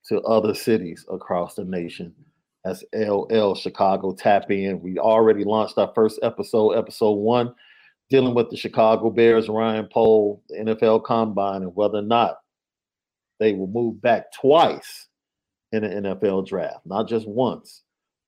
to 0.08 0.22
other 0.22 0.54
cities 0.54 1.06
across 1.12 1.56
the 1.56 1.66
nation. 1.66 2.14
That's 2.64 2.84
LL 2.94 3.54
Chicago. 3.54 4.14
Tap 4.14 4.50
in. 4.50 4.82
We 4.82 4.98
already 4.98 5.44
launched 5.44 5.78
our 5.78 5.92
first 5.94 6.20
episode, 6.24 6.72
episode 6.72 7.14
one, 7.14 7.54
dealing 8.10 8.34
with 8.34 8.50
the 8.50 8.58
Chicago 8.58 9.10
Bears, 9.10 9.50
Ryan 9.50 9.88
Poles, 9.92 10.42
NFL 10.52 11.04
Combine, 11.04 11.64
and 11.64 11.76
whether 11.76 12.00
or 12.00 12.04
not 12.04 12.38
they 13.40 13.54
will 13.54 13.68
move 13.68 14.02
back 14.02 14.32
twice 14.34 15.08
in 15.72 15.84
the 15.84 15.90
NFL 15.90 16.48
draft, 16.48 16.86
not 16.86 17.08
just 17.08 17.28
once, 17.28 17.84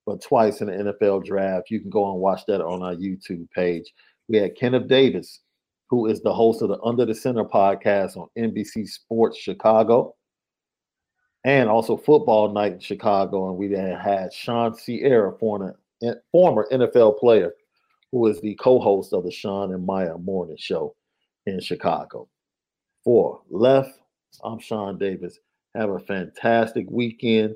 but 0.05 0.21
twice 0.21 0.61
in 0.61 0.67
the 0.67 0.93
NFL 0.93 1.25
draft. 1.25 1.71
You 1.71 1.79
can 1.79 1.89
go 1.89 2.11
and 2.11 2.19
watch 2.19 2.41
that 2.47 2.61
on 2.61 2.83
our 2.83 2.95
YouTube 2.95 3.49
page. 3.51 3.91
We 4.27 4.37
had 4.37 4.55
Kenneth 4.55 4.87
Davis 4.87 5.41
who 5.89 6.07
is 6.07 6.21
the 6.21 6.33
host 6.33 6.61
of 6.61 6.69
the 6.69 6.79
Under 6.83 7.05
the 7.05 7.15
Center 7.15 7.45
podcast 7.45 8.17
on 8.17 8.27
NBC 8.37 8.87
Sports 8.87 9.37
Chicago, 9.37 10.15
and 11.45 11.69
also 11.69 11.95
Football 11.95 12.51
Night 12.51 12.73
in 12.73 12.79
Chicago. 12.79 13.49
And 13.49 13.57
we 13.57 13.67
then 13.67 13.97
had 13.97 14.33
Sean 14.33 14.75
Sierra, 14.75 15.31
former, 15.37 15.79
former 16.31 16.67
NFL 16.71 17.19
player, 17.19 17.53
who 18.11 18.27
is 18.27 18.41
the 18.41 18.55
co-host 18.55 19.13
of 19.13 19.23
the 19.23 19.31
Sean 19.31 19.73
and 19.73 19.85
Maya 19.85 20.17
Morning 20.17 20.57
Show 20.59 20.95
in 21.45 21.61
Chicago. 21.61 22.27
For 23.03 23.41
Left, 23.49 23.97
I'm 24.43 24.59
Shaun 24.59 24.97
Davis. 24.97 25.39
Have 25.75 25.89
a 25.89 25.99
fantastic 25.99 26.85
weekend. 26.89 27.55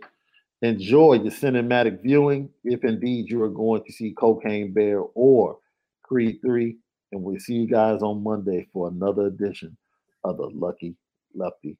Enjoy 0.61 1.17
the 1.17 1.29
cinematic 1.29 2.01
viewing 2.01 2.49
if 2.63 2.83
indeed 2.83 3.29
you 3.29 3.41
are 3.41 3.49
going 3.49 3.83
to 3.83 3.91
see 3.91 4.11
Cocaine 4.11 4.71
Bear 4.71 5.01
or 5.15 5.57
Creed 6.03 6.39
3. 6.41 6.77
And 7.11 7.23
we'll 7.23 7.39
see 7.39 7.55
you 7.55 7.67
guys 7.67 8.01
on 8.01 8.23
Monday 8.23 8.67
for 8.71 8.87
another 8.87 9.27
edition 9.27 9.77
of 10.23 10.37
the 10.37 10.49
Lucky 10.53 10.95
Lefty 11.35 11.77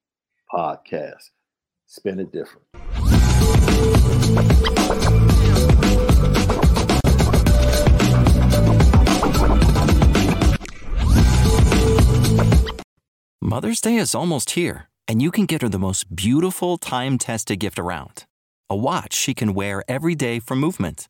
podcast. 0.53 1.29
Spin 1.87 2.19
it 2.19 2.31
different. 2.31 2.67
Mother's 13.41 13.81
Day 13.81 13.97
is 13.97 14.15
almost 14.15 14.51
here, 14.51 14.89
and 15.07 15.21
you 15.21 15.29
can 15.29 15.45
get 15.45 15.61
her 15.61 15.69
the 15.69 15.77
most 15.77 16.15
beautiful 16.15 16.77
time 16.77 17.17
tested 17.17 17.59
gift 17.59 17.77
around 17.77 18.25
a 18.69 18.75
watch 18.75 19.13
she 19.13 19.33
can 19.33 19.53
wear 19.53 19.83
every 19.89 20.15
day 20.15 20.39
for 20.39 20.55
movement. 20.55 21.09